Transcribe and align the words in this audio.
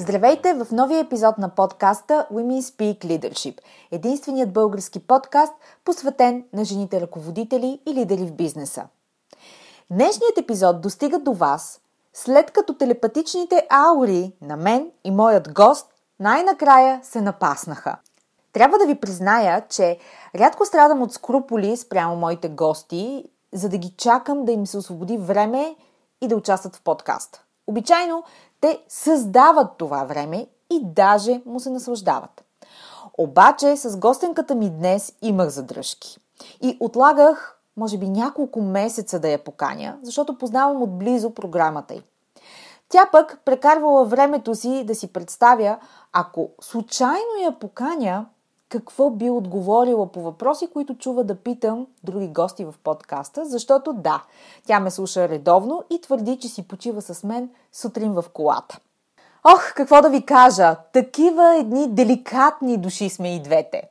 Здравейте 0.00 0.54
в 0.54 0.66
новия 0.72 1.00
епизод 1.00 1.38
на 1.38 1.48
подкаста 1.48 2.26
Women 2.32 2.60
Speak 2.60 2.98
Leadership, 3.04 3.60
единственият 3.90 4.52
български 4.52 5.00
подкаст, 5.00 5.52
посветен 5.84 6.44
на 6.52 6.64
жените 6.64 7.00
ръководители 7.00 7.80
и 7.88 7.94
лидери 7.94 8.26
в 8.26 8.32
бизнеса. 8.32 8.84
Днешният 9.90 10.38
епизод 10.38 10.80
достига 10.80 11.18
до 11.18 11.32
вас, 11.32 11.80
след 12.14 12.50
като 12.50 12.74
телепатичните 12.74 13.66
аури 13.70 14.32
на 14.42 14.56
мен 14.56 14.90
и 15.04 15.10
моят 15.10 15.52
гост 15.52 15.86
най-накрая 16.20 17.00
се 17.02 17.20
напаснаха. 17.20 17.96
Трябва 18.52 18.78
да 18.78 18.86
ви 18.86 18.94
призная, 18.94 19.66
че 19.68 19.98
рядко 20.34 20.66
страдам 20.66 21.02
от 21.02 21.12
скруполи 21.12 21.76
спрямо 21.76 22.16
моите 22.16 22.48
гости, 22.48 23.24
за 23.52 23.68
да 23.68 23.78
ги 23.78 23.94
чакам 23.96 24.44
да 24.44 24.52
им 24.52 24.66
се 24.66 24.78
освободи 24.78 25.16
време 25.16 25.76
и 26.20 26.28
да 26.28 26.36
участват 26.36 26.76
в 26.76 26.82
подкаст. 26.82 27.44
Обичайно 27.66 28.24
те 28.60 28.84
създават 28.88 29.76
това 29.78 30.04
време 30.04 30.46
и 30.70 30.80
даже 30.84 31.42
му 31.46 31.60
се 31.60 31.70
наслаждават. 31.70 32.44
Обаче 33.18 33.76
с 33.76 33.96
гостенката 33.96 34.54
ми 34.54 34.70
днес 34.70 35.12
имах 35.22 35.48
задръжки. 35.48 36.18
И 36.60 36.76
отлагах, 36.80 37.58
може 37.76 37.98
би, 37.98 38.08
няколко 38.08 38.62
месеца 38.62 39.20
да 39.20 39.28
я 39.28 39.44
поканя, 39.44 39.98
защото 40.02 40.38
познавам 40.38 40.82
отблизо 40.82 41.34
програмата 41.34 41.94
й. 41.94 42.02
Тя 42.88 43.08
пък 43.12 43.40
прекарвала 43.44 44.04
времето 44.04 44.54
си 44.54 44.84
да 44.84 44.94
си 44.94 45.12
представя, 45.12 45.78
ако 46.12 46.50
случайно 46.60 47.36
я 47.44 47.58
поканя, 47.58 48.26
какво 48.70 49.10
би 49.10 49.30
отговорила 49.30 50.12
по 50.12 50.22
въпроси, 50.22 50.68
които 50.72 50.94
чува 50.94 51.24
да 51.24 51.34
питам 51.34 51.86
други 52.04 52.28
гости 52.28 52.64
в 52.64 52.74
подкаста, 52.84 53.44
защото 53.44 53.92
да, 53.92 54.22
тя 54.66 54.80
ме 54.80 54.90
слуша 54.90 55.28
редовно 55.28 55.84
и 55.90 56.00
твърди, 56.00 56.38
че 56.38 56.48
си 56.48 56.68
почива 56.68 57.02
с 57.02 57.24
мен 57.24 57.50
сутрин 57.72 58.12
в 58.12 58.24
колата. 58.32 58.78
Ох, 59.44 59.74
какво 59.74 60.02
да 60.02 60.10
ви 60.10 60.26
кажа, 60.26 60.76
такива 60.92 61.56
едни 61.56 61.88
деликатни 61.88 62.76
души 62.76 63.08
сме 63.10 63.36
и 63.36 63.42
двете. 63.42 63.82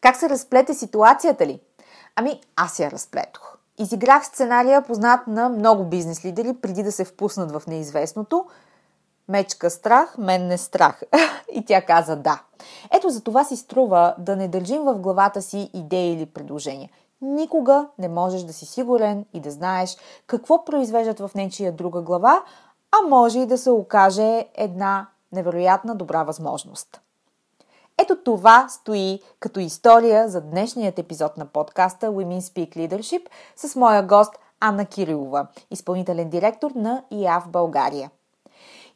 Как 0.00 0.16
се 0.16 0.28
разплете 0.28 0.74
ситуацията 0.74 1.46
ли? 1.46 1.60
Ами, 2.16 2.40
аз 2.56 2.78
я 2.78 2.90
разплетох. 2.90 3.56
Изиграх 3.78 4.26
сценария, 4.26 4.82
познат 4.82 5.26
на 5.26 5.48
много 5.48 5.84
бизнес 5.84 6.24
лидери, 6.24 6.54
преди 6.54 6.82
да 6.82 6.92
се 6.92 7.04
впуснат 7.04 7.52
в 7.52 7.62
неизвестното– 7.66 8.44
Мечка 9.32 9.70
страх, 9.70 10.18
мен 10.18 10.46
не 10.46 10.58
страх. 10.58 11.02
и 11.52 11.64
тя 11.64 11.82
каза 11.82 12.16
да. 12.16 12.42
Ето 12.94 13.10
за 13.10 13.20
това 13.20 13.44
си 13.44 13.56
струва 13.56 14.14
да 14.18 14.36
не 14.36 14.48
държим 14.48 14.82
в 14.82 14.94
главата 14.94 15.42
си 15.42 15.70
идеи 15.74 16.12
или 16.12 16.26
предложения. 16.26 16.90
Никога 17.22 17.86
не 17.98 18.08
можеш 18.08 18.42
да 18.42 18.52
си 18.52 18.66
сигурен 18.66 19.24
и 19.32 19.40
да 19.40 19.50
знаеш 19.50 19.96
какво 20.26 20.64
произвеждат 20.64 21.20
в 21.20 21.30
нечия 21.34 21.72
друга 21.72 22.00
глава, 22.00 22.42
а 22.90 23.08
може 23.08 23.38
и 23.38 23.46
да 23.46 23.58
се 23.58 23.70
окаже 23.70 24.46
една 24.54 25.06
невероятна 25.32 25.94
добра 25.94 26.22
възможност. 26.22 27.00
Ето 27.98 28.16
това 28.24 28.66
стои 28.68 29.20
като 29.40 29.60
история 29.60 30.28
за 30.28 30.40
днешният 30.40 30.98
епизод 30.98 31.36
на 31.36 31.46
подкаста 31.46 32.06
Women 32.06 32.40
Speak 32.40 32.76
Leadership 32.76 33.26
с 33.56 33.76
моя 33.76 34.02
гост 34.02 34.34
Анна 34.60 34.86
Кирилова, 34.86 35.46
изпълнителен 35.70 36.30
директор 36.30 36.70
на 36.70 37.02
ИАВ 37.10 37.48
България– 37.48 38.10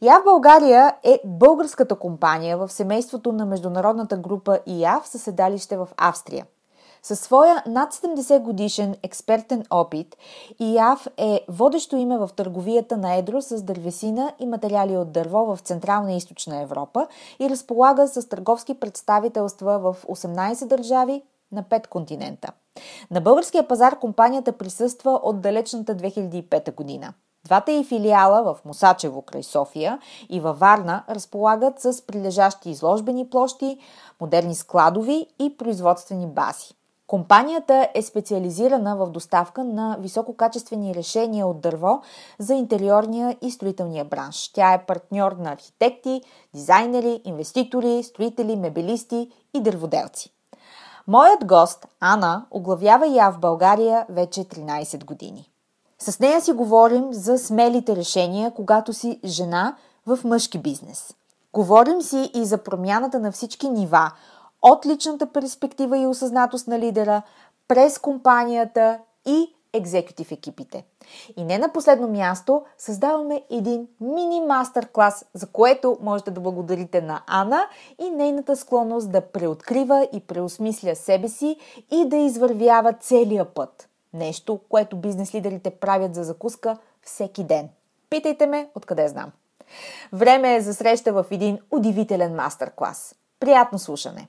ИАВ 0.00 0.24
България 0.24 0.94
е 1.02 1.20
българската 1.24 1.94
компания 1.94 2.58
в 2.58 2.68
семейството 2.68 3.32
на 3.32 3.46
международната 3.46 4.16
група 4.16 4.58
ИАВ 4.66 5.08
със 5.08 5.22
седалище 5.22 5.76
в 5.76 5.88
Австрия. 5.96 6.46
Със 7.02 7.20
своя 7.20 7.62
над 7.66 7.94
70 7.94 8.42
годишен 8.42 8.94
експертен 9.02 9.64
опит, 9.70 10.16
ИАВ 10.58 11.06
е 11.16 11.40
водещо 11.48 11.96
име 11.96 12.18
в 12.18 12.30
търговията 12.36 12.96
на 12.96 13.14
едро 13.14 13.40
с 13.40 13.62
дървесина 13.62 14.32
и 14.38 14.46
материали 14.46 14.96
от 14.96 15.12
дърво 15.12 15.56
в 15.56 15.58
Централна 15.60 16.12
и 16.12 16.16
Източна 16.16 16.62
Европа 16.62 17.06
и 17.40 17.50
разполага 17.50 18.08
с 18.08 18.28
търговски 18.28 18.74
представителства 18.74 19.78
в 19.78 19.96
18 20.04 20.66
държави 20.66 21.22
на 21.52 21.62
5 21.62 21.86
континента. 21.86 22.52
На 23.10 23.20
българския 23.20 23.68
пазар 23.68 23.98
компанията 23.98 24.52
присъства 24.52 25.20
от 25.22 25.40
далечната 25.40 25.96
2005 25.96 26.74
година– 26.74 27.12
Двата 27.46 27.72
и 27.72 27.84
филиала 27.84 28.42
в 28.42 28.64
Мусачево 28.64 29.22
край 29.22 29.42
София 29.42 29.98
и 30.28 30.40
във 30.40 30.58
Варна 30.58 31.04
разполагат 31.10 31.80
с 31.80 32.06
прилежащи 32.06 32.70
изложбени 32.70 33.30
площи, 33.30 33.78
модерни 34.20 34.54
складови 34.54 35.26
и 35.38 35.56
производствени 35.56 36.26
бази. 36.26 36.74
Компанията 37.06 37.88
е 37.94 38.02
специализирана 38.02 38.96
в 38.96 39.10
доставка 39.10 39.64
на 39.64 39.96
висококачествени 40.00 40.94
решения 40.94 41.46
от 41.46 41.60
дърво 41.60 42.02
за 42.38 42.54
интериорния 42.54 43.36
и 43.42 43.50
строителния 43.50 44.04
бранш. 44.04 44.50
Тя 44.52 44.72
е 44.72 44.84
партньор 44.86 45.32
на 45.32 45.52
архитекти, 45.52 46.22
дизайнери, 46.54 47.20
инвеститори, 47.24 48.02
строители, 48.02 48.56
мебелисти 48.56 49.30
и 49.54 49.60
дърводелци. 49.60 50.32
Моят 51.06 51.44
гост, 51.44 51.86
Ана, 52.00 52.46
оглавява 52.50 53.06
я 53.06 53.30
в 53.30 53.38
България 53.38 54.06
вече 54.08 54.40
13 54.40 55.04
години. 55.04 55.50
С 55.98 56.20
нея 56.20 56.40
си 56.40 56.52
говорим 56.52 57.12
за 57.12 57.38
смелите 57.38 57.96
решения, 57.96 58.50
когато 58.50 58.92
си 58.92 59.20
жена 59.24 59.76
в 60.06 60.18
мъжки 60.24 60.58
бизнес. 60.58 61.14
Говорим 61.52 62.02
си 62.02 62.30
и 62.34 62.44
за 62.44 62.58
промяната 62.58 63.20
на 63.20 63.32
всички 63.32 63.68
нива, 63.68 64.12
от 64.62 64.86
личната 64.86 65.26
перспектива 65.26 65.98
и 65.98 66.06
осъзнатост 66.06 66.68
на 66.68 66.78
лидера, 66.78 67.22
през 67.68 67.98
компанията 67.98 68.98
и 69.26 69.54
екзекутив 69.72 70.32
екипите. 70.32 70.84
И 71.36 71.44
не 71.44 71.58
на 71.58 71.72
последно 71.72 72.08
място, 72.08 72.62
създаваме 72.78 73.42
един 73.50 73.88
мини 74.00 74.40
мастер-клас, 74.40 75.24
за 75.34 75.46
което 75.46 75.98
можете 76.00 76.30
да 76.30 76.40
благодарите 76.40 77.00
на 77.00 77.22
Ана 77.26 77.66
и 77.98 78.10
нейната 78.10 78.56
склонност 78.56 79.12
да 79.12 79.20
преоткрива 79.20 80.08
и 80.12 80.20
преосмисля 80.20 80.94
себе 80.94 81.28
си 81.28 81.56
и 81.92 82.08
да 82.08 82.16
извървява 82.16 82.92
целия 82.92 83.44
път. 83.54 83.88
Нещо, 84.14 84.60
което 84.68 84.96
бизнес 84.96 85.34
лидерите 85.34 85.70
правят 85.70 86.14
за 86.14 86.24
закуска 86.24 86.76
всеки 87.02 87.44
ден. 87.44 87.68
Питайте 88.10 88.46
ме 88.46 88.68
откъде 88.74 89.08
знам. 89.08 89.32
Време 90.12 90.54
е 90.54 90.60
за 90.60 90.74
среща 90.74 91.12
в 91.12 91.24
един 91.30 91.58
удивителен 91.70 92.34
мастер-клас. 92.34 93.14
Приятно 93.40 93.78
слушане! 93.78 94.28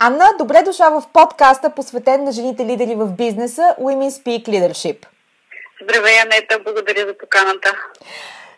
Анна, 0.00 0.24
добре 0.38 0.62
дошла 0.62 1.00
в 1.00 1.08
подкаста, 1.12 1.70
посветен 1.70 2.24
на 2.24 2.32
жените 2.32 2.66
лидери 2.66 2.94
в 2.94 3.12
бизнеса 3.12 3.74
Women 3.80 4.10
Speak 4.10 4.48
Leadership. 4.48 5.17
Здравей, 5.80 6.20
Анета, 6.20 6.58
благодаря 6.58 7.06
за 7.06 7.14
поканата. 7.14 7.76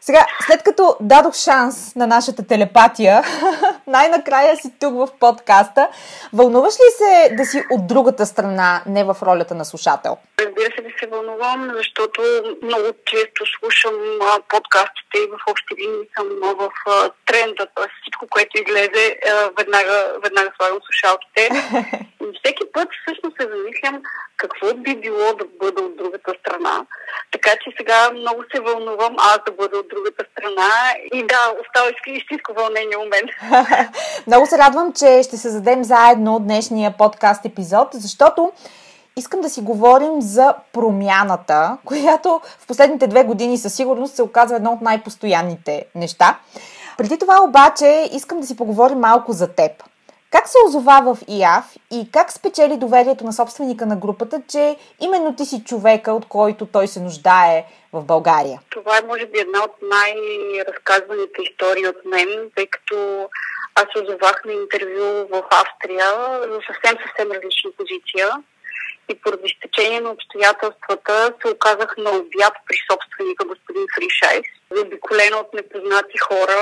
Сега, 0.00 0.26
след 0.46 0.62
като 0.62 0.96
дадох 1.00 1.34
шанс 1.34 1.94
на 1.96 2.06
нашата 2.06 2.46
телепатия, 2.46 3.22
най-накрая 3.86 4.56
си 4.56 4.72
тук 4.80 4.94
в 4.94 5.08
подкаста, 5.20 5.88
вълнуваш 6.32 6.74
ли 6.74 6.90
се 6.90 7.34
да 7.34 7.44
си 7.44 7.62
от 7.70 7.86
другата 7.86 8.26
страна, 8.26 8.82
не 8.86 9.04
в 9.04 9.16
ролята 9.22 9.54
на 9.54 9.64
слушател? 9.64 10.16
Разбира 10.40 10.70
се, 10.76 10.82
да 10.82 10.88
се 11.00 11.06
вълнувам, 11.06 11.70
защото 11.76 12.20
много 12.62 12.86
често 13.06 13.44
слушам 13.58 13.94
подкастите 14.48 15.16
и 15.18 15.30
в 15.32 15.50
общи 15.50 15.74
линии 15.80 16.08
съм 16.16 16.28
в 16.42 16.70
тренда, 17.26 17.66
т.е. 17.74 17.88
всичко, 18.00 18.26
което 18.30 18.62
излезе, 18.62 19.16
веднага, 19.58 19.96
веднага 20.22 20.50
слагам 20.56 20.78
слушалките. 20.86 21.48
И 22.22 22.38
всеки 22.38 22.64
път 22.72 22.88
всъщност 23.02 23.36
се 23.40 23.48
замислям 23.48 24.02
какво 24.36 24.74
би 24.74 24.96
било 24.96 25.34
да 25.34 25.44
бъда 25.60 25.82
от 25.82 25.96
другата 25.96 26.32
страна. 26.40 26.86
Така 27.32 27.50
че 27.50 27.76
сега 27.76 28.10
много 28.10 28.44
се 28.54 28.60
вълнувам 28.60 29.16
аз 29.18 29.38
да 29.46 29.52
бъда 29.52 29.78
от 29.78 29.89
другата 29.94 30.24
страна 30.32 30.94
и 31.12 31.26
да, 31.26 31.54
остава 31.60 31.90
истинско 32.06 32.52
вълнение 32.52 32.96
у 32.96 33.08
мен. 33.08 33.26
много 34.26 34.46
се 34.46 34.58
радвам, 34.58 34.92
че 34.92 35.22
ще 35.22 35.36
се 35.36 35.48
задем 35.48 35.84
заедно 35.84 36.38
днешния 36.38 36.94
подкаст 36.98 37.44
епизод, 37.44 37.88
защото 37.92 38.52
искам 39.16 39.40
да 39.40 39.50
си 39.50 39.60
говорим 39.60 40.20
за 40.20 40.54
промяната, 40.72 41.78
която 41.84 42.40
в 42.58 42.66
последните 42.66 43.06
две 43.06 43.24
години 43.24 43.58
със 43.58 43.74
сигурност 43.74 44.14
се 44.14 44.22
оказва 44.22 44.56
едно 44.56 44.70
от 44.72 44.80
най-постоянните 44.80 45.84
неща. 45.94 46.38
Преди 46.98 47.18
това 47.18 47.42
обаче 47.42 48.08
искам 48.12 48.40
да 48.40 48.46
си 48.46 48.56
поговорим 48.56 48.98
малко 48.98 49.32
за 49.32 49.48
теб. 49.54 49.72
Как 50.30 50.48
се 50.48 50.58
озова 50.66 51.14
в 51.14 51.18
ИАФ 51.28 51.64
и 51.90 52.10
как 52.12 52.32
спечели 52.32 52.76
доверието 52.76 53.24
на 53.24 53.32
собственика 53.32 53.86
на 53.86 53.96
групата, 53.96 54.42
че 54.48 54.76
именно 55.00 55.36
ти 55.36 55.44
си 55.44 55.64
човека, 55.64 56.12
от 56.12 56.28
който 56.28 56.66
той 56.66 56.86
се 56.86 57.00
нуждае 57.00 57.64
в 57.92 58.04
България? 58.04 58.60
Това 58.70 58.98
е, 58.98 59.06
може 59.06 59.26
би, 59.26 59.38
една 59.38 59.64
от 59.64 59.74
най-разказваните 59.82 61.42
истории 61.42 61.86
от 61.86 62.04
мен, 62.04 62.50
тъй 62.56 62.66
като 62.66 63.28
аз 63.74 63.84
се 63.92 64.02
озовах 64.02 64.44
на 64.44 64.52
интервю 64.52 65.28
в 65.30 65.42
Австрия 65.50 66.06
за 66.52 66.58
съвсем, 66.66 66.98
съвсем 67.06 67.32
различна 67.32 67.70
позиция 67.78 68.28
и 69.08 69.20
поради 69.22 69.54
стечение 69.58 70.00
на 70.00 70.10
обстоятелствата 70.10 71.34
се 71.42 71.52
оказах 71.52 71.94
на 71.98 72.10
обяд 72.10 72.54
при 72.66 72.76
собственика 72.90 73.44
господин 73.44 73.86
Фришайс, 73.94 74.46
заобиколена 74.70 75.36
от 75.36 75.54
непознати 75.54 76.18
хора 76.18 76.60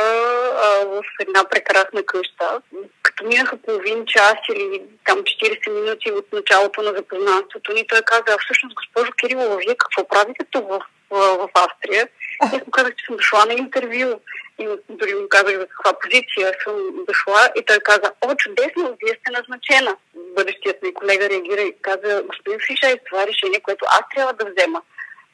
а, 0.65 0.87
в 0.87 1.03
една 1.21 1.45
прекрасна 1.45 2.03
къща. 2.03 2.61
Като 3.03 3.25
минаха 3.25 3.57
половин 3.57 4.07
час 4.07 4.35
или 4.55 4.83
там 5.05 5.19
40 5.19 5.71
минути 5.71 6.13
от 6.13 6.33
началото 6.33 6.83
на 6.83 6.93
запознанството 6.93 7.73
ни, 7.73 7.87
той 7.87 8.03
каза, 8.03 8.39
всъщност 8.45 8.75
госпожо 8.75 9.13
Кирилова, 9.13 9.57
вие 9.57 9.77
какво 9.79 10.09
правите 10.09 10.45
тук 10.51 10.69
в, 10.69 10.81
в, 11.11 11.37
в 11.37 11.49
Австрия? 11.55 12.09
И 12.43 12.47
аз 12.57 12.67
му 12.67 12.71
казах, 12.71 12.95
че 12.97 13.07
съм 13.07 13.17
дошла 13.17 13.47
на 13.47 13.53
интервю. 13.53 14.21
И 14.59 14.69
дори 14.89 15.15
му 15.15 15.29
казах 15.29 15.59
за 15.59 15.67
каква 15.67 15.93
позиция 15.93 16.55
съм 16.65 17.05
дошла. 17.07 17.49
И 17.57 17.65
той 17.65 17.79
каза, 17.79 18.13
о, 18.21 18.35
чудесно, 18.35 18.97
вие 19.03 19.19
сте 19.21 19.31
назначена. 19.31 19.97
Бъдещият 20.15 20.83
ми 20.83 20.95
колега 20.95 21.29
реагира 21.29 21.61
и 21.61 21.75
каза, 21.83 22.23
господин 22.27 22.61
Фишай, 22.67 22.97
това 23.07 23.23
е 23.23 23.27
решение, 23.27 23.61
което 23.61 23.85
аз 23.89 24.01
трябва 24.15 24.33
да 24.33 24.51
взема. 24.51 24.83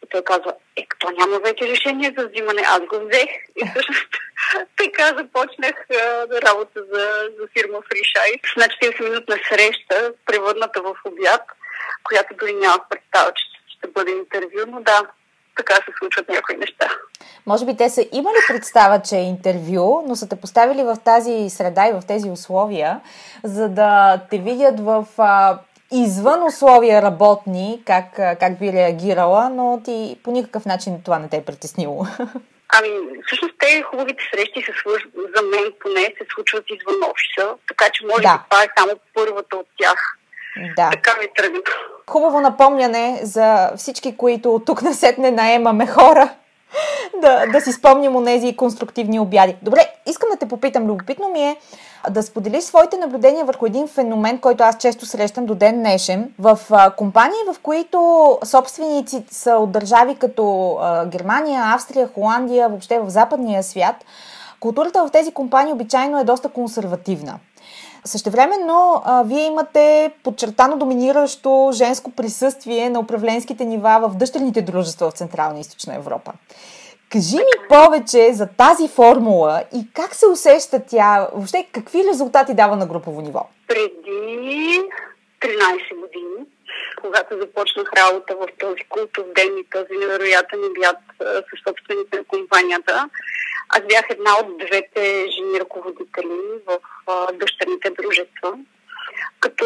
И 0.04 0.06
той 0.10 0.22
казва, 0.24 0.52
е, 0.76 0.86
като 0.86 1.10
няма 1.10 1.38
вече 1.38 1.68
решение 1.68 2.14
за 2.18 2.28
взимане, 2.28 2.62
аз 2.66 2.80
го 2.80 2.96
взех. 3.06 3.30
И 3.56 3.62
всъщност 3.70 4.08
така 4.76 5.06
започнах 5.18 5.76
а, 5.90 6.26
работа 6.46 6.80
за, 6.92 7.04
за 7.38 7.46
фирма 7.52 7.78
Фришай. 7.88 8.30
На 8.56 8.64
40-минутна 8.64 9.36
среща, 9.48 10.12
превърната 10.26 10.82
в 10.82 10.94
обяд, 11.04 11.42
която 12.04 12.34
дори 12.34 12.52
нямах 12.52 12.80
представа, 12.90 13.32
че 13.32 13.44
ще 13.76 13.88
бъде 13.88 14.10
интервю, 14.10 14.60
но 14.68 14.80
да, 14.80 15.02
така 15.56 15.74
се 15.74 15.92
случват 15.98 16.28
някои 16.28 16.56
неща. 16.56 16.88
Може 17.46 17.66
би 17.66 17.76
те 17.76 17.90
са 17.90 18.06
имали 18.12 18.36
представа, 18.48 19.02
че 19.02 19.16
е 19.16 19.28
интервю, 19.28 20.04
но 20.08 20.16
са 20.16 20.28
те 20.28 20.40
поставили 20.40 20.82
в 20.82 20.96
тази 21.04 21.50
среда 21.50 21.88
и 21.88 21.92
в 21.92 22.06
тези 22.08 22.30
условия, 22.30 23.00
за 23.44 23.68
да 23.68 24.20
те 24.30 24.38
видят 24.38 24.80
в 24.80 25.06
а, 25.18 25.58
извън 26.02 26.42
условия 26.42 27.02
работни, 27.02 27.82
как, 27.86 28.14
как 28.14 28.58
би 28.58 28.72
реагирала, 28.72 29.50
но 29.50 29.80
ти 29.84 30.16
по 30.24 30.30
никакъв 30.30 30.66
начин 30.66 31.02
това 31.04 31.18
не 31.18 31.28
те 31.28 31.36
е 31.36 31.44
притеснило. 31.44 32.06
Ами, 32.78 32.88
всъщност 33.26 33.54
те 33.58 33.82
хубавите 33.82 34.22
срещи 34.34 34.62
се 34.62 34.72
случват, 34.82 35.12
за 35.36 35.42
мен 35.42 35.72
поне 35.80 36.02
се 36.02 36.26
случват 36.34 36.64
извън 36.70 37.10
офиса, 37.10 37.54
така 37.68 37.84
че 37.92 38.06
може 38.06 38.22
да. 38.22 38.32
би 38.32 38.44
това 38.50 38.62
е 38.62 38.68
само 38.78 38.92
първата 39.14 39.56
от 39.56 39.66
тях. 39.78 40.18
Да. 40.76 40.90
Така 40.90 41.16
ми 41.20 41.26
тръгна. 41.36 41.60
Хубаво 42.10 42.40
напомняне 42.40 43.20
за 43.22 43.70
всички, 43.76 44.16
които 44.16 44.62
тук 44.66 44.82
насетне 44.82 45.30
наемаме 45.30 45.86
хора, 45.86 46.28
да, 47.20 47.46
да 47.46 47.60
си 47.60 47.72
спомним 47.72 48.16
от 48.16 48.24
тези 48.24 48.56
конструктивни 48.56 49.20
обяди. 49.20 49.56
Добре, 49.62 49.83
искам 50.06 50.28
да 50.32 50.36
те 50.36 50.48
попитам, 50.48 50.86
любопитно 50.86 51.28
ми 51.28 51.40
е 51.40 51.56
да 52.10 52.22
споделиш 52.22 52.64
своите 52.64 52.96
наблюдения 52.96 53.44
върху 53.44 53.66
един 53.66 53.88
феномен, 53.88 54.38
който 54.38 54.64
аз 54.64 54.76
често 54.78 55.06
срещам 55.06 55.46
до 55.46 55.54
ден 55.54 55.78
днешен. 55.78 56.34
В 56.38 56.58
компании, 56.96 57.38
в 57.54 57.60
които 57.62 58.38
собственици 58.44 59.24
са 59.30 59.50
от 59.50 59.72
държави 59.72 60.14
като 60.14 60.76
Германия, 61.06 61.62
Австрия, 61.64 62.08
Холандия, 62.14 62.68
въобще 62.68 62.98
в 62.98 63.10
западния 63.10 63.62
свят, 63.62 63.96
културата 64.60 65.06
в 65.06 65.10
тези 65.10 65.32
компании 65.32 65.72
обичайно 65.72 66.18
е 66.18 66.24
доста 66.24 66.48
консервативна. 66.48 67.38
Същевременно, 68.04 69.02
а, 69.04 69.22
вие 69.22 69.46
имате 69.46 70.10
подчертано 70.22 70.76
доминиращо 70.76 71.70
женско 71.72 72.10
присъствие 72.10 72.90
на 72.90 73.00
управленските 73.00 73.64
нива 73.64 74.08
в 74.08 74.16
дъщерните 74.16 74.62
дружества 74.62 75.10
в 75.10 75.14
Централна 75.14 75.58
и 75.58 75.60
Източна 75.60 75.94
Европа. 75.94 76.32
Кажи 77.14 77.36
ми 77.36 77.68
повече 77.68 78.32
за 78.32 78.48
тази 78.58 78.88
формула 78.88 79.64
и 79.74 79.80
как 79.94 80.14
се 80.14 80.26
усеща 80.26 80.82
тя, 80.90 81.28
въобще 81.34 81.66
какви 81.72 82.04
резултати 82.10 82.54
дава 82.54 82.76
на 82.76 82.86
групово 82.86 83.20
ниво? 83.20 83.48
Преди 83.68 84.80
13 85.40 86.00
години, 86.00 86.46
когато 87.00 87.38
започнах 87.38 87.92
работа 87.96 88.36
в 88.36 88.46
този 88.58 88.84
култов 88.88 89.24
ден 89.34 89.58
и 89.58 89.64
този 89.70 89.98
невероятен 89.98 90.60
обяд 90.64 90.96
със 91.18 91.58
собствените 91.68 92.16
на 92.18 92.24
компанията, 92.24 93.08
аз 93.68 93.80
бях 93.80 94.04
една 94.10 94.38
от 94.38 94.58
двете 94.58 95.26
жени 95.30 95.60
ръководители 95.60 96.38
в 96.66 96.78
дъщерните 97.32 97.90
дружества. 97.90 98.58
Като 99.40 99.64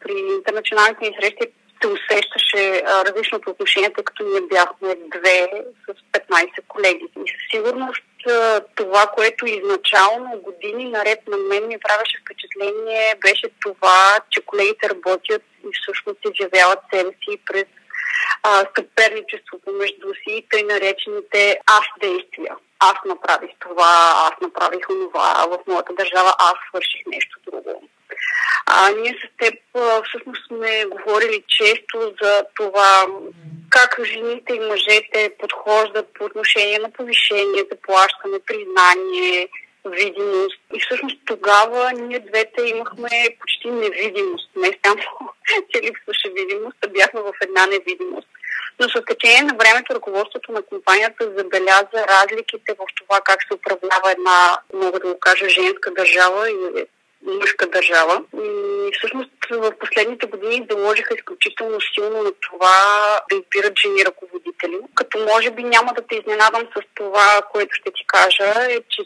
при 0.00 0.12
интернационалните 0.36 1.04
ни 1.04 1.16
срещи 1.20 1.46
се 1.82 1.88
усещаше 1.88 2.82
различното 2.86 3.50
отношение, 3.50 3.92
тъй 3.92 4.04
като 4.04 4.24
ние 4.24 4.40
бяхме 4.40 4.94
две 5.18 5.50
с 5.88 6.18
15 6.20 6.48
колеги. 6.68 7.06
И 7.16 7.30
със 7.30 7.50
сигурност 7.50 8.02
това, 8.74 9.06
което 9.06 9.46
изначално 9.46 10.38
години 10.38 10.90
наред 10.90 11.28
на 11.28 11.36
мен 11.36 11.66
ми 11.66 11.78
правеше 11.78 12.18
впечатление, 12.20 13.14
беше 13.20 13.48
това, 13.60 14.18
че 14.30 14.40
колегите 14.40 14.88
работят 14.88 15.42
и 15.64 15.68
всъщност 15.82 16.18
изявяват 16.24 16.78
себе 16.92 17.10
си 17.10 17.38
през 17.46 17.64
съперничеството 18.76 19.72
между 19.72 20.08
си 20.14 20.30
и 20.36 20.46
тъй 20.50 20.62
наречените 20.62 21.58
аз 21.66 21.86
действия. 22.00 22.56
Аз 22.78 22.94
направих 23.06 23.50
това, 23.58 24.12
аз 24.28 24.40
направих 24.40 24.90
онова, 24.90 25.46
в 25.48 25.58
моята 25.66 25.92
държава 25.94 26.34
аз 26.38 26.54
свърших 26.68 27.06
нещо. 27.06 27.38
А, 28.70 28.90
ние 28.90 29.18
с 29.24 29.44
теб 29.44 29.54
всъщност 30.08 30.46
сме 30.46 30.84
говорили 30.84 31.44
често 31.48 32.14
за 32.22 32.44
това 32.56 33.06
как 33.70 34.00
жените 34.04 34.52
и 34.54 34.60
мъжете 34.60 35.32
подхождат 35.38 36.06
по 36.14 36.24
отношение 36.24 36.78
на 36.78 36.90
повишение, 36.90 37.64
заплащане, 37.70 38.38
признание, 38.46 39.48
видимост. 39.86 40.60
И 40.74 40.80
всъщност 40.80 41.16
тогава 41.24 41.92
ние 41.92 42.20
двете 42.20 42.62
имахме 42.62 43.36
почти 43.40 43.70
невидимост. 43.70 44.50
Не 44.56 44.78
само, 44.86 45.02
че 45.70 45.82
липсваше 45.82 46.28
видимост, 46.36 46.76
а 46.84 46.88
бяхме 46.88 47.20
в 47.20 47.32
една 47.42 47.66
невидимост. 47.66 48.28
Но 48.80 48.88
с 48.88 49.04
течение 49.06 49.42
на 49.42 49.54
времето 49.54 49.94
ръководството 49.94 50.52
на 50.52 50.62
компанията 50.62 51.24
забеляза 51.36 52.06
разликите 52.08 52.72
в 52.78 52.84
това 53.00 53.20
как 53.24 53.42
се 53.42 53.54
управлява 53.54 54.12
една, 54.12 54.58
мога 54.74 55.00
да 55.00 55.12
го 55.12 55.20
кажа, 55.20 55.48
женска 55.48 55.90
държава 55.90 56.50
и 56.50 56.86
мъжка 57.30 57.66
държава. 57.66 58.22
И 58.42 58.90
всъщност 58.98 59.30
в 59.50 59.72
последните 59.80 60.26
години 60.26 60.66
заложиха 60.70 61.14
изключително 61.14 61.78
силно 61.94 62.22
на 62.22 62.32
това 62.32 62.76
да 63.30 63.36
избират 63.36 63.78
жени 63.78 64.04
ръководители. 64.04 64.78
Като 64.94 65.18
може 65.18 65.50
би 65.50 65.62
няма 65.62 65.92
да 65.94 66.02
те 66.02 66.16
изненадам 66.16 66.62
с 66.76 66.80
това, 66.94 67.42
което 67.52 67.74
ще 67.74 67.90
ти 67.90 68.06
кажа, 68.06 68.72
е, 68.72 68.80
че 68.88 69.02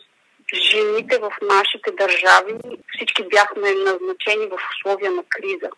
жените 0.55 1.19
в 1.19 1.33
нашите 1.43 1.91
държави 1.91 2.55
всички 2.95 3.23
бяхме 3.23 3.75
назначени 3.75 4.47
в 4.47 4.59
условия 4.73 5.11
на 5.11 5.23
криза 5.29 5.71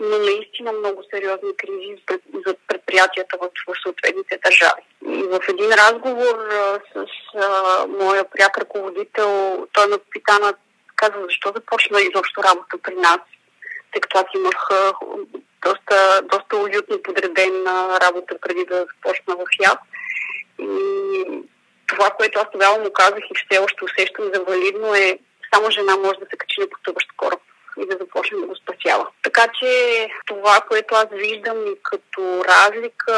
но 0.00 0.18
наистина 0.18 0.72
много 0.72 1.02
сериозни 1.10 1.56
кризи 1.56 2.02
за 2.46 2.54
предприятията 2.68 3.36
в, 3.40 3.48
съответните 3.82 4.38
държави. 4.44 4.82
И 5.06 5.22
в 5.22 5.40
един 5.48 5.70
разговор 5.72 6.36
с 6.94 7.06
моя 7.88 8.24
пряк 8.30 8.58
ръководител, 8.58 9.66
той 9.72 9.86
ме 9.86 9.96
пита 10.10 10.38
на 10.38 10.54
казва, 11.00 11.26
защо 11.28 11.52
започна 11.56 12.00
изобщо 12.00 12.42
работа 12.42 12.78
при 12.82 12.94
нас, 12.94 13.20
тъй 13.92 14.00
като 14.00 14.18
аз 14.18 14.26
имах 14.34 14.68
доста, 15.66 16.22
доста 16.22 16.56
уютно 16.56 17.02
подредена 17.02 17.98
работа 18.00 18.38
преди 18.40 18.64
да 18.64 18.86
започна 18.90 19.36
в 19.36 19.44
ЯС. 19.60 19.80
И 20.58 21.24
това, 21.86 22.10
което 22.10 22.38
аз 22.38 22.46
тогава 22.52 22.78
му 22.78 22.90
казах 22.92 23.24
и 23.30 23.34
все 23.34 23.58
още 23.58 23.84
усещам 23.84 24.24
за 24.34 24.40
валидно 24.42 24.94
е 24.94 25.18
само 25.54 25.70
жена 25.70 25.96
може 25.96 26.18
да 26.18 26.26
се 26.30 26.36
качи 26.36 26.60
на 26.60 26.66
потъващ 26.68 27.08
кораб 27.16 27.40
и 27.82 27.86
да 27.86 27.96
започне 27.96 28.38
да 28.38 28.46
го 28.46 28.56
спасява. 28.56 29.06
Така 29.22 29.46
че 29.58 30.08
това, 30.26 30.60
което 30.68 30.94
аз 30.94 31.06
виждам 31.12 31.66
и 31.66 31.74
като 31.82 32.44
разлика 32.44 33.14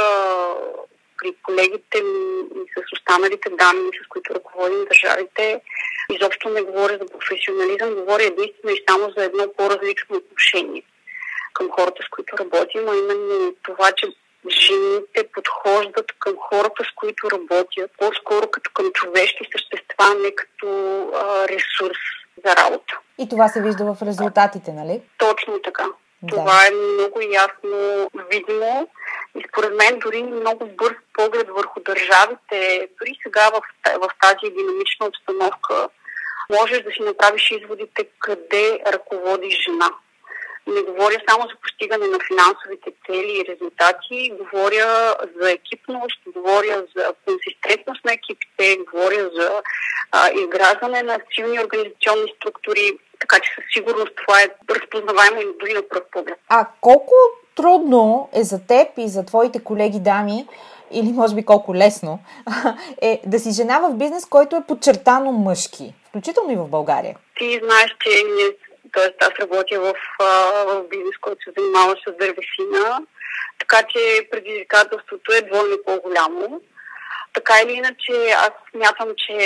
при 1.18 1.34
колегите 1.42 2.02
ми 2.02 2.40
и 2.56 2.66
с 2.74 2.92
останалите 2.92 3.50
данни, 3.50 3.90
с 4.04 4.08
които 4.08 4.34
ръководим 4.34 4.84
държавите, 4.84 5.60
изобщо 6.14 6.48
не 6.48 6.62
говоря 6.62 6.98
за 7.00 7.06
професионализъм, 7.06 7.94
говоря 7.94 8.22
единствено 8.22 8.74
и 8.74 8.84
само 8.88 9.12
за 9.16 9.24
едно 9.24 9.44
по-различно 9.56 10.16
отношение 10.16 10.82
към 11.54 11.70
хората, 11.70 12.02
с 12.06 12.08
които 12.08 12.38
работим, 12.38 12.88
а 12.88 12.96
именно 12.96 13.54
това, 13.62 13.92
че 13.96 14.06
жените 14.48 15.28
подхождат 15.34 16.12
към 16.18 16.34
хората, 16.40 16.84
с 16.84 16.94
които 16.96 17.30
работят, 17.30 17.90
по-скоро 17.98 18.50
като 18.50 18.70
към 18.74 18.92
човешки 18.92 19.48
същества, 19.52 20.14
не 20.22 20.34
като 20.34 20.68
а, 21.14 21.48
ресурс 21.48 21.98
за 22.46 22.56
работа. 22.56 22.98
И 23.18 23.28
това 23.28 23.48
се 23.48 23.62
вижда 23.62 23.94
в 23.94 24.02
резултатите, 24.02 24.72
нали? 24.72 25.02
Точно 25.18 25.58
така. 25.64 25.86
Да. 26.22 26.36
Това 26.36 26.66
е 26.66 26.70
много 26.70 27.20
ясно 27.20 28.08
видимо 28.30 28.88
и 29.38 29.44
според 29.48 29.74
мен 29.76 29.98
дори 29.98 30.22
много 30.22 30.66
бърз 30.66 30.96
поглед 31.12 31.48
върху 31.48 31.80
държавите, 31.80 32.88
дори 33.00 33.18
сега 33.22 33.50
в, 33.50 33.62
в 34.00 34.10
тази 34.20 34.54
динамична 34.54 35.06
обстановка, 35.06 35.88
можеш 36.60 36.82
да 36.82 36.90
си 36.90 37.02
направиш 37.02 37.50
изводите 37.50 38.08
къде 38.18 38.78
ръководи 38.92 39.50
жена. 39.50 39.90
Не 40.66 40.82
говоря 40.82 41.18
само 41.28 41.42
за 41.42 41.54
постигане 41.62 42.06
на 42.06 42.18
финансовите 42.28 42.90
цели 43.06 43.32
и 43.40 43.44
резултати, 43.52 44.32
говоря 44.40 45.16
за 45.40 45.50
екипност, 45.50 46.20
говоря 46.36 46.84
за 46.96 47.14
консистентност 47.26 48.04
на 48.04 48.12
екипите, 48.12 48.78
говоря 48.92 49.30
за 49.36 49.62
а, 50.12 50.30
изграждане 50.30 51.02
на 51.02 51.18
силни 51.34 51.60
организационни 51.60 52.32
структури, 52.36 52.98
така 53.20 53.36
че 53.42 53.50
със 53.54 53.64
сигурност 53.74 54.12
това 54.16 54.40
е 54.42 54.74
разпознаваемо 54.74 55.40
и 55.40 55.58
дори 55.60 55.72
на 55.74 55.82
пръв 55.88 56.02
поглед. 56.12 56.38
А 56.48 56.66
колко 56.80 57.14
трудно 57.54 58.28
е 58.34 58.42
за 58.42 58.66
теб 58.66 58.88
и 58.96 59.08
за 59.08 59.26
твоите 59.26 59.64
колеги 59.64 59.98
дами, 60.00 60.46
или 60.92 61.12
може 61.12 61.34
би 61.34 61.44
колко 61.44 61.74
лесно, 61.74 62.18
е 63.02 63.20
да 63.26 63.38
си 63.38 63.50
жена 63.52 63.80
в 63.80 63.94
бизнес, 63.94 64.24
който 64.26 64.56
е 64.56 64.66
подчертано 64.68 65.32
мъжки, 65.32 65.94
включително 66.08 66.52
и 66.52 66.56
в 66.56 66.68
България? 66.68 67.16
Ти 67.38 67.60
знаеш, 67.64 67.96
че 68.00 68.10
т.е. 68.92 69.24
аз 69.24 69.30
работя 69.40 69.80
в, 69.80 69.94
в 70.66 70.84
бизнес, 70.90 71.16
който 71.20 71.44
се 71.44 71.52
занимава 71.58 71.96
с 71.96 72.12
дървесина, 72.12 73.00
така 73.58 73.82
че 73.88 74.28
предизвикателството 74.30 75.32
е 75.32 75.42
двойно 75.42 75.76
по-голямо. 75.86 76.60
Така 77.34 77.54
или 77.64 77.72
иначе, 77.72 78.12
аз 78.36 78.50
смятам, 78.70 79.08
че 79.16 79.36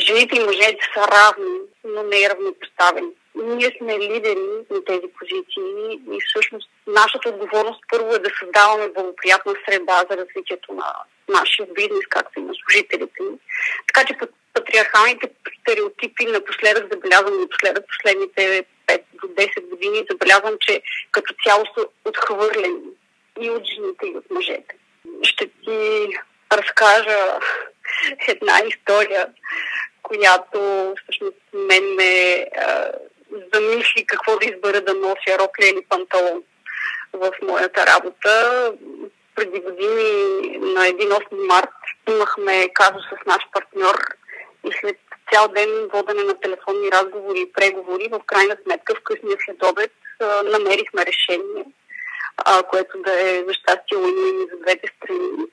жените 0.00 0.36
и 0.36 0.44
мъжете 0.44 0.84
са 0.94 1.00
равни, 1.00 1.58
но 1.84 2.02
не 2.02 2.16
е 2.16 2.28
равнопоставени. 2.30 3.12
Ние 3.34 3.76
сме 3.78 3.98
лидери 3.98 4.64
на 4.70 4.84
тези 4.84 5.06
позиции 5.18 6.00
и 6.12 6.18
всъщност 6.26 6.70
нашата 6.86 7.28
отговорност 7.28 7.80
първо 7.90 8.14
е 8.14 8.18
да 8.18 8.30
създаваме 8.38 8.88
благоприятна 8.88 9.54
среда 9.68 10.04
за 10.10 10.16
развитието 10.16 10.72
на 10.72 10.94
нашия 11.28 11.66
бизнес, 11.74 12.06
както 12.08 12.40
и 12.40 12.42
на 12.42 12.54
служителите 12.54 13.22
ни. 13.22 13.38
Така 13.86 14.06
че 14.06 14.14
патриархалните 14.54 15.30
стереотипи 15.60 16.26
напоследък 16.26 16.92
забелязвам 16.92 17.40
напоследък 17.40 17.84
последните 17.88 18.64
5 18.86 19.02
до 19.20 19.26
10 19.26 19.68
години 19.68 20.06
забелязвам, 20.10 20.54
че 20.60 20.82
като 21.10 21.34
цяло 21.44 21.64
са 21.74 21.86
отхвърлени 22.04 22.80
и 23.40 23.50
от 23.50 23.64
жените, 23.64 24.06
и 24.06 24.16
от 24.16 24.30
мъжете. 24.30 24.74
Ще 25.22 25.46
ти 25.46 26.08
разкажа 26.52 27.38
една 28.28 28.60
история, 28.66 29.26
която 30.02 30.94
всъщност 31.02 31.36
мен 31.52 31.94
ме 31.94 32.46
замисли 33.54 34.06
какво 34.06 34.38
да 34.38 34.46
избера 34.46 34.80
да 34.80 34.94
нося 34.94 35.38
рокля 35.38 35.66
или 35.66 35.86
панталон 35.88 36.42
в 37.12 37.32
моята 37.42 37.86
работа. 37.86 38.72
Преди 39.34 39.60
години 39.60 40.58
на 40.58 40.80
1 40.80 41.46
март 41.46 41.70
имахме 42.08 42.68
казус 42.74 43.02
с 43.02 43.26
наш 43.26 43.42
партньор 43.52 43.96
и 44.64 44.70
след 44.80 44.96
цял 45.32 45.48
ден 45.48 45.88
водене 45.92 46.24
на 46.24 46.40
телефонни 46.40 46.92
разговори 46.92 47.40
и 47.40 47.52
преговори, 47.52 48.08
в 48.12 48.20
крайна 48.26 48.56
сметка 48.62 48.94
в 48.94 49.00
късния 49.04 49.36
следобед 49.44 49.92
намерихме 50.44 51.06
решение, 51.06 51.64
което 52.70 52.98
да 52.98 53.20
е 53.20 53.44
за 53.46 53.54
щастие 53.54 53.98
уин 53.98 54.48
за 54.52 54.56
двете 54.62 54.92
страни. 54.96 55.46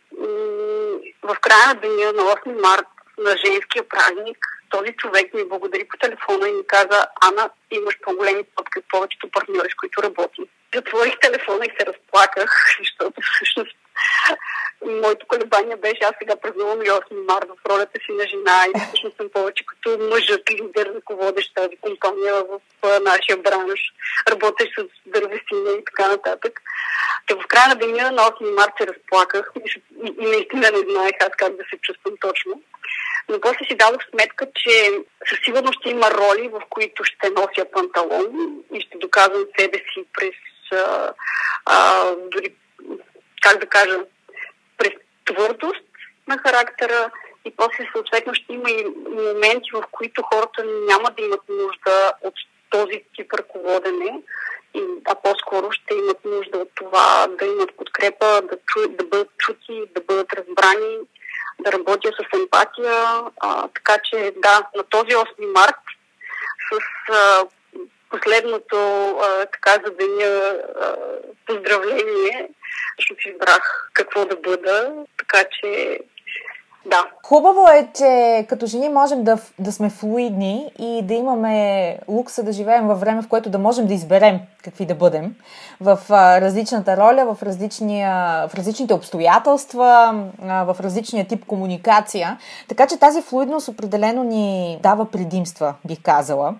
В 1.23 1.35
края 1.41 1.67
на 1.67 1.73
деня 1.73 2.13
на 2.13 2.23
8 2.23 2.61
март 2.61 2.87
на 3.17 3.37
женския 3.45 3.83
празник 3.89 4.37
този 4.69 4.93
човек 4.93 5.33
ми 5.33 5.49
благодари 5.49 5.87
по 5.87 5.97
телефона 5.97 6.49
и 6.49 6.51
ми 6.51 6.67
каза, 6.67 7.07
Ана, 7.21 7.49
имаш 7.71 7.95
по-големи 8.01 8.43
подки 8.55 8.79
от 8.79 8.85
повечето 8.89 9.31
партньори, 9.31 9.69
с 9.69 9.75
които 9.75 10.03
работим. 10.03 10.45
Затворих 10.75 11.19
телефона 11.19 11.65
и 11.65 11.75
се 11.79 11.85
разплаках, 11.85 12.77
защото 12.79 13.21
всъщност 13.21 13.77
моето 14.85 15.27
колебание 15.27 15.75
беше, 15.75 15.99
аз 16.03 16.13
сега 16.19 16.35
празнувам 16.35 16.81
и 16.81 16.85
8 16.85 17.25
марта 17.27 17.47
в 17.47 17.69
ролята 17.69 17.99
си 18.05 18.11
на 18.11 18.27
жена 18.27 18.65
и 18.67 18.79
всъщност 18.87 19.17
съм 19.17 19.29
повече 19.29 19.65
като 19.65 19.97
мъжът 19.99 20.51
лидер, 20.51 20.85
ръководещ 20.95 21.55
тази 21.55 21.75
компания 21.77 22.33
в 22.33 22.59
нашия 22.99 23.37
бранш, 23.37 23.79
работещ 24.29 24.71
с 24.79 24.85
дървесина 25.05 25.71
и 25.79 25.85
така 25.85 26.07
нататък. 26.11 26.61
Те 27.27 27.35
в 27.35 27.47
края 27.47 27.67
на 27.67 27.75
деня 27.75 28.11
на 28.11 28.21
8 28.21 28.55
марта 28.55 28.73
се 28.79 28.87
разплаках 28.87 29.51
и 29.55 29.81
наистина 30.17 30.71
не 30.71 30.91
знаех 30.91 31.15
аз 31.21 31.29
как 31.37 31.55
да 31.55 31.63
се 31.69 31.77
чувствам 31.81 32.13
точно. 32.21 32.61
Но 33.29 33.41
после 33.41 33.65
си 33.65 33.75
дадох 33.75 34.01
сметка, 34.09 34.47
че 34.55 34.91
със 35.29 35.39
сигурност 35.45 35.79
ще 35.79 35.89
има 35.89 36.11
роли, 36.11 36.47
в 36.47 36.61
които 36.69 37.03
ще 37.03 37.29
нося 37.29 37.71
панталон 37.71 38.63
и 38.73 38.81
ще 38.81 38.97
доказвам 38.97 39.45
себе 39.59 39.77
си 39.77 40.05
през 40.13 40.35
а, 40.71 41.13
а, 41.65 42.11
дори, 42.15 42.55
как 43.41 43.59
да 43.59 43.67
кажа, 43.67 43.99
през 44.77 44.91
твърдост 45.25 45.83
на 46.27 46.37
характера 46.37 47.11
и 47.45 47.55
после 47.57 47.89
съответно 47.95 48.33
ще 48.33 48.53
има 48.53 48.69
и 48.69 48.85
моменти, 49.09 49.69
в 49.73 49.83
които 49.91 50.21
хората 50.21 50.63
няма 50.63 51.11
да 51.17 51.23
имат 51.23 51.41
нужда 51.49 52.13
от 52.21 52.33
този 52.69 53.03
тип 53.15 53.33
ръководене, 53.33 54.21
а 55.05 55.15
по-скоро 55.15 55.71
ще 55.71 55.93
имат 55.93 56.25
нужда 56.25 56.57
от 56.57 56.69
това 56.75 57.27
да 57.39 57.45
имат 57.45 57.77
подкрепа, 57.77 58.41
да, 58.41 58.57
чу, 58.67 58.87
да 58.89 59.05
бъдат 59.05 59.29
чути, 59.37 59.83
да 59.95 60.01
бъдат 60.01 60.33
разбрани, 60.33 60.97
да 61.67 61.77
работя 61.77 62.11
с 62.11 62.39
емпатия. 62.39 63.21
А, 63.39 63.67
така 63.67 63.97
че 64.03 64.33
да, 64.37 64.67
на 64.75 64.83
този 64.83 65.11
8 65.11 65.25
март 65.55 65.81
с 66.71 66.79
а, 67.13 67.43
последното 68.09 68.77
а, 69.21 69.45
така 69.45 69.71
за 69.85 69.91
деня 69.91 70.55
поздравление, 71.45 72.49
защото 72.99 73.29
избрах 73.29 73.89
какво 73.93 74.25
да 74.25 74.35
бъда, 74.35 74.93
така 75.17 75.43
че 75.51 75.99
да. 76.89 77.05
Хубаво 77.23 77.67
е, 77.67 77.87
че 77.93 78.45
като 78.49 78.65
жени 78.65 78.89
можем 78.89 79.23
да, 79.23 79.37
да 79.59 79.71
сме 79.71 79.89
флуидни 79.89 80.71
и 80.79 81.01
да 81.03 81.13
имаме 81.13 81.97
лукса 82.07 82.43
да 82.43 82.51
живеем 82.51 82.87
във 82.87 82.99
време, 82.99 83.21
в 83.21 83.27
което 83.27 83.49
да 83.49 83.59
можем 83.59 83.87
да 83.87 83.93
изберем 83.93 84.39
какви 84.63 84.85
да 84.85 84.95
бъдем 84.95 85.35
в 85.81 85.99
различната 86.41 86.97
роля, 86.97 87.33
в, 87.33 87.43
различния, 87.43 88.11
в 88.47 88.55
различните 88.55 88.93
обстоятелства, 88.93 90.23
в 90.39 90.75
различния 90.79 91.27
тип 91.27 91.45
комуникация. 91.45 92.37
Така 92.67 92.87
че 92.87 92.97
тази 92.97 93.21
флуидност 93.21 93.67
определено 93.67 94.23
ни 94.23 94.79
дава 94.83 95.05
предимства, 95.05 95.73
бих 95.85 96.01
казала. 96.01 96.55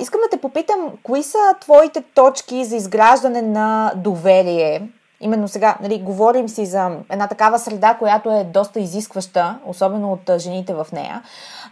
Искам 0.00 0.20
да 0.20 0.28
те 0.30 0.40
попитам, 0.40 0.90
кои 1.02 1.22
са 1.22 1.38
твоите 1.60 2.02
точки 2.14 2.64
за 2.64 2.76
изграждане 2.76 3.42
на 3.42 3.92
доверие 3.96 4.82
Именно 5.20 5.48
сега, 5.48 5.76
нали, 5.82 5.98
говорим 5.98 6.48
си 6.48 6.66
за 6.66 6.90
една 7.10 7.28
такава 7.28 7.58
среда, 7.58 7.96
която 7.98 8.30
е 8.30 8.44
доста 8.44 8.80
изискваща, 8.80 9.58
особено 9.66 10.12
от 10.12 10.40
жените 10.40 10.74
в 10.74 10.86
нея. 10.92 11.22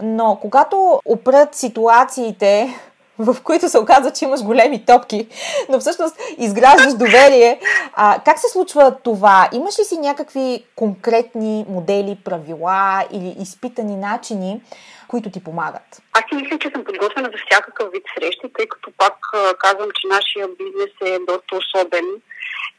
Но 0.03 0.39
когато 0.41 1.01
опрат 1.05 1.55
ситуациите, 1.55 2.75
в 3.19 3.37
които 3.43 3.69
се 3.69 3.79
оказва, 3.79 4.11
че 4.11 4.25
имаш 4.25 4.43
големи 4.43 4.85
топки, 4.85 5.29
но 5.69 5.81
всъщност 5.81 6.17
изграждаш 6.39 6.95
доверие. 6.95 7.61
А, 7.95 8.21
как 8.25 8.39
се 8.39 8.49
случва 8.49 8.97
това? 9.03 9.49
Имаш 9.53 9.79
ли 9.79 9.85
си 9.85 9.99
някакви 9.99 10.65
конкретни 10.77 11.67
модели, 11.69 12.19
правила 12.25 13.05
или 13.13 13.37
изпитани 13.39 13.97
начини, 13.97 14.63
които 15.09 15.31
ти 15.31 15.45
помагат? 15.45 16.03
Аз 16.13 16.25
си 16.29 16.35
мисля, 16.35 16.59
че 16.59 16.71
съм 16.71 16.85
подготвена 16.85 17.29
за 17.33 17.39
всякакъв 17.47 17.93
вид 17.93 18.03
срещи, 18.19 18.53
тъй 18.57 18.67
като 18.69 18.91
пак 18.99 19.15
казвам, 19.59 19.89
че 19.95 20.09
нашия 20.09 20.49
бизнес 20.49 20.93
е 21.05 21.19
доста 21.19 21.57
особен 21.57 22.05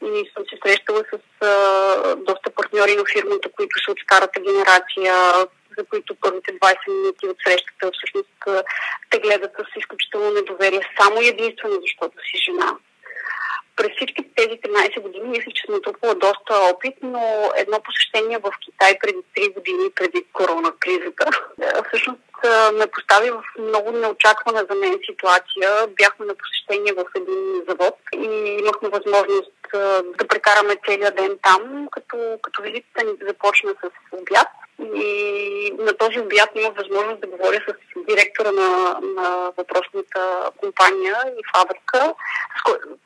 и 0.02 0.30
съм 0.34 0.44
се 0.50 0.56
срещала 0.62 1.04
с 1.12 1.44
а, 1.46 2.16
доста 2.16 2.50
партньори 2.50 2.96
на 2.96 3.04
фирмата, 3.12 3.48
които 3.56 3.84
са 3.84 3.90
от 3.90 3.98
старата 4.00 4.40
генерация, 4.40 5.14
за 5.78 5.84
които 5.90 6.14
първите 6.14 6.58
20 6.58 6.76
минути 6.88 7.26
от 7.26 7.36
срещата 7.46 7.90
всъщност 7.92 8.28
те 9.10 9.18
гледат 9.18 9.52
с 9.52 9.78
изключително 9.78 10.30
недоверие, 10.30 10.80
само 11.00 11.20
единствено 11.20 11.80
защото 11.80 12.16
си 12.18 12.36
жена. 12.44 12.76
през 13.76 13.90
всички 13.96 14.22
тези 14.36 14.54
13 14.60 15.00
години 15.00 15.28
мисля, 15.28 15.52
че 15.54 15.62
съм 15.66 15.74
натрупала 15.74 16.14
доста 16.14 16.54
опит, 16.72 16.94
но 17.02 17.50
едно 17.56 17.80
посещение 17.80 18.38
в 18.38 18.50
Китай 18.64 18.98
преди 18.98 19.18
3 19.36 19.54
години, 19.54 19.90
преди 19.94 20.24
корона 20.32 20.72
кризата, 20.80 21.26
всъщност 21.88 22.20
ме 22.72 22.86
постави 22.86 23.30
в 23.30 23.42
много 23.58 23.92
неочаквана 23.92 24.66
за 24.70 24.76
мен 24.76 24.98
ситуация. 25.10 25.86
Бяхме 25.86 26.26
на 26.26 26.34
посещение 26.34 26.92
в 26.92 27.04
един 27.16 27.62
завод 27.68 27.94
и 28.14 28.56
имахме 28.60 28.88
възможност 28.88 29.52
да 30.18 30.28
прекараме 30.28 30.76
целият 30.86 31.16
ден 31.16 31.38
там, 31.42 31.88
като, 31.92 32.38
като 32.42 32.62
визитата 32.62 33.04
ни 33.04 33.12
започна 33.28 33.70
с 33.70 33.90
обяд. 34.12 34.48
И 34.94 35.72
на 35.78 35.92
този 35.92 36.20
обяд 36.20 36.50
имах 36.54 36.76
възможност 36.76 37.20
да 37.20 37.26
говоря 37.26 37.60
с 37.68 37.74
директора 38.08 38.52
на, 38.52 39.00
на 39.02 39.52
въпросната 39.56 40.50
компания 40.56 41.16
и 41.38 41.42
фабрика. 41.54 42.14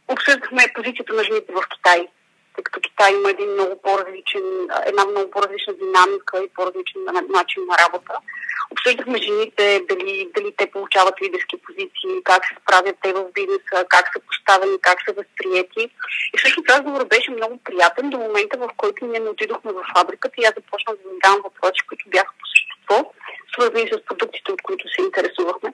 Обсъждахме 0.09 0.73
позицията 0.75 1.13
на 1.13 1.25
жените 1.25 1.53
в 1.53 1.63
Китай 1.69 2.09
тъй 2.55 2.65
като 2.65 2.81
Китай 2.81 3.15
има 3.15 3.31
един 3.31 3.51
много 3.53 3.83
по-различен, 3.83 4.69
една 4.87 5.05
много 5.05 5.31
по-различна 5.31 5.75
динамика 5.75 6.45
и 6.45 6.49
по-различен 6.55 7.01
начин 7.29 7.63
на 7.71 7.77
работа. 7.85 8.15
Обсъждахме 8.71 9.19
жените, 9.19 9.83
дали, 9.89 10.31
дали 10.35 10.55
те 10.57 10.71
получават 10.71 11.23
лидерски 11.23 11.57
позиции, 11.57 12.25
как 12.25 12.45
се 12.45 12.55
справят 12.63 12.97
те 13.03 13.13
в 13.13 13.25
бизнеса, 13.35 13.85
как 13.89 14.05
са 14.13 14.21
поставени, 14.29 14.77
как 14.81 14.99
са 15.09 15.13
възприяти. 15.13 15.83
И 16.35 16.39
всъщност 16.39 16.71
разговорът 16.71 17.09
беше 17.09 17.31
много 17.31 17.59
приятен 17.65 18.11
до 18.11 18.19
момента, 18.19 18.59
в 18.59 18.69
който 18.77 19.07
ние 19.07 19.21
не 19.21 19.29
отидохме 19.29 19.73
в 19.73 19.85
фабриката 19.95 20.35
и 20.39 20.45
аз 20.45 20.55
започнах 20.55 20.97
да 20.97 21.11
задавам 21.13 21.41
въпроси, 21.45 21.87
които 21.89 22.09
бяха 22.09 22.33
по 22.39 22.47
същество, 22.53 23.13
свързани 23.53 23.91
с 23.93 24.05
продуктите, 24.05 24.53
от 24.53 24.63
които 24.63 24.85
се 24.89 25.03
интересувахме. 25.03 25.71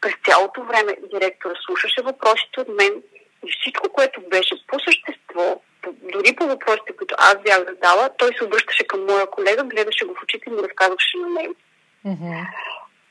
През 0.00 0.14
цялото 0.26 0.62
време 0.62 0.96
директора 1.14 1.54
слушаше 1.66 2.02
въпросите 2.02 2.60
от 2.60 2.68
мен 2.68 3.02
и 3.46 3.52
всичко, 3.60 3.88
което 3.92 4.20
беше 4.20 4.66
по 4.66 4.78
същество, 4.80 5.60
дори 6.12 6.36
по 6.36 6.46
въпросите, 6.46 6.96
които 6.98 7.14
аз 7.18 7.36
бях 7.42 7.58
задала, 7.58 8.10
той 8.18 8.30
се 8.38 8.44
обръщаше 8.44 8.86
към 8.86 9.04
моя 9.04 9.26
колега, 9.30 9.64
гледаше 9.64 10.04
го 10.04 10.14
в 10.14 10.22
очите 10.22 10.44
и 10.46 10.52
му 10.52 10.62
разказваше 10.62 11.18
на 11.18 11.28
него. 11.28 11.54
Mm-hmm. 12.06 12.46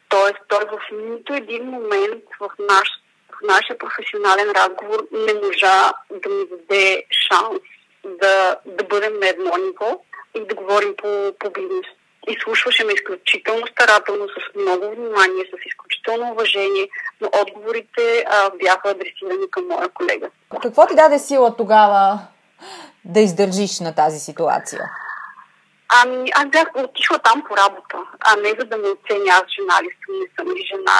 Тоест, 0.09 0.39
той 0.47 0.65
в 0.65 0.79
нито 0.91 1.33
един 1.33 1.65
момент 1.65 2.23
в, 2.39 2.49
наш, 2.59 2.89
в 3.31 3.47
нашия 3.47 3.77
професионален 3.77 4.49
разговор 4.51 5.07
не 5.11 5.33
можа 5.33 5.91
да 6.11 6.29
ми 6.29 6.45
даде 6.49 7.03
шанс 7.27 7.59
да, 8.05 8.57
да 8.65 8.83
бъдем 8.83 9.19
на 9.19 9.27
едно 9.27 9.51
ниво 9.57 10.03
и 10.35 10.47
да 10.47 10.55
говорим 10.55 10.95
по, 10.97 11.33
по 11.39 11.49
бизнес. 11.49 11.85
И 12.27 12.37
слушваше 12.43 12.83
ме 12.83 12.93
изключително 12.93 13.67
старателно, 13.67 14.27
с 14.27 14.55
много 14.55 14.95
внимание, 14.95 15.45
с 15.45 15.65
изключително 15.65 16.31
уважение, 16.31 16.89
но 17.21 17.29
отговорите 17.41 18.25
а, 18.27 18.49
бяха 18.49 18.89
адресирани 18.89 19.51
към 19.51 19.67
моя 19.67 19.89
колега. 19.89 20.29
Какво 20.61 20.87
ти 20.87 20.95
даде 20.95 21.19
сила 21.19 21.55
тогава 21.57 22.19
да 23.05 23.19
издържиш 23.19 23.79
на 23.79 23.95
тази 23.95 24.19
ситуация? 24.19 24.89
Ами, 26.01 26.31
аз 26.35 26.45
бях 26.45 26.67
отишла 26.75 27.19
там 27.19 27.43
по 27.47 27.57
работа, 27.57 27.97
а 28.19 28.35
не 28.35 28.49
за 28.49 28.65
да 28.65 28.77
ме 28.77 28.87
оценя 28.87 29.31
аз 29.31 29.43
жена 29.55 29.77
ли 29.83 29.89
съм, 29.99 30.19
не 30.19 30.27
съм 30.35 30.55
ли 30.55 30.65
жена, 30.65 30.97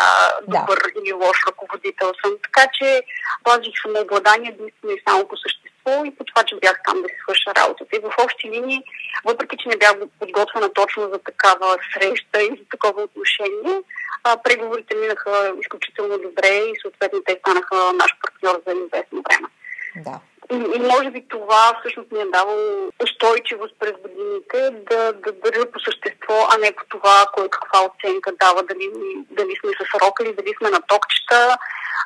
добър 0.47 0.79
да. 0.83 0.99
или 0.99 1.13
лош 1.13 1.37
ръководител 1.47 2.11
съм. 2.23 2.31
Така 2.43 2.69
че 2.73 3.01
пазих 3.43 3.73
самообладание 3.81 4.49
единствено 4.49 4.93
и 4.93 5.03
само 5.07 5.27
по 5.27 5.37
същество 5.83 6.05
и 6.05 6.15
по 6.15 6.23
това, 6.23 6.43
че 6.43 6.55
бях 6.55 6.79
там 6.85 7.01
да 7.01 7.07
си 7.09 7.15
свърша 7.23 7.55
работата. 7.55 7.95
И 7.95 7.99
в 7.99 8.23
общи 8.23 8.49
линии, 8.49 8.83
въпреки 9.25 9.57
че 9.57 9.69
не 9.69 9.77
бях 9.77 9.93
подготвена 10.19 10.73
точно 10.73 11.09
за 11.09 11.19
такава 11.19 11.77
среща 11.93 12.41
и 12.41 12.57
за 12.59 12.65
такова 12.71 13.01
отношение, 13.01 13.81
а, 14.23 14.37
преговорите 14.37 14.95
минаха 14.95 15.53
изключително 15.61 16.17
добре 16.17 16.47
и 16.47 16.73
съответно 16.81 17.19
те 17.25 17.39
станаха 17.39 17.93
наш 17.93 18.11
партньор 18.21 18.61
за 18.67 18.73
известно 18.73 19.23
време. 19.29 19.47
Да. 19.95 20.19
И, 20.53 20.55
и 20.55 20.79
може 20.79 21.09
би 21.11 21.27
това 21.29 21.77
всъщност 21.79 22.11
ми 22.11 22.21
е 22.21 22.25
давало 22.25 22.89
устойчивост 23.03 23.73
през 23.79 23.93
годините 24.03 24.59
да, 24.89 25.13
да 25.13 25.31
държа 25.31 25.71
по 25.71 25.79
същество, 25.79 26.47
а 26.51 26.57
не 26.57 26.71
по 26.71 26.83
това, 26.89 27.25
кой 27.33 27.49
каква 27.49 27.79
оценка 27.89 28.31
дава, 28.41 28.63
дали, 28.63 28.89
дали 29.31 29.53
сме 29.59 29.71
с 29.79 29.99
рока 30.03 30.23
или 30.23 30.33
дали 30.33 30.53
сме 30.57 30.69
на 30.69 30.81
токчета. 30.81 31.57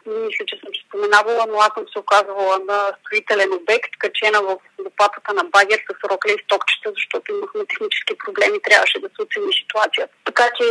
Мисля, 0.05 0.45
че 0.47 0.59
съм 0.59 0.71
споменавала, 0.87 1.45
но 1.49 1.57
аз 1.57 1.71
съм 1.73 1.85
се 1.93 1.99
оказвала 1.99 2.59
на 2.59 2.79
строителен 2.99 3.53
обект, 3.53 3.91
качена 3.99 4.41
в 4.41 4.57
лопатата 4.85 5.33
на 5.33 5.43
багер 5.43 5.79
с 5.87 6.09
рокля 6.11 6.31
и 6.31 6.43
стокчета, 6.43 6.89
защото 6.97 7.31
имахме 7.31 7.65
технически 7.65 8.13
проблеми, 8.25 8.61
трябваше 8.61 8.99
да 8.99 9.09
се 9.09 9.21
оцени 9.25 9.53
ситуацията. 9.61 10.13
Така 10.25 10.45
че, 10.57 10.65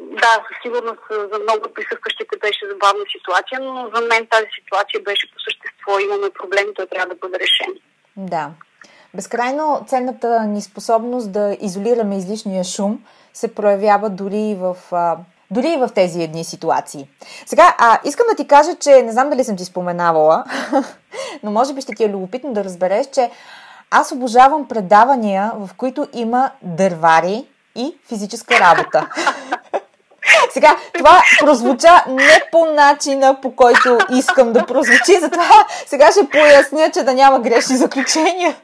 да, 0.00 0.32
със 0.46 0.56
сигурност 0.62 1.04
за 1.32 1.38
много 1.38 1.64
присъстващите 1.74 2.34
беше 2.44 2.70
забавна 2.72 3.04
ситуация, 3.14 3.60
но 3.60 3.90
за 3.94 4.00
мен 4.10 4.26
тази 4.26 4.50
ситуация 4.58 5.00
беше 5.00 5.30
по 5.32 5.38
същество. 5.46 5.90
Имаме 5.98 6.30
проблеми, 6.30 6.74
той 6.74 6.86
трябва 6.86 7.08
да 7.14 7.15
бъде 7.22 7.38
решен. 7.38 7.74
Да. 8.16 8.50
Безкрайно 9.14 9.84
ценната 9.86 10.40
ни 10.40 10.62
способност 10.62 11.32
да 11.32 11.56
изолираме 11.60 12.16
излишния 12.16 12.64
шум 12.64 13.04
се 13.34 13.54
проявява 13.54 14.10
дори 14.10 14.54
в 14.54 14.76
дори 15.50 15.68
и 15.68 15.76
в 15.76 15.90
тези 15.94 16.22
едни 16.22 16.44
ситуации. 16.44 17.08
Сега, 17.46 17.76
а, 17.78 17.98
искам 18.04 18.26
да 18.30 18.36
ти 18.36 18.48
кажа, 18.48 18.74
че 18.80 19.02
не 19.02 19.12
знам 19.12 19.30
дали 19.30 19.44
съм 19.44 19.56
ти 19.56 19.64
споменавала, 19.64 20.44
но 21.42 21.50
може 21.50 21.74
би 21.74 21.80
ще 21.80 21.94
ти 21.94 22.04
е 22.04 22.08
любопитно 22.08 22.52
да 22.52 22.64
разбереш, 22.64 23.06
че 23.06 23.30
аз 23.90 24.12
обожавам 24.12 24.68
предавания, 24.68 25.52
в 25.54 25.70
които 25.76 26.08
има 26.12 26.50
дървари 26.62 27.46
и 27.74 27.96
физическа 28.08 28.60
работа. 28.60 29.08
Сега, 30.50 30.76
това 30.98 31.22
прозвуча 31.40 32.04
не 32.08 32.40
по 32.52 32.64
начина, 32.64 33.40
по 33.42 33.56
който 33.56 33.98
искам 34.10 34.52
да 34.52 34.66
прозвучи, 34.66 35.20
затова 35.20 35.66
сега 35.86 36.10
ще 36.10 36.28
поясня, 36.28 36.90
че 36.90 37.02
да 37.02 37.14
няма 37.14 37.40
грешни 37.40 37.76
заключения. 37.76 38.54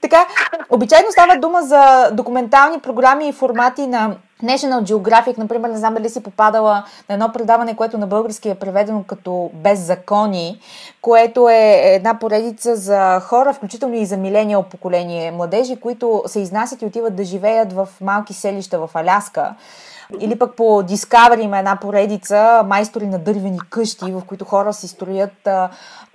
Така, 0.00 0.26
обичайно 0.70 1.12
става 1.12 1.36
дума 1.36 1.62
за 1.62 2.10
документални 2.12 2.78
програми 2.80 3.28
и 3.28 3.32
формати 3.32 3.86
на 3.86 4.16
National 4.42 4.82
Geographic, 4.82 5.38
например, 5.38 5.68
не 5.68 5.76
знам 5.76 5.94
дали 5.94 6.10
си 6.10 6.22
попадала 6.22 6.84
на 7.08 7.14
едно 7.14 7.32
предаване, 7.32 7.76
което 7.76 7.98
на 7.98 8.06
български 8.06 8.48
е 8.48 8.54
преведено 8.54 9.04
като 9.06 9.50
Беззакони, 9.54 10.60
което 11.02 11.48
е 11.48 11.80
една 11.84 12.18
поредица 12.18 12.76
за 12.76 13.20
хора, 13.20 13.52
включително 13.52 13.94
и 13.94 14.06
за 14.06 14.16
милениал 14.16 14.62
поколение 14.62 15.30
младежи, 15.30 15.80
които 15.80 16.22
се 16.26 16.40
изнасят 16.40 16.82
и 16.82 16.86
отиват 16.86 17.16
да 17.16 17.24
живеят 17.24 17.72
в 17.72 17.88
малки 18.00 18.34
селища 18.34 18.78
в 18.78 18.90
Аляска. 18.94 19.54
Или 20.20 20.38
пък 20.38 20.56
по 20.56 20.62
Discovery 20.62 21.40
има 21.40 21.58
една 21.58 21.76
поредица 21.76 22.62
майстори 22.66 23.06
на 23.06 23.18
дървени 23.18 23.58
къщи, 23.70 24.12
в 24.12 24.22
които 24.26 24.44
хора 24.44 24.72
си 24.72 24.88
строят 24.88 25.48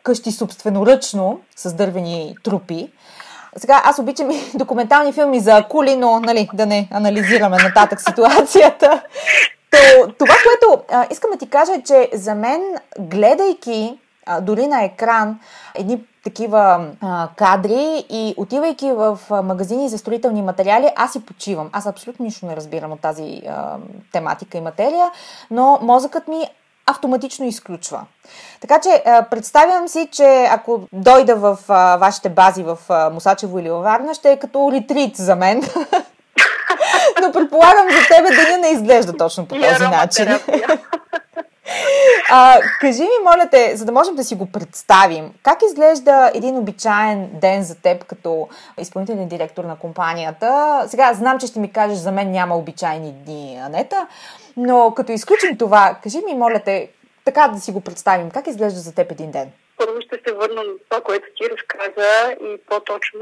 къщи 0.03 0.31
собственоръчно 0.31 1.39
с 1.55 1.73
дървени 1.73 2.35
трупи. 2.43 2.91
Сега 3.57 3.81
аз 3.85 3.99
обичам 3.99 4.31
и 4.31 4.41
документални 4.55 5.13
филми 5.13 5.39
за 5.39 5.57
акули, 5.57 5.95
но 5.95 6.19
нали, 6.19 6.49
да 6.53 6.65
не 6.65 6.87
анализираме 6.91 7.57
нататък 7.63 8.01
ситуацията. 8.01 9.01
То, 9.71 10.13
това, 10.19 10.35
което 10.43 10.83
а, 10.91 11.07
искам 11.11 11.31
да 11.31 11.37
ти 11.37 11.49
кажа 11.49 11.71
е, 11.73 11.83
че 11.83 12.09
за 12.13 12.35
мен, 12.35 12.61
гледайки 12.99 13.99
а, 14.25 14.41
дори 14.41 14.67
на 14.67 14.83
екран 14.83 15.39
едни 15.75 16.03
такива 16.27 16.87
а, 17.01 17.29
кадри 17.35 18.05
и 18.09 18.33
отивайки 18.37 18.91
в 18.91 19.19
а, 19.29 19.41
магазини 19.41 19.89
за 19.89 19.97
строителни 19.97 20.41
материали, 20.41 20.91
аз 20.95 21.11
си 21.11 21.25
почивам. 21.25 21.69
Аз 21.71 21.85
абсолютно 21.85 22.25
нищо 22.25 22.45
не 22.45 22.55
разбирам 22.55 22.91
от 22.91 22.99
тази 22.99 23.41
а, 23.49 23.75
тематика 24.11 24.57
и 24.57 24.61
материя, 24.61 25.11
но 25.51 25.79
мозъкът 25.81 26.27
ми 26.27 26.43
автоматично 26.85 27.45
изключва. 27.45 28.01
Така 28.61 28.79
че 28.79 29.03
представям 29.29 29.87
си, 29.87 30.09
че 30.11 30.47
ако 30.51 30.81
дойда 30.93 31.35
в 31.35 31.57
вашите 31.99 32.29
бази 32.29 32.63
в 32.63 32.77
Мусачево 33.13 33.59
или 33.59 33.69
Варна, 33.69 34.13
ще 34.13 34.31
е 34.31 34.39
като 34.39 34.71
ретрит 34.71 35.17
за 35.17 35.35
мен. 35.35 35.61
Но 37.21 37.31
предполагам 37.31 37.87
за 37.89 38.15
тебе 38.15 38.35
деня 38.35 38.57
не 38.57 38.67
изглежда 38.67 39.17
точно 39.17 39.45
по 39.45 39.55
този 39.55 39.83
начин. 39.83 40.27
А, 42.29 42.59
кажи 42.81 43.01
ми, 43.01 43.23
моля 43.23 43.49
те, 43.51 43.75
за 43.75 43.85
да 43.85 43.91
можем 43.91 44.15
да 44.15 44.23
си 44.23 44.35
го 44.35 44.51
представим, 44.51 45.33
как 45.43 45.59
изглежда 45.61 46.31
един 46.33 46.57
обичаен 46.57 47.29
ден 47.33 47.63
за 47.63 47.81
теб 47.81 48.05
като 48.05 48.49
изпълнителен 48.79 49.27
директор 49.27 49.63
на 49.63 49.79
компанията? 49.79 50.83
Сега 50.87 51.13
знам, 51.13 51.39
че 51.39 51.47
ще 51.47 51.59
ми 51.59 51.73
кажеш, 51.73 51.97
за 51.97 52.11
мен 52.11 52.31
няма 52.31 52.57
обичайни 52.57 53.13
дни, 53.25 53.59
Анета, 53.63 54.07
но 54.57 54.93
като 54.95 55.11
изключим 55.11 55.57
това, 55.57 55.97
кажи 56.03 56.17
ми, 56.25 56.35
моля 56.35 56.61
те, 56.65 56.89
така 57.25 57.47
да 57.47 57.59
си 57.59 57.71
го 57.71 57.81
представим, 57.81 58.31
как 58.31 58.47
изглежда 58.47 58.79
за 58.79 58.95
теб 58.95 59.11
един 59.11 59.31
ден? 59.31 59.51
Първо 59.77 60.01
ще 60.01 60.19
се 60.27 60.33
върна 60.33 60.63
на 60.63 60.73
това, 60.89 61.01
което 61.03 61.27
ти 61.35 61.49
разказа 61.49 62.31
и 62.31 62.57
по-точно, 62.69 63.19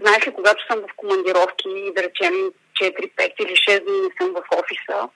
знаеш 0.00 0.26
ли, 0.26 0.32
когато 0.32 0.66
съм 0.66 0.78
в 0.80 0.96
командировки 0.96 1.68
и 1.68 1.92
да 1.94 2.02
речем 2.02 2.34
4, 2.82 3.12
5 3.16 3.32
или 3.40 3.52
6 3.52 3.84
дни 3.84 4.00
не 4.00 4.10
съм 4.18 4.34
в 4.34 4.58
офиса, 4.58 5.08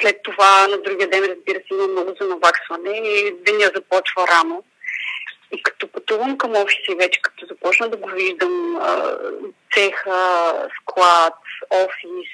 след 0.00 0.22
това 0.22 0.66
на 0.68 0.78
другия 0.78 1.10
ден, 1.10 1.24
разбира 1.24 1.58
се, 1.58 1.74
има 1.74 1.86
много 1.86 2.14
за 2.20 2.28
наваксване 2.28 2.98
и 2.98 3.34
деня 3.40 3.70
започва 3.74 4.26
рано. 4.28 4.64
И 5.52 5.62
като 5.62 5.88
пътувам 5.88 6.38
към 6.38 6.50
офиса 6.50 6.92
и 6.92 6.94
вече 6.94 7.22
като 7.22 7.46
започна 7.46 7.88
да 7.88 7.96
го 7.96 8.08
виждам, 8.08 8.80
цеха, 9.74 10.68
склад, 10.80 11.34
офис, 11.70 12.28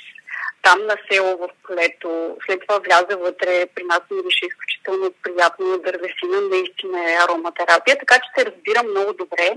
там 0.63 0.87
на 0.87 0.97
село 1.11 1.37
в 1.37 1.49
полето, 1.67 2.37
след 2.47 2.61
това 2.61 2.79
вляза 2.79 3.17
вътре, 3.17 3.67
при 3.75 3.85
нас 3.85 4.01
ми 4.11 4.23
беше 4.23 4.47
изключително 4.47 5.13
приятно 5.23 5.79
дървесина, 5.79 6.41
наистина 6.41 7.11
е 7.11 7.17
ароматерапия, 7.17 7.99
така 7.99 8.15
че 8.15 8.31
се 8.37 8.47
разбира 8.47 8.83
много 8.83 9.13
добре. 9.13 9.55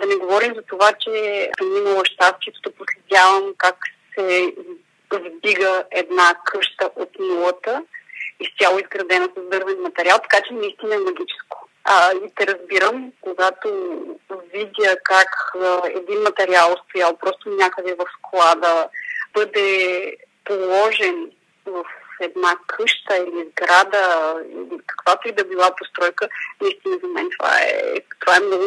Да 0.00 0.06
не 0.06 0.16
говорим 0.16 0.54
за 0.54 0.62
това, 0.62 0.92
че 0.92 1.10
съм 1.58 1.76
имала 1.76 2.04
щастието 2.04 2.60
да 2.64 2.70
последявам 2.70 3.54
как 3.58 3.76
се 4.18 4.54
вдига 5.18 5.84
една 5.90 6.34
къща 6.44 6.90
от 6.96 7.18
нулата, 7.18 7.82
изцяло 8.40 8.78
изградена 8.78 9.28
с 9.36 9.50
дървен 9.50 9.82
материал, 9.82 10.18
така 10.18 10.40
че 10.46 10.54
наистина 10.54 10.94
е 10.94 10.98
магическо. 10.98 11.68
А, 11.84 12.12
и 12.12 12.34
те 12.36 12.46
разбирам, 12.46 13.12
когато 13.20 13.68
видя 14.52 14.96
как 15.04 15.28
а, 15.54 15.82
един 15.88 16.22
материал 16.22 16.76
стоял 16.88 17.16
просто 17.16 17.50
някъде 17.50 17.94
в 17.94 18.04
склада, 18.18 18.88
бъде 19.34 20.16
положен 20.44 21.30
в 21.66 21.84
една 22.20 22.56
къща 22.66 23.16
или 23.16 23.50
сграда, 23.50 24.34
или 24.50 24.80
каквато 24.86 25.28
и 25.28 25.32
да 25.32 25.44
била 25.44 25.70
постройка, 25.78 26.28
наистина 26.60 26.98
за 27.02 27.08
мен 27.08 27.28
това 27.38 27.60
е, 27.60 27.94
това 28.20 28.36
е 28.36 28.40
много 28.40 28.64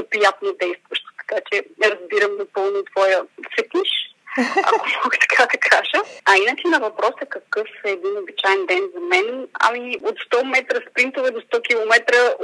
опиятно 0.00 0.52
действащо. 0.52 1.10
Така 1.18 1.42
че 1.52 1.64
разбирам 1.84 2.36
напълно 2.38 2.84
твоя 2.84 3.22
фетиш 3.56 4.09
ако 4.38 4.86
мога 5.04 5.16
така 5.20 5.46
да 5.46 5.58
кажа. 5.58 5.98
А 6.24 6.36
иначе 6.36 6.68
на 6.68 6.78
въпроса 6.78 7.26
какъв 7.28 7.66
е 7.84 7.90
един 7.90 8.18
обичайен 8.18 8.66
ден 8.66 8.82
за 8.94 9.00
мен, 9.00 9.48
ами 9.60 9.96
от 10.02 10.16
100 10.32 10.42
метра 10.44 10.78
спринтове 10.90 11.30
до 11.30 11.40
100 11.40 11.62
км 11.62 11.94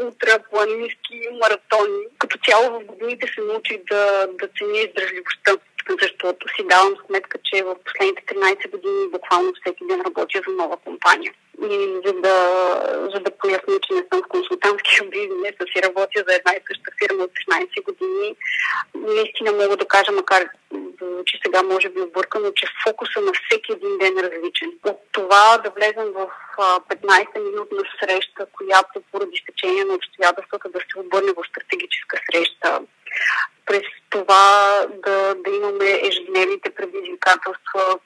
ултрапланински 0.04 1.20
маратони. 1.42 2.02
Като 2.18 2.38
цяло 2.48 2.80
в 2.80 2.84
годините 2.84 3.26
се 3.34 3.40
научих 3.40 3.78
да, 3.90 4.26
да 4.40 4.48
ценя 4.58 4.78
издръжливостта 4.78 5.52
защото 6.02 6.48
си 6.48 6.66
давам 6.66 6.94
сметка, 7.06 7.38
че 7.44 7.62
в 7.62 7.76
последните 7.84 8.22
13 8.22 8.70
години 8.70 9.08
буквално 9.12 9.52
всеки 9.60 9.84
ден 9.88 10.00
работя 10.06 10.40
за 10.48 10.52
нова 10.54 10.76
компания. 10.76 11.32
И 11.70 12.00
за 12.06 12.12
да, 12.12 12.36
за 13.14 13.20
да 13.20 13.30
поясня, 13.30 13.80
че 13.82 13.94
не 13.94 14.04
съм 14.12 14.22
в 14.22 14.28
консултантския 14.28 15.08
бизнес, 15.10 15.54
а 15.60 15.64
си 15.66 15.82
работя 15.82 16.24
за 16.28 16.34
една 16.34 16.52
и 16.54 16.66
съща 16.68 16.90
фирма 16.98 17.24
от 17.24 17.30
16 17.30 17.84
години, 17.84 18.36
наистина 18.94 19.52
мога 19.52 19.76
да 19.76 19.88
кажа, 19.88 20.12
макар 20.12 20.48
че 21.26 21.40
сега 21.44 21.62
може 21.62 21.88
би 21.88 22.00
объркано, 22.00 22.52
че 22.52 22.66
фокуса 22.84 23.20
на 23.20 23.32
всеки 23.32 23.72
един 23.72 23.98
ден 23.98 24.18
е 24.18 24.22
различен. 24.22 24.70
От 24.84 24.98
това 25.12 25.58
да 25.64 25.70
влезем 25.70 26.12
в 26.12 26.30
15-минутна 26.88 27.82
среща, 28.00 28.46
която 28.52 29.02
поради 29.12 29.36
стечение 29.42 29.84
на 29.84 29.94
обстоятелствата 29.94 30.68
да 30.68 30.78
се 30.78 30.98
обърне 30.98 31.32
в 31.32 31.48
стратегическа 31.50 32.18
среща, 32.30 32.80
през 33.66 33.82
това 34.10 34.86
да, 35.04 35.34
да 35.34 35.50
имаме 35.50 36.00
ежедневните 36.02 36.70
предизвикателства, 36.70 37.98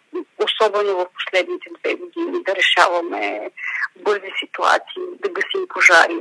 особено 0.45 0.97
в 0.97 1.07
последните 1.19 1.71
две 1.79 1.95
години, 1.95 2.43
да 2.43 2.55
решаваме 2.55 3.51
бързи 3.97 4.33
ситуации, 4.39 5.03
да 5.23 5.29
гасим 5.29 5.69
пожари, 5.69 6.19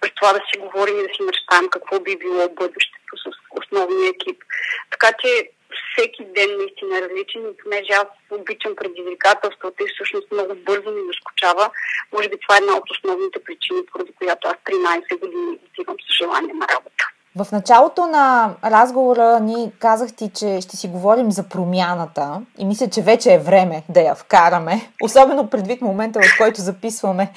през 0.00 0.12
това 0.14 0.32
да 0.32 0.40
си 0.48 0.58
говорим 0.58 1.00
и 1.00 1.02
да 1.08 1.14
си 1.14 1.22
мечтаем 1.22 1.68
какво 1.70 2.00
би 2.00 2.16
било 2.16 2.48
бъдещето 2.48 3.12
с 3.16 3.24
основния 3.60 4.10
екип. 4.10 4.42
Така 4.90 5.12
че 5.20 5.50
всеки 5.92 6.24
ден 6.24 6.56
наистина 6.56 6.98
е 6.98 7.02
различен 7.02 7.42
и 7.42 7.56
понеже 7.62 7.92
аз 7.92 8.08
обичам 8.30 8.76
предизвикателствата 8.76 9.84
и 9.84 9.92
всъщност 9.94 10.32
много 10.32 10.54
бързо 10.54 10.90
ми 10.90 11.02
наскочава, 11.02 11.70
може 12.12 12.28
би 12.28 12.36
това 12.40 12.54
е 12.56 12.58
една 12.58 12.76
от 12.76 12.90
основните 12.90 13.44
причини, 13.44 13.86
поради 13.92 14.12
която 14.12 14.48
аз 14.48 14.54
13 14.54 15.20
години 15.20 15.58
отивам 15.66 15.96
с 16.04 16.16
желание 16.20 16.54
на 16.54 16.66
работа. 16.68 17.04
В 17.36 17.52
началото 17.52 18.06
на 18.06 18.50
разговора 18.64 19.40
ни 19.40 19.72
казах 19.78 20.12
ти, 20.12 20.30
че 20.34 20.60
ще 20.60 20.76
си 20.76 20.88
говорим 20.88 21.32
за 21.32 21.42
промяната 21.42 22.40
и 22.58 22.64
мисля, 22.64 22.88
че 22.88 23.02
вече 23.02 23.34
е 23.34 23.38
време 23.38 23.82
да 23.88 24.00
я 24.00 24.14
вкараме, 24.14 24.90
особено 25.02 25.46
предвид 25.46 25.82
момента, 25.82 26.20
в 26.20 26.38
който 26.38 26.60
записваме 26.60 27.32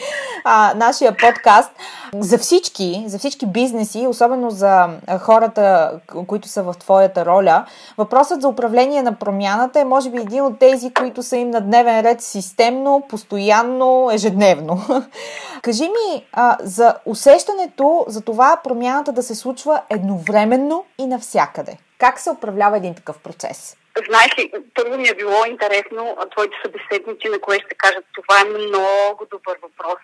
а, 0.46 0.74
нашия 0.76 1.18
подкаст. 1.18 1.72
За 2.16 2.38
всички, 2.38 3.04
за 3.08 3.20
всички 3.20 3.46
бизнеси, 3.46 4.08
особено 4.08 4.50
за 4.50 4.88
хората, 5.20 5.92
които 6.28 6.48
са 6.48 6.64
в 6.64 6.76
твоята 6.80 7.26
роля, 7.26 7.66
въпросът 7.98 8.42
за 8.42 8.48
управление 8.48 9.02
на 9.02 9.14
промяната 9.14 9.80
е 9.80 9.86
може 9.86 10.10
би 10.10 10.18
един 10.18 10.44
от 10.44 10.60
тези, 10.60 10.94
които 10.94 11.24
са 11.24 11.38
им 11.38 11.50
на 11.50 11.62
дневен 11.62 12.00
ред 12.02 12.22
системно, 12.22 13.04
постоянно, 13.10 14.10
ежедневно. 14.12 14.82
Кажи 15.62 15.84
ми 15.84 16.26
а, 16.34 16.58
за 16.60 16.94
усещането 17.06 18.06
за 18.08 18.22
това 18.22 18.60
промяната 18.64 19.12
да 19.12 19.24
се 19.24 19.36
случва 19.36 19.82
едновременно 19.90 20.86
и 21.00 21.08
навсякъде. 21.08 21.78
Как 21.98 22.20
се 22.20 22.32
управлява 22.32 22.78
един 22.78 22.96
такъв 22.96 23.20
процес? 23.20 23.78
Знаеш 24.10 24.38
ли, 24.40 24.52
първо 24.76 24.98
ми 24.98 25.08
е 25.08 25.16
било 25.16 25.46
интересно, 25.46 26.18
твоите 26.32 26.56
събеседници 26.66 27.30
на 27.30 27.40
кое 27.40 27.60
ще 27.60 27.76
кажат, 27.76 28.06
това 28.14 28.42
е 28.42 28.50
много 28.50 29.26
добър 29.32 29.58
въпрос. 29.62 30.00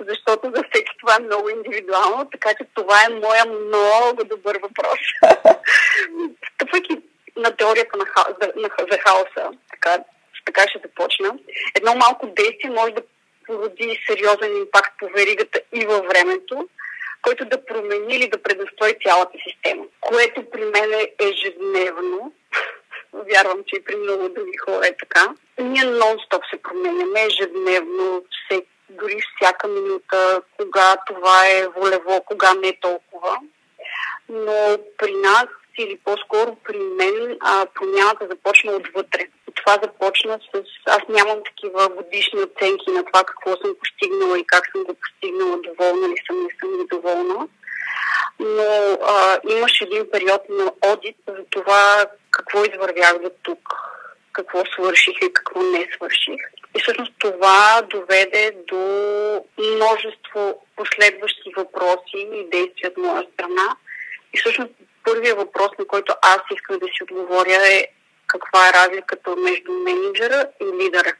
Защото 0.08 0.52
за 0.56 0.62
всеки 0.62 0.92
това 1.00 1.16
е 1.16 1.24
много 1.24 1.48
индивидуално, 1.48 2.28
така 2.32 2.50
че 2.54 2.64
това 2.74 2.96
е 3.04 3.14
моя 3.14 3.44
много 3.46 4.24
добър 4.24 4.58
въпрос. 4.62 5.00
Стъпвайки 6.54 7.00
на 7.36 7.56
теорията 7.56 7.96
на, 7.98 8.04
ха, 8.04 8.24
за, 8.42 8.52
на, 8.56 8.68
за 8.90 8.98
хаоса, 8.98 9.58
така, 9.70 10.04
така 10.46 10.68
ще 10.68 10.80
започна, 10.84 11.38
едно 11.76 11.94
малко 11.94 12.26
действие 12.26 12.70
може 12.70 12.92
да 12.92 13.02
породи 13.46 13.98
сериозен 14.06 14.56
импакт 14.56 14.92
по 14.98 15.08
веригата 15.16 15.60
и 15.72 15.86
във 15.86 16.06
времето, 16.06 16.68
който 17.22 17.44
да 17.44 17.64
промени 17.64 18.14
или 18.14 18.28
да 18.28 18.42
предостои 18.42 18.94
цялата 19.06 19.38
система, 19.48 19.84
което 20.00 20.50
при 20.50 20.64
мен 20.64 20.92
е 20.92 21.12
ежедневно. 21.18 22.32
Вярвам, 23.12 23.58
че 23.66 23.76
и 23.76 23.84
при 23.84 23.96
много 23.96 24.28
други 24.28 24.56
хора 24.56 24.86
е 24.86 24.96
така. 24.96 25.34
Ние 25.58 25.82
нон-стоп 25.82 26.50
се 26.50 26.62
променяме 26.62 27.24
ежедневно, 27.24 28.24
все, 28.30 28.62
дори 28.90 29.20
всяка 29.36 29.68
минута, 29.68 30.42
кога 30.58 30.96
това 31.06 31.48
е 31.48 31.68
волево, 31.68 32.24
кога 32.26 32.54
не 32.54 32.68
е 32.68 32.80
толкова. 32.80 33.36
Но 34.28 34.78
при 34.98 35.12
нас 35.14 35.46
или 35.78 35.98
по-скоро 36.04 36.56
при 36.64 36.78
мен 36.78 37.36
а, 37.40 37.66
промяната 37.74 38.26
започна 38.30 38.72
отвътре. 38.72 39.28
Това 39.54 39.78
започна 39.82 40.38
с... 40.54 40.62
Аз 40.86 41.00
нямам 41.08 41.42
такива 41.44 41.88
годишни 41.88 42.40
оценки 42.40 42.90
на 42.90 43.04
това 43.04 43.24
какво 43.24 43.50
съм 43.50 43.74
постигнала 43.78 44.38
и 44.38 44.46
как 44.46 44.70
съм 44.72 44.84
го 44.84 44.94
постигнала, 44.94 45.56
доволна 45.56 46.08
ли 46.08 46.16
съм, 46.26 46.42
не 46.42 46.48
съм 46.60 46.80
ли 46.80 46.86
доволна. 46.90 47.48
Но 48.40 48.98
а, 49.06 49.40
имаш 49.50 49.80
един 49.80 50.10
период 50.12 50.42
на 50.48 50.72
одит 50.92 51.16
за 51.28 51.44
това 51.50 52.06
какво 52.30 52.64
извървях 52.64 53.18
до 53.18 53.30
тук, 53.42 53.74
какво 54.32 54.64
свърших 54.66 55.14
и 55.22 55.32
какво 55.32 55.62
не 55.62 55.88
свърших. 55.96 56.40
И 56.76 56.80
всъщност 56.80 57.12
това 57.18 57.82
доведе 57.82 58.52
до 58.68 58.80
множество 59.58 60.62
последващи 60.76 61.52
въпроси 61.56 62.28
и 62.34 62.48
действия 62.50 62.90
от 62.90 62.96
моя 62.96 63.26
страна. 63.34 63.76
И 64.34 64.38
всъщност 64.38 64.70
първият 65.04 65.38
въпрос, 65.38 65.70
на 65.78 65.84
който 65.84 66.14
аз 66.22 66.40
исках 66.54 66.78
да 66.78 66.86
си 66.86 67.02
отговоря 67.02 67.66
е 67.66 67.84
каква 68.32 68.68
е 68.68 68.72
разликата 68.72 69.36
между 69.36 69.72
менеджера 69.72 70.46
и 70.60 70.64
лидера. 70.64 71.12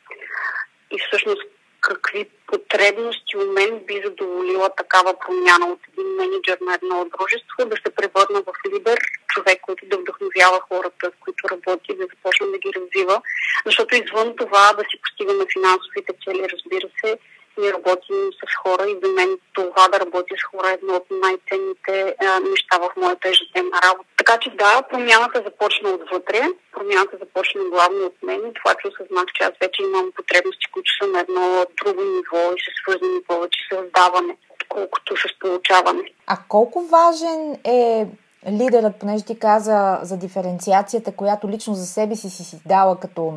И 0.91 0.99
всъщност 1.07 1.43
какви 1.81 2.29
потребности 2.47 3.37
у 3.37 3.53
мен 3.53 3.81
би 3.87 4.03
задоволила 4.05 4.71
такава 4.77 5.15
промяна 5.19 5.67
от 5.67 5.81
един 5.93 6.09
менеджер 6.21 6.59
на 6.61 6.75
едно 6.75 7.07
дружество 7.19 7.59
да 7.67 7.77
се 7.77 7.95
превърна 7.95 8.41
в 8.47 8.53
лидер, 8.73 8.99
човек, 9.29 9.61
който 9.63 9.87
да 9.87 9.99
вдъхновява 9.99 10.61
хората, 10.69 11.11
с 11.11 11.21
които 11.21 11.49
работи, 11.49 11.97
да 11.97 12.07
започне 12.11 12.47
да 12.47 12.59
ги 12.59 12.73
развива. 12.77 13.23
Защото 13.67 13.95
извън 13.95 14.37
това 14.37 14.73
да 14.73 14.83
си 14.91 14.97
постигаме 15.03 15.45
финансовите 15.53 16.13
цели, 16.25 16.49
разбира 16.53 16.89
се, 17.01 17.19
ние 17.59 17.73
работим 17.73 18.31
с 18.41 18.57
хора 18.63 18.85
и 18.91 18.99
за 19.03 19.09
мен 19.13 19.39
това 19.53 19.89
да 19.89 20.01
работя 20.01 20.35
с 20.39 20.45
хора 20.51 20.71
е 20.71 20.75
едно 20.75 20.95
от 20.95 21.07
най-ценните 21.11 22.17
неща 22.51 22.79
в 22.79 22.91
моята 22.97 23.29
ежедневна 23.29 23.79
работа. 23.89 24.20
Така 24.31 24.43
че 24.43 24.51
да, 24.51 24.83
промяната 24.91 25.43
започна 25.45 25.89
отвътре, 25.91 26.43
промяната 26.73 27.17
започна 27.21 27.61
главно 27.71 28.07
от 28.07 28.17
мен 28.23 28.41
и 28.49 28.55
това, 28.55 28.75
че 28.75 28.89
осъзнах, 28.89 29.27
че 29.35 29.45
аз 29.45 29.53
вече 29.61 29.83
имам 29.83 30.13
потребности, 30.17 30.67
които 30.73 30.91
са 30.99 31.07
на 31.07 31.21
едно 31.21 31.67
друго 31.79 32.03
ниво 32.03 32.41
и 32.57 32.61
са 32.65 32.71
свързани 32.83 33.23
повече 33.29 33.61
с 33.69 33.77
даване, 33.99 34.37
колкото 34.69 35.17
с 35.17 35.39
получаване. 35.41 36.03
А 36.27 36.37
колко 36.49 36.83
важен 36.83 37.59
е 37.65 38.07
лидерът, 38.51 38.99
понеже 39.01 39.25
ти 39.25 39.39
каза 39.39 39.99
за 40.03 40.17
диференциацията, 40.17 41.17
която 41.17 41.49
лично 41.49 41.75
за 41.75 41.87
себе 41.87 42.17
си 42.17 42.31
си 42.31 42.45
си 42.45 42.57
дала 42.67 43.01
като 43.01 43.33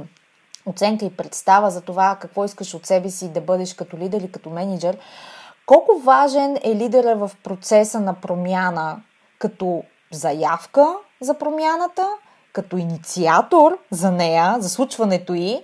оценка 0.66 1.06
и 1.06 1.18
представа 1.18 1.70
за 1.70 1.82
това 1.82 2.18
какво 2.22 2.46
искаш 2.46 2.74
от 2.74 2.86
себе 2.86 3.10
си 3.10 3.34
да 3.34 3.42
бъдеш 3.42 3.74
като 3.74 3.98
лидер 3.98 4.22
и 4.22 4.32
като 4.32 4.50
менеджер, 4.50 4.98
колко 5.66 6.00
важен 6.00 6.58
е 6.64 6.76
лидера 6.76 7.16
в 7.16 7.32
процеса 7.44 8.00
на 8.00 8.14
промяна 8.22 8.98
като 9.40 9.84
заявка 10.16 10.96
за 11.22 11.38
промяната, 11.38 12.08
като 12.54 12.78
инициатор 12.78 13.78
за 13.92 14.12
нея, 14.12 14.56
за 14.60 14.70
случването 14.70 15.34
й, 15.34 15.64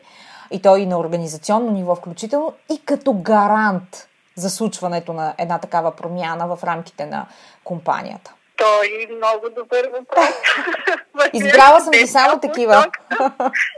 и 0.52 0.62
то 0.62 0.78
и 0.78 0.86
на 0.86 1.00
организационно 1.00 1.72
ниво 1.72 1.96
включително, 1.96 2.54
и 2.72 2.86
като 2.86 3.14
гарант 3.14 4.08
за 4.36 4.50
случването 4.50 5.14
на 5.14 5.34
една 5.38 5.58
такава 5.58 5.96
промяна 5.96 6.56
в 6.56 6.64
рамките 6.64 7.06
на 7.06 7.26
компанията? 7.64 8.34
Той 8.60 9.08
много 9.16 9.50
добър 9.50 9.88
въпрос. 9.88 10.30
Избрала 11.34 11.80
съм 11.80 11.92
ги 11.92 12.08
само 12.08 12.40
такива. 12.40 12.86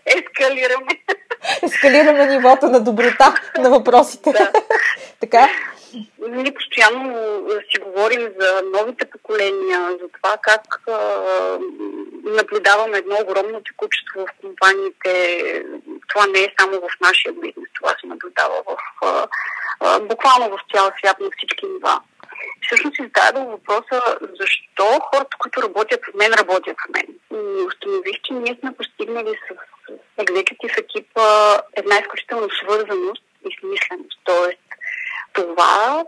Ескалираме. 0.05 1.01
Ескалираме 1.63 2.25
нивото 2.25 2.65
на 2.65 2.79
доброта 2.79 3.35
на 3.57 3.69
въпросите. 3.69 4.31
Да. 4.31 4.51
така? 5.19 5.49
Ние 6.29 6.53
постоянно 6.53 7.15
си 7.71 7.81
говорим 7.81 8.29
за 8.39 8.61
новите 8.79 9.05
поколения, 9.05 9.97
за 10.01 10.07
това 10.21 10.37
как 10.41 10.81
а, 10.87 11.59
наблюдаваме 12.23 12.97
едно 12.97 13.15
огромно 13.21 13.61
текучество 13.63 14.25
в 14.25 14.41
компаниите. 14.41 15.13
Това 16.07 16.27
не 16.27 16.39
е 16.39 16.53
само 16.59 16.73
в 16.73 17.01
нашия 17.01 17.33
бизнес, 17.33 17.69
това 17.81 17.89
се 17.89 18.07
наблюдава 18.07 18.63
в, 18.67 18.77
а, 19.05 19.27
а, 19.79 19.99
буквално 19.99 20.49
в 20.49 20.75
цял 20.75 20.91
свят 20.99 21.19
на 21.19 21.29
всички 21.37 21.65
нива. 21.65 22.01
Всъщност 22.65 22.95
си 22.95 23.01
зададох 23.03 23.51
въпроса 23.51 24.01
защо 24.39 24.99
хората, 24.99 25.37
които 25.39 25.61
работят 25.61 25.99
в 26.05 26.13
мен, 26.13 26.31
работят 26.33 26.77
в 26.77 26.89
мен. 26.93 27.07
И 27.31 27.63
установих, 27.67 28.21
че 28.23 28.33
ние 28.33 28.57
сме 28.59 28.75
постигнали 28.77 29.29
с 29.29 29.55
екзекутив 30.17 30.77
екипа 30.77 31.57
една 31.73 31.95
изключителна 31.95 32.47
свързаност 32.63 33.23
и 33.49 33.57
смисленост. 33.59 34.19
Тоест, 34.23 34.59
това 35.33 36.03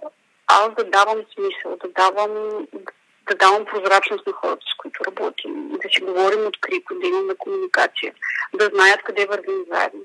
аз 0.48 0.70
да 0.78 0.84
давам 0.84 1.26
смисъл, 1.34 1.78
да 1.84 1.90
давам, 1.90 2.68
да 3.30 3.36
давам 3.36 3.66
прозрачност 3.66 4.28
на 4.28 4.34
хората, 4.34 4.66
с 4.74 4.78
които 4.78 5.06
работим, 5.06 5.70
да 5.84 5.90
си 5.90 6.02
говорим 6.02 6.48
открито, 6.48 7.00
да 7.00 7.08
имаме 7.08 7.36
комуникация, 7.36 8.14
да 8.54 8.66
знаят 8.74 9.04
къде 9.04 9.26
вървим 9.26 9.66
заедно, 9.72 10.02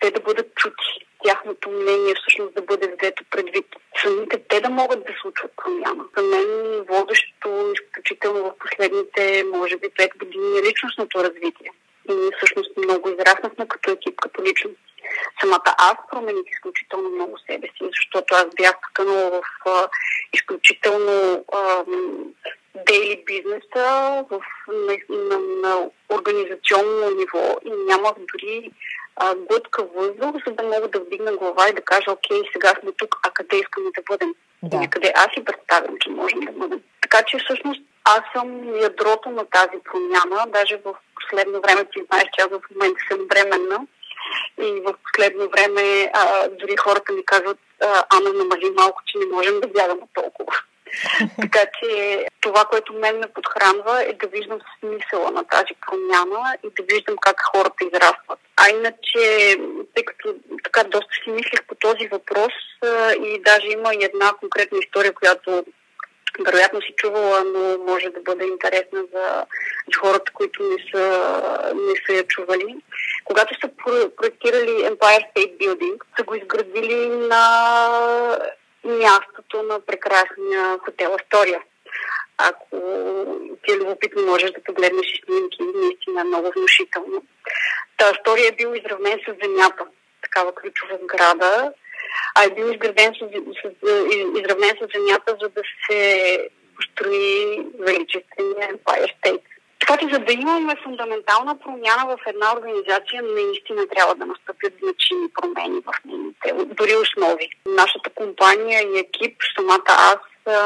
те 0.00 0.10
да 0.10 0.20
бъдат 0.20 0.54
чути, 0.54 1.06
тяхното 1.24 1.70
мнение 1.70 2.14
всъщност 2.14 2.54
да 2.54 2.62
бъде 2.62 2.86
взето 2.86 3.24
предвид. 3.30 3.66
Самите 4.02 4.42
те 4.48 4.60
да 4.60 4.70
могат 4.70 5.00
да 5.00 5.12
случват 5.22 5.52
промяна. 5.56 6.04
За 6.16 6.22
мен 6.22 6.48
водещото 6.88 7.72
изключително 7.74 8.44
в 8.44 8.58
последните, 8.58 9.44
може 9.54 9.76
би, 9.76 9.88
пет 9.96 10.10
години 10.18 10.58
е 10.58 10.62
личностното 10.62 11.24
развитие. 11.24 11.70
И 12.10 12.30
всъщност 12.36 12.76
много 12.76 13.08
израснахме 13.08 13.68
като 13.68 13.90
екип, 13.90 14.20
като 14.20 14.42
личност 14.42 14.76
самата 15.40 15.74
аз 15.78 15.96
промених 16.10 16.44
изключително 16.52 17.10
много 17.10 17.38
себе 17.38 17.66
си, 17.66 17.90
защото 17.96 18.34
аз 18.34 18.46
бях 18.56 18.74
потънала 18.80 19.30
в 19.30 19.68
а, 19.68 19.88
изключително 20.32 21.44
дейли 22.86 23.24
бизнеса 23.26 24.24
в, 24.30 24.40
на, 24.68 24.96
на, 25.08 25.38
на 25.38 25.90
организационно 26.12 27.10
ниво 27.10 27.58
и 27.64 27.70
нямах 27.70 28.14
дори 28.32 28.70
а, 29.16 29.34
глътка 29.34 29.84
въздух, 29.84 30.36
за 30.46 30.52
да 30.52 30.62
мога 30.62 30.88
да 30.88 31.00
вдигна 31.00 31.36
глава 31.36 31.68
и 31.68 31.72
да 31.72 31.82
кажа, 31.82 32.10
окей, 32.10 32.42
сега 32.52 32.72
сме 32.80 32.92
тук, 32.92 33.16
а 33.22 33.30
къде 33.30 33.56
искаме 33.56 33.90
да 33.96 34.02
бъдем? 34.10 34.34
Да. 34.62 34.76
Някъде 34.76 35.12
аз 35.16 35.28
си 35.34 35.44
представям, 35.44 35.94
че 36.00 36.10
можем 36.10 36.40
да 36.40 36.52
бъдем. 36.52 36.80
Така 37.00 37.22
че 37.22 37.38
всъщност 37.38 37.80
аз 38.04 38.20
съм 38.36 38.76
ядрото 38.80 39.30
на 39.30 39.44
тази 39.44 39.78
промяна. 39.84 40.46
Даже 40.48 40.76
в 40.84 40.94
последно 41.20 41.60
време, 41.60 41.84
ти 41.84 42.00
знаеш, 42.06 42.24
че 42.34 42.40
аз 42.44 42.48
в 42.48 42.60
момента 42.74 43.00
съм 43.10 43.28
бременна 43.28 43.86
и 44.62 44.80
в 44.80 44.94
последно 45.04 45.48
време 45.48 46.10
а, 46.14 46.48
дори 46.48 46.76
хората 46.76 47.12
ми 47.12 47.24
казват, 47.24 47.58
Ана, 48.10 48.32
намали 48.32 48.70
малко, 48.76 49.02
че 49.06 49.18
не 49.18 49.26
можем 49.26 49.60
да 49.60 49.68
бягаме 49.68 50.02
толкова. 50.14 50.52
така 51.40 51.64
че 51.80 52.26
това, 52.40 52.64
което 52.64 52.92
мен 52.92 53.18
ме 53.18 53.26
подхранва 53.26 54.02
е 54.02 54.12
да 54.12 54.26
виждам 54.26 54.58
смисъла 54.80 55.30
на 55.30 55.44
тази 55.44 55.74
промяна 55.86 56.56
и 56.64 56.68
да 56.76 56.94
виждам 56.94 57.16
как 57.20 57.42
хората 57.54 57.84
израстват. 57.84 58.38
А 58.56 58.68
иначе, 58.70 59.56
тъй 59.94 60.04
като 60.04 60.34
така 60.64 60.84
доста 60.84 61.14
си 61.24 61.30
мислих 61.30 61.64
по 61.68 61.74
този 61.74 62.08
въпрос 62.08 62.52
и 63.24 63.42
даже 63.44 63.66
има 63.66 63.94
и 63.94 64.04
една 64.04 64.32
конкретна 64.40 64.78
история, 64.78 65.12
която 65.12 65.64
вероятно 66.44 66.80
си 66.80 66.94
чувала, 66.96 67.44
но 67.44 67.84
може 67.84 68.08
да 68.08 68.20
бъде 68.20 68.44
интересна 68.44 69.04
за, 69.14 69.46
хората, 70.00 70.32
които 70.32 70.62
не 70.62 70.76
са, 70.90 71.32
не 71.74 71.94
са 72.06 72.12
я 72.12 72.26
чували. 72.26 72.76
Когато 73.24 73.54
са 73.60 73.68
проектирали 74.16 74.70
Empire 74.70 75.24
State 75.36 75.56
Building, 75.58 75.98
са 76.18 76.24
го 76.24 76.34
изградили 76.34 77.08
на 77.08 77.42
мястото 78.86 79.62
на 79.62 79.80
прекрасния 79.80 80.78
хотел 80.78 81.14
Астория. 81.14 81.62
Ако 82.38 82.76
ти 83.64 83.72
е 83.72 83.76
любопитно, 83.76 84.22
можеш 84.22 84.50
да 84.50 84.62
погледнеш 84.62 85.06
и 85.06 85.22
снимки, 85.24 85.58
наистина 85.74 86.24
много 86.24 86.50
внушително. 86.56 87.22
Та 87.96 88.10
Астория 88.10 88.48
е 88.48 88.56
бил 88.56 88.74
изравнен 88.74 89.18
с 89.28 89.44
земята, 89.44 89.84
такава 90.22 90.54
ключова 90.54 90.98
сграда, 91.02 91.72
а 92.34 92.44
е 92.44 92.50
бил 92.50 92.64
изграден 92.64 93.14
с, 93.14 93.18
с, 93.18 93.70
изравнен 94.38 94.74
с 94.80 94.86
земята, 94.94 95.36
за 95.42 95.48
да 95.48 95.62
се 95.90 96.48
построи 96.76 97.66
величествения 97.78 98.74
Empire 98.74 99.12
State. 99.16 99.42
Така 99.80 99.96
че 99.96 100.14
за 100.14 100.18
да 100.18 100.32
имаме 100.32 100.74
фундаментална 100.84 101.58
промяна 101.58 102.06
в 102.06 102.18
една 102.26 102.52
организация, 102.56 103.22
наистина 103.22 103.86
трябва 103.88 104.14
да 104.14 104.26
настъпят 104.26 104.72
значими 104.82 105.28
промени 105.34 105.80
в 105.86 105.92
нейните, 106.04 106.74
дори 106.74 106.96
основи. 106.96 107.48
Нашата 107.66 108.10
компания 108.10 108.82
и 108.82 108.98
екип, 108.98 109.36
самата 109.56 109.92
аз, 110.12 110.18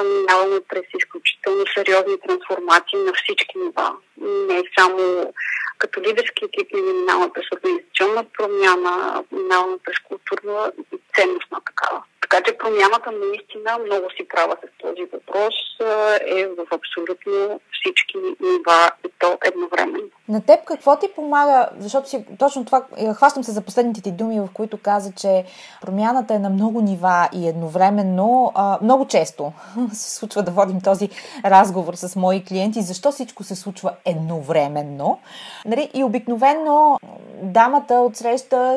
минаваме 0.05 0.61
през 0.69 0.85
изключително 0.99 1.65
сериозни 1.75 2.21
трансформации 2.27 2.99
на 2.99 3.13
всички 3.13 3.59
нива. 3.59 3.93
Не 4.21 4.63
само 4.79 5.33
като 5.79 6.01
лидерски 6.01 6.45
екип, 6.45 6.69
ние 6.75 6.83
минаваме 6.83 7.33
през 7.33 7.45
организационна 7.53 8.25
промяна, 8.39 9.25
минаваме 9.33 9.79
през 9.85 9.99
културна 9.99 10.73
и 10.93 10.99
ценностна 11.17 11.59
такава. 11.67 12.03
Така 12.21 12.43
че 12.45 12.59
промяната 12.59 13.11
наистина 13.13 13.79
много 13.87 14.11
си 14.11 14.29
права 14.29 14.57
с 14.63 14.83
този 14.83 15.05
въпрос 15.13 15.55
е 16.37 16.47
в 16.47 16.67
абсолютно 16.71 17.61
всички 17.73 18.17
нива 18.41 18.91
и 19.07 19.11
то 19.19 19.39
едновременно. 19.45 20.11
На 20.29 20.47
теб 20.47 20.65
какво 20.65 20.99
ти 20.99 21.07
помага, 21.15 21.69
защото 21.79 22.09
си 22.09 22.25
точно 22.39 22.65
това, 22.65 22.87
е, 22.97 23.15
хващам 23.15 23.45
се 23.45 23.53
за 23.53 23.61
последните 23.61 24.03
ти 24.03 24.13
думи, 24.13 24.41
в 24.41 24.49
които 24.55 24.79
каза, 24.79 25.13
че 25.17 25.45
промяната 25.81 26.35
е 26.35 26.39
на 26.39 26.51
много 26.51 26.81
нива 26.81 27.29
и 27.35 27.49
едновременно, 27.49 28.53
много 28.83 29.07
често 29.07 29.53
се 29.93 30.15
случва 30.15 30.43
да 30.43 30.51
водим 30.51 30.81
този 30.81 31.09
разговор 31.45 31.95
с 31.95 32.17
мои 32.17 32.45
клиенти, 32.45 32.83
защо 32.83 33.13
всичко 33.13 33.45
се 33.45 33.57
случва 33.57 33.93
едновременно. 34.11 35.19
Нали? 35.67 35.91
И 35.95 36.05
обикновено 36.05 36.99
дамата 37.43 37.95
от 37.95 38.17
среща 38.17 38.77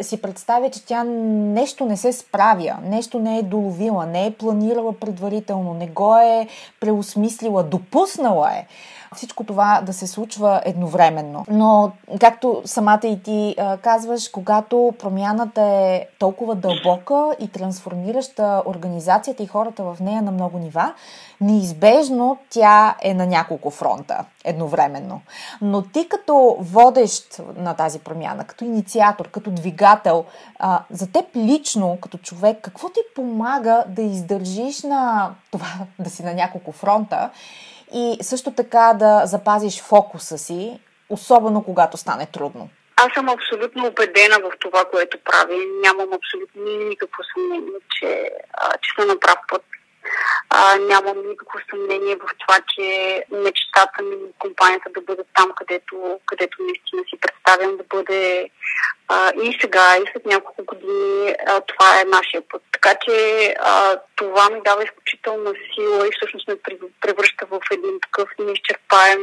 си 0.00 0.22
представя, 0.22 0.70
че 0.70 0.86
тя 0.86 1.04
нещо 1.04 1.84
не 1.84 1.96
се 1.96 2.12
справя, 2.12 2.76
нещо 2.84 3.18
не 3.18 3.38
е 3.38 3.42
доловила, 3.42 4.06
не 4.06 4.26
е 4.26 4.34
планирала 4.34 4.92
предварително, 4.92 5.74
не 5.74 5.86
го 5.86 6.16
е 6.16 6.48
преосмислила, 6.80 7.62
допуснала 7.62 8.50
е 8.50 8.66
всичко 9.16 9.44
това 9.44 9.82
да 9.86 9.92
се 9.92 10.06
случва 10.06 10.62
едновременно. 10.64 11.44
Но, 11.50 11.92
както 12.20 12.62
самата 12.64 13.00
и 13.04 13.22
ти 13.22 13.56
казваш, 13.82 14.28
когато 14.28 14.94
промяната 14.98 15.62
е 15.62 16.06
толкова 16.18 16.54
дълбока 16.54 17.30
и 17.40 17.48
трансформираща 17.48 18.62
организацията 18.66 19.42
и 19.42 19.46
хората 19.46 19.82
в 19.82 19.96
нея 20.00 20.22
на 20.22 20.30
много 20.30 20.58
нива, 20.58 20.94
неизбежно 21.40 22.38
тя 22.50 22.96
е 23.02 23.14
на 23.14 23.26
няколко 23.26 23.70
фронта 23.70 24.24
едновременно. 24.44 25.20
Но 25.62 25.82
ти 25.82 26.08
като 26.08 26.56
водещ 26.60 27.40
на 27.56 27.74
тази 27.74 27.98
промяна, 27.98 28.44
като 28.44 28.64
инициатор, 28.64 29.28
като 29.28 29.50
двигател, 29.50 30.24
за 30.90 31.12
теб 31.12 31.36
лично, 31.36 31.98
като 32.02 32.18
човек, 32.18 32.58
какво 32.62 32.88
ти 32.88 33.00
помага 33.14 33.84
да 33.88 34.02
издържиш 34.02 34.82
на 34.82 35.30
това 35.50 35.66
да 35.98 36.10
си 36.10 36.22
на 36.22 36.34
няколко 36.34 36.72
фронта 36.72 37.30
и 37.94 38.18
също 38.22 38.50
така 38.50 38.94
да 38.98 39.26
запазиш 39.26 39.82
фокуса 39.82 40.38
си, 40.38 40.80
особено 41.08 41.64
когато 41.64 41.96
стане 41.96 42.26
трудно? 42.26 42.68
Аз 42.96 43.08
съм 43.14 43.28
абсолютно 43.28 43.86
убедена 43.86 44.38
в 44.38 44.50
това, 44.60 44.84
което 44.84 45.18
правим. 45.24 45.80
Нямам 45.82 46.08
абсолютно 46.12 46.62
никакво 46.88 47.22
съмнение, 47.34 47.80
че, 47.90 48.30
че 48.82 48.90
съм 48.98 49.08
на 49.08 49.20
прав 49.20 49.38
път. 49.48 49.62
А, 50.50 50.76
нямам 50.76 51.28
никакво 51.28 51.58
съмнение 51.70 52.16
в 52.16 52.28
това, 52.38 52.58
че 52.74 52.84
мечтата 53.30 54.02
ми 54.02 54.16
компанията 54.38 54.90
да 54.90 55.00
бъде 55.00 55.22
там, 55.34 55.52
където, 55.56 56.20
където 56.26 56.62
наистина 56.62 57.02
си 57.08 57.20
представям 57.20 57.76
да 57.76 57.84
бъде 57.84 58.50
а, 59.08 59.32
и 59.42 59.58
сега, 59.60 59.96
и 59.96 60.10
след 60.12 60.26
няколко 60.26 60.64
години. 60.64 61.34
А, 61.46 61.60
това 61.60 62.00
е 62.00 62.04
нашия 62.04 62.42
път. 62.48 62.62
Така 62.72 62.94
че 63.04 63.46
а, 63.60 64.00
това 64.16 64.50
ми 64.50 64.60
дава 64.64 64.84
изключителна 64.84 65.52
сила 65.74 66.06
и 66.06 66.10
всъщност 66.16 66.48
ме 66.48 66.56
превръща 67.00 67.46
в 67.46 67.60
един 67.72 68.00
такъв 68.00 68.28
неизчерпаем 68.38 69.20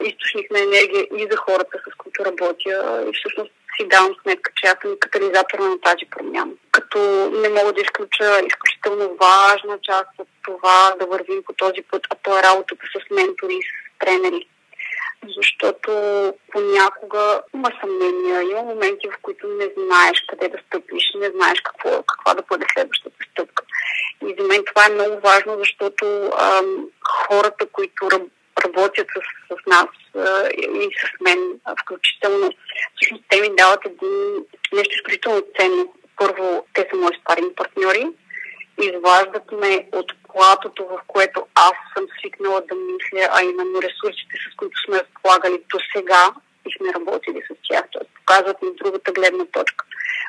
източник 0.00 0.50
на 0.50 0.58
енергия 0.58 1.06
и 1.16 1.28
за 1.30 1.36
хората, 1.36 1.78
с 1.78 1.96
които 1.98 2.24
работя. 2.24 3.04
И 3.08 3.12
всъщност 3.18 3.52
си 3.76 3.88
давам 3.88 4.14
сметка, 4.22 4.50
че 4.56 4.66
аз 4.66 4.76
съм 4.82 4.96
катализатор 5.00 5.58
на 5.58 5.80
тази 5.80 6.04
промяна. 6.10 6.52
Като 6.70 6.98
не 7.42 7.48
мога 7.48 7.72
да 7.72 7.80
изключа 7.80 8.40
изключително 8.46 8.73
важна 9.20 9.78
част 9.82 10.10
от 10.18 10.28
това 10.42 10.94
да 10.98 11.06
вървим 11.06 11.42
по 11.46 11.52
този 11.52 11.82
път, 11.90 12.06
а 12.10 12.14
то 12.22 12.38
е 12.38 12.42
работата 12.42 12.86
с 12.86 13.10
ментори 13.10 13.54
и 13.54 13.62
с 13.62 13.98
тренери. 13.98 14.46
Защото 15.36 15.90
понякога 16.52 17.42
има 17.54 17.70
съмнения, 17.80 18.42
има 18.42 18.62
моменти, 18.62 19.08
в 19.08 19.18
които 19.22 19.48
не 19.48 19.68
знаеш 19.76 20.24
къде 20.28 20.48
да 20.48 20.58
стъпиш, 20.66 21.04
не 21.14 21.30
знаеш 21.30 21.60
какво, 21.60 22.02
каква 22.02 22.34
да 22.34 22.42
бъде 22.42 22.66
следващата 22.72 23.16
стъпка. 23.32 23.62
И 24.26 24.34
за 24.38 24.48
мен 24.48 24.64
това 24.66 24.86
е 24.86 24.94
много 24.94 25.20
важно, 25.20 25.58
защото 25.58 26.30
ам, 26.38 26.88
хората, 27.08 27.66
които 27.66 28.08
работят 28.64 29.06
с, 29.16 29.20
с 29.54 29.66
нас 29.66 29.86
и 30.58 30.88
с 31.00 31.20
мен 31.20 31.60
включително. 31.82 32.50
Всъщност 32.96 33.24
те 33.28 33.40
ми 33.40 33.56
дават 33.56 33.86
един 33.86 34.44
нещо 34.72 34.94
изключително 34.94 35.42
ценно. 35.60 35.94
Първо, 36.16 36.66
те 36.74 36.88
са 36.90 36.96
мои 36.96 37.18
спаринг 37.20 37.56
партньори, 37.56 38.06
изваждат 38.82 39.52
ме 39.52 39.88
от 39.92 40.12
платото, 40.32 40.84
в 40.84 41.00
което 41.06 41.46
аз 41.54 41.76
съм 41.96 42.06
свикнала 42.18 42.60
да 42.60 42.74
мисля, 42.74 43.28
а 43.32 43.42
именно 43.42 43.82
ресурсите, 43.82 44.34
с 44.52 44.56
които 44.56 44.78
сме 44.86 44.98
разполагали 44.98 45.62
до 45.72 45.78
сега 45.96 46.32
и 46.66 46.70
сме 46.76 46.94
работили 46.94 47.40
с 47.50 47.54
тях. 47.68 47.84
Тоест 47.92 48.10
показват 48.14 48.62
ми 48.62 48.68
другата 48.84 49.12
гледна 49.12 49.44
точка. 49.44 49.84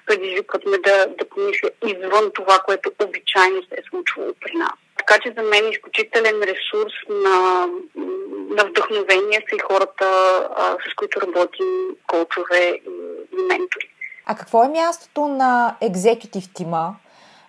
Предизвикват 0.06 0.66
ме 0.66 0.78
да, 0.78 1.08
да 1.20 1.30
помисля 1.30 1.70
извън 1.88 2.32
това, 2.34 2.60
което 2.60 2.92
обичайно 3.04 3.62
се 3.64 3.76
е 3.76 3.88
случвало 3.90 4.34
при 4.42 4.58
нас. 4.58 4.74
Така 4.98 5.20
че 5.20 5.34
за 5.38 5.44
мен 5.44 5.72
изключителен 5.72 6.42
ресурс 6.44 6.94
на, 7.10 7.68
на 8.50 8.66
вдъхновение 8.66 9.46
са 9.50 9.56
и 9.56 9.60
хората, 9.60 10.06
а, 10.56 10.78
с 10.92 10.96
които 10.96 11.22
работим, 11.22 11.68
коучове 12.08 12.80
и 13.32 13.42
ментори. 13.50 13.90
А 14.26 14.36
какво 14.36 14.64
е 14.64 14.68
мястото 14.68 15.28
на 15.28 15.76
екзекутив 15.82 16.44
тима 16.54 16.96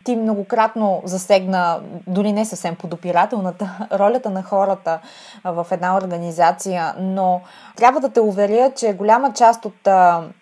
ти 0.07 0.17
многократно 0.17 1.03
засегна, 1.05 1.81
дори 2.07 2.33
не 2.33 2.45
съвсем 2.45 2.77
подопирателната, 2.77 3.71
ролята 3.93 4.31
на 4.31 4.43
хората 4.43 4.99
в 5.45 5.67
една 5.71 5.97
организация, 5.97 6.95
но 6.99 7.41
трябва 7.77 8.01
да 8.01 8.13
те 8.13 8.21
уверя, 8.21 8.73
че 8.77 8.93
голяма 8.93 9.33
част 9.33 9.65
от 9.65 9.89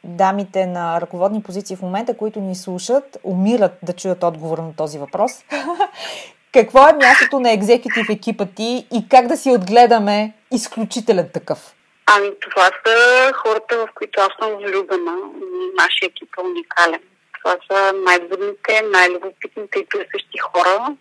дамите 0.05 0.67
на 0.67 1.01
ръководни 1.01 1.43
позиции 1.43 1.77
в 1.77 1.83
момента, 1.83 2.17
които 2.17 2.41
ни 2.41 2.55
слушат, 2.55 3.19
умират 3.25 3.73
да 3.83 3.93
чуят 3.93 4.23
отговор 4.23 4.59
на 4.59 4.77
този 4.77 4.99
въпрос. 4.99 5.33
Какво 6.53 6.89
е 6.89 6.93
мястото 6.93 7.41
на 7.41 7.53
екзекутив 7.53 8.07
екипа 8.11 8.47
ти 8.57 8.87
и 8.93 9.09
как 9.09 9.27
да 9.27 9.37
си 9.37 9.51
отгледаме 9.51 10.33
изключителен 10.51 11.29
такъв? 11.35 11.75
Ами 12.07 12.31
това 12.41 12.71
са 12.87 13.33
хората, 13.35 13.77
в 13.77 13.89
които 13.95 14.21
аз 14.21 14.29
съм 14.43 14.57
влюбена. 14.57 15.17
Нашия 15.77 16.07
екип 16.07 16.29
е 16.39 16.41
уникален. 16.41 17.01
Това 17.45 17.57
са 17.71 17.93
най-будните, 17.93 18.83
най-любопитните 18.83 19.79
и 19.79 19.87
търсещи 19.87 20.39
хора. 20.39 20.97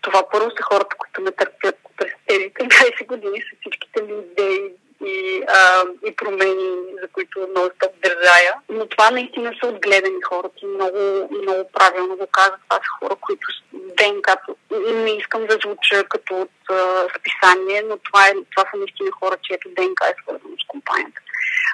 Това 0.00 0.22
първо 0.32 0.50
са 0.50 0.62
хората, 0.62 0.96
които 0.96 1.22
ме 1.22 1.32
търпят 1.32 1.76
през 1.96 2.12
тези 2.26 2.44
15 2.44 3.06
години 3.12 3.40
с 3.40 3.60
всичките 3.60 4.02
ми 4.02 4.12
идеи 4.12 4.70
и, 5.04 5.42
а, 5.48 5.84
и 6.06 6.16
промени, 6.16 6.70
за 7.02 7.08
които 7.08 7.46
много 7.50 7.70
стоп 7.76 7.92
държая. 8.02 8.54
Но 8.68 8.86
това 8.86 9.10
наистина 9.10 9.54
са 9.60 9.68
отгледани 9.68 10.22
хора. 10.28 10.48
Ти 10.56 10.66
много, 10.66 11.28
много 11.42 11.70
правилно 11.72 12.16
го 12.16 12.26
каза. 12.26 12.56
Това 12.68 12.76
са 12.76 12.90
хора, 13.00 13.16
които 13.20 13.48
ДНК-то 13.72 14.56
не 15.04 15.10
искам 15.10 15.46
да 15.46 15.58
звуча 15.64 16.04
като 16.08 16.34
от 16.34 16.70
а, 16.70 17.06
списание, 17.18 17.82
но 17.88 17.96
това, 17.96 18.28
е, 18.28 18.32
това 18.50 18.70
са 18.70 18.76
наистина 18.76 19.10
хора, 19.10 19.36
чието 19.42 19.68
ДНК 19.68 20.04
е 20.04 20.22
свързано 20.22 20.56
с 20.64 20.66
компанията. 20.68 21.20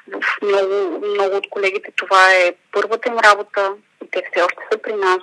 В 0.09 0.43
много, 0.43 1.07
много 1.07 1.37
от 1.37 1.51
колегите 1.51 1.93
това 1.97 2.35
е 2.35 2.55
първата 2.73 3.09
им 3.09 3.19
работа, 3.19 3.75
те 4.13 4.23
все 4.31 4.43
още 4.43 4.59
са 4.73 4.79
при 4.79 4.93
нас. 4.93 5.19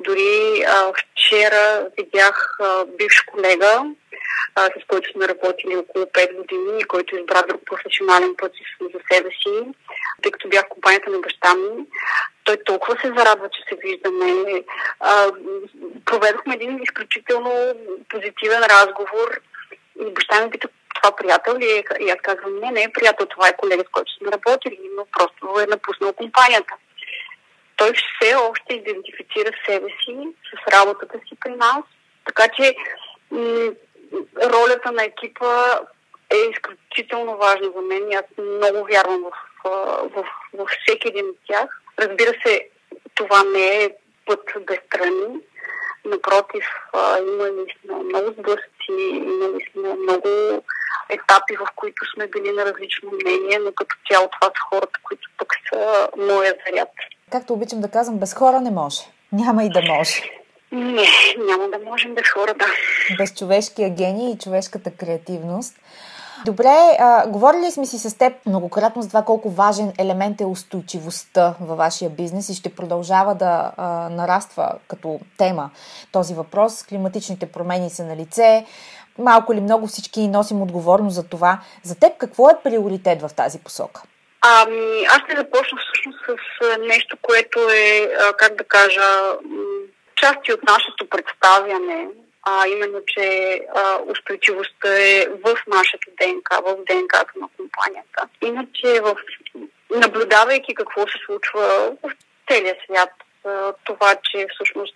Дори 0.00 0.62
а, 0.66 0.92
вчера 0.92 1.88
видях 1.98 2.56
а, 2.60 2.84
бивш 2.84 3.20
колега, 3.20 3.84
а, 4.54 4.64
с 4.64 4.84
който 4.88 5.12
сме 5.12 5.28
работили 5.28 5.76
около 5.76 6.04
5 6.04 6.36
години 6.36 6.80
и 6.80 6.84
който 6.84 7.16
избра 7.16 7.42
друг 7.42 7.60
професионален 7.66 8.34
път 8.38 8.52
за 8.80 9.00
себе 9.12 9.30
си, 9.30 9.72
тъй 10.22 10.32
като 10.32 10.48
бях 10.48 10.68
компанията 10.68 11.10
на 11.10 11.18
баща 11.18 11.54
ми. 11.54 11.84
Той 12.44 12.56
толкова 12.64 13.00
се 13.00 13.12
зарадва, 13.16 13.48
че 13.48 13.62
се 13.68 13.80
виждаме. 13.84 14.62
А, 15.00 15.30
проведохме 16.04 16.54
един 16.54 16.82
изключително 16.82 17.74
позитивен 18.08 18.62
разговор 18.62 19.40
и 20.00 20.10
баща 20.10 20.44
ми 20.44 20.50
пита 20.50 20.68
това 21.02 21.16
приятел 21.16 21.58
ли 21.58 21.70
е? 21.70 21.84
И 22.00 22.10
аз 22.10 22.16
казвам, 22.22 22.60
не, 22.60 22.70
не 22.70 22.82
е 22.82 22.92
приятел, 22.92 23.26
това 23.26 23.48
е 23.48 23.56
колега, 23.56 23.84
с 23.84 23.92
който 23.92 24.12
сме 24.12 24.32
работили, 24.32 24.80
но 24.96 25.06
просто 25.12 25.60
е 25.60 25.66
напуснал 25.66 26.12
компанията 26.12 26.74
той 27.82 27.92
все 27.92 28.34
още 28.34 28.74
идентифицира 28.74 29.50
себе 29.66 29.86
си 30.04 30.28
с 30.50 30.72
работата 30.72 31.18
си 31.18 31.34
при 31.40 31.50
нас. 31.50 31.82
Така 32.24 32.48
че 32.48 32.74
м- 33.30 33.72
ролята 34.42 34.92
на 34.92 35.04
екипа 35.04 35.80
е 36.30 36.36
изключително 36.36 37.36
важна 37.36 37.70
за 37.76 37.80
мен 37.80 38.10
и 38.10 38.14
аз 38.14 38.24
много 38.38 38.86
вярвам 38.86 39.22
в, 39.22 39.32
в, 40.14 40.24
в, 40.54 40.66
всеки 40.82 41.08
един 41.08 41.28
от 41.28 41.36
тях. 41.48 41.68
Разбира 41.98 42.32
се, 42.46 42.68
това 43.14 43.42
не 43.44 43.84
е 43.84 43.90
път 44.26 44.40
без 44.66 44.78
страни. 44.86 45.40
Напротив, 46.04 46.64
имали 47.18 47.74
сме 47.80 47.94
много 47.94 48.32
сблъсъци, 48.32 48.92
имали 49.12 49.68
сме 49.72 49.94
много 49.94 50.28
етапи, 51.08 51.56
в 51.56 51.66
които 51.76 52.02
сме 52.14 52.26
били 52.26 52.52
на 52.52 52.64
различно 52.64 53.10
мнение, 53.12 53.58
но 53.58 53.72
като 53.72 53.96
цяло 54.10 54.28
това 54.28 54.46
са 54.46 54.60
хората, 54.70 54.98
които 55.02 55.28
пък 55.38 55.52
са 55.68 56.08
моя 56.16 56.54
заряд 56.66 56.88
както 57.32 57.52
обичам 57.52 57.80
да 57.80 57.88
казвам, 57.88 58.18
без 58.18 58.34
хора 58.34 58.60
не 58.60 58.70
може. 58.70 59.00
Няма 59.32 59.64
и 59.64 59.68
да 59.68 59.82
може. 59.82 60.22
Не, 60.72 61.06
няма 61.48 61.68
да 61.68 61.90
можем 61.90 62.14
без 62.14 62.30
хора, 62.30 62.54
да. 62.54 62.66
Без 63.18 63.34
човешкия 63.34 63.90
гений 63.90 64.32
и 64.32 64.38
човешката 64.38 64.90
креативност. 64.90 65.74
Добре, 66.44 66.96
а, 66.98 67.26
говорили 67.26 67.70
сме 67.70 67.86
си 67.86 67.98
с 67.98 68.18
теб 68.18 68.32
многократно 68.46 69.02
за 69.02 69.08
това 69.08 69.22
колко 69.22 69.50
важен 69.50 69.92
елемент 69.98 70.40
е 70.40 70.44
устойчивостта 70.44 71.54
във 71.60 71.78
вашия 71.78 72.10
бизнес 72.10 72.48
и 72.48 72.54
ще 72.54 72.74
продължава 72.74 73.34
да 73.34 73.72
а, 73.76 74.08
нараства 74.08 74.72
като 74.88 75.20
тема 75.38 75.70
този 76.12 76.34
въпрос. 76.34 76.82
Климатичните 76.82 77.46
промени 77.46 77.90
са 77.90 78.04
на 78.04 78.16
лице. 78.16 78.66
Малко 79.18 79.52
или 79.52 79.60
много 79.60 79.86
всички 79.86 80.28
носим 80.28 80.62
отговорност 80.62 81.14
за 81.14 81.22
това. 81.22 81.60
За 81.82 81.94
теб 81.94 82.16
какво 82.18 82.50
е 82.50 82.60
приоритет 82.64 83.22
в 83.22 83.30
тази 83.36 83.58
посока? 83.58 84.02
Ами, 84.42 85.04
аз 85.08 85.18
ще 85.24 85.36
започна 85.36 85.78
всъщност 85.78 86.18
с 86.26 86.78
нещо, 86.78 87.16
което 87.22 87.70
е, 87.70 88.10
как 88.38 88.54
да 88.54 88.64
кажа, 88.64 89.38
части 90.16 90.52
от 90.52 90.62
нашето 90.62 91.08
представяне, 91.08 92.08
а 92.42 92.68
именно, 92.68 93.00
че 93.06 93.60
а, 93.74 93.98
устойчивостта 94.06 94.88
е 94.88 95.26
в 95.44 95.56
нашето 95.66 96.10
ДНК, 96.20 96.50
в 96.66 96.76
ДНК-то 96.76 97.40
на 97.40 97.48
компанията. 97.56 98.28
Иначе, 98.42 99.00
в, 99.00 99.16
наблюдавайки 99.90 100.74
какво 100.74 101.00
се 101.00 101.18
случва 101.26 101.92
в 102.02 102.12
целия 102.50 102.76
свят, 102.84 103.10
това, 103.84 104.16
че 104.22 104.46
всъщност 104.54 104.94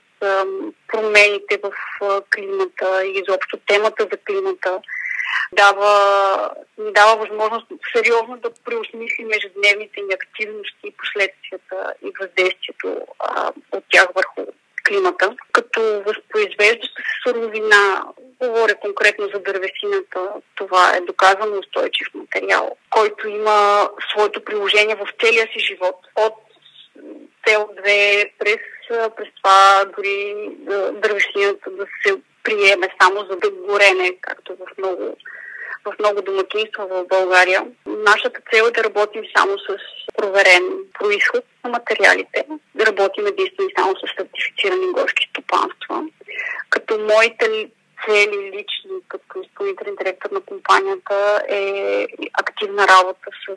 промените 0.89 1.61
в 1.63 1.73
климата 2.35 3.07
и 3.07 3.23
изобщо 3.25 3.57
темата 3.67 4.07
за 4.13 4.19
климата 4.27 4.81
дава, 5.53 6.51
дава 6.79 7.17
възможност 7.17 7.67
сериозно 7.97 8.37
да 8.37 8.51
преосмислим 8.65 9.29
ежедневните 9.33 10.01
ни 10.01 10.15
активности 10.15 10.95
последствията 10.99 11.95
и 12.03 12.13
въздействието 12.21 13.07
а, 13.19 13.53
от 13.73 13.85
тях 13.91 14.07
върху 14.15 14.53
климата. 14.89 15.37
Като 15.53 15.81
възпроизвеждаща 16.07 17.03
се 17.03 17.15
суровина, 17.23 18.05
говоря 18.41 18.75
конкретно 18.75 19.29
за 19.35 19.41
дървесината, 19.41 20.21
това 20.55 20.97
е 20.97 21.01
доказано 21.01 21.59
устойчив 21.59 22.09
материал, 22.15 22.77
който 22.91 23.29
има 23.29 23.89
своето 24.11 24.45
приложение 24.45 24.95
в 24.95 25.09
целия 25.21 25.49
си 25.53 25.59
живот. 25.59 25.97
От 26.17 26.35
CO2 27.47 27.85
през, 28.39 28.59
през 29.17 29.29
това 29.43 29.85
дори 29.97 30.35
дървесината 30.93 31.71
да 31.71 31.87
се 32.03 32.17
приеме 32.47 32.89
само 33.01 33.21
за 33.31 33.37
да 33.37 33.51
горене, 33.51 34.17
както 34.21 34.53
в 34.53 34.79
много, 34.79 35.17
в 35.85 35.95
много 35.99 36.23
домакинства 36.23 36.87
в 36.87 37.07
България. 37.09 37.67
Нашата 37.87 38.41
цел 38.53 38.65
е 38.65 38.71
да 38.71 38.85
работим 38.85 39.23
само 39.37 39.59
с 39.59 39.77
проверен 40.17 40.65
происход 40.99 41.45
на 41.65 41.71
материалите, 41.71 42.47
да 42.75 42.87
работим 42.87 43.27
единствено 43.27 43.71
само 43.79 43.95
с 43.97 44.01
сертифицирани 44.17 44.93
горски 44.93 45.29
стопанства. 45.31 46.05
Като 46.71 46.99
моите 46.99 47.69
цели 48.07 48.39
лични 48.57 48.97
като 49.09 49.43
изпълнителен 49.43 49.97
директор 49.97 50.31
на 50.31 50.41
компанията 50.41 51.43
е 51.49 52.07
активна 52.33 52.89
работа 52.89 53.29
с 53.43 53.57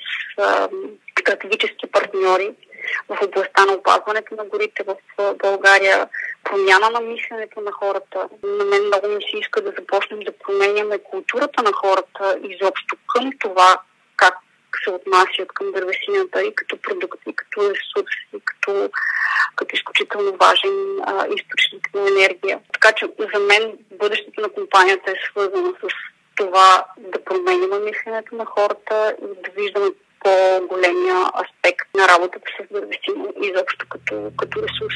стратегически 1.19 1.91
партньори 1.91 2.51
в 3.09 3.17
областта 3.23 3.65
на 3.65 3.73
опазването 3.73 4.35
на 4.35 4.45
горите 4.45 4.83
в 4.83 4.95
България, 5.35 6.09
промяна 6.43 6.89
на 6.89 7.01
мисленето 7.01 7.61
на 7.61 7.71
хората. 7.71 8.29
На 8.43 8.65
мен 8.65 8.85
много 8.85 9.07
ми 9.07 9.21
се 9.31 9.37
иска 9.37 9.61
да 9.61 9.71
започнем 9.79 10.19
да 10.19 10.37
променяме 10.37 10.97
културата 10.97 11.63
на 11.63 11.71
хората 11.71 12.39
изобщо 12.43 12.95
към 13.13 13.31
това 13.39 13.81
как 14.15 14.33
се 14.83 14.89
отнасят 14.89 15.47
към 15.53 15.71
дървесината 15.71 16.43
и 16.43 16.55
като 16.55 16.77
продукт, 16.81 17.19
и 17.29 17.35
като 17.35 17.61
ресурс, 17.61 18.15
и 18.35 18.39
като, 18.45 18.89
като 19.55 19.75
изключително 19.75 20.37
важен 20.37 20.99
а, 21.03 21.27
източник 21.27 21.93
на 21.93 22.07
енергия. 22.07 22.59
Така 22.73 22.91
че 22.91 23.05
за 23.33 23.39
мен 23.39 23.77
бъдещето 23.99 24.41
на 24.41 24.49
компанията 24.49 25.11
е 25.11 25.29
свързано 25.31 25.73
с 25.81 25.87
това 26.35 26.85
да 26.97 27.23
променим 27.23 27.83
мисленето 27.85 28.35
на 28.35 28.45
хората 28.45 29.15
и 29.21 29.25
да 29.43 29.61
виждаме 29.61 29.89
по-големия 30.19 31.15
аспект 31.15 31.87
на 31.95 32.07
работата 32.07 32.45
с 32.57 32.73
дървесина 32.73 33.25
изобщо 33.41 33.85
като, 33.89 34.31
като 34.37 34.61
ресурс. 34.61 34.95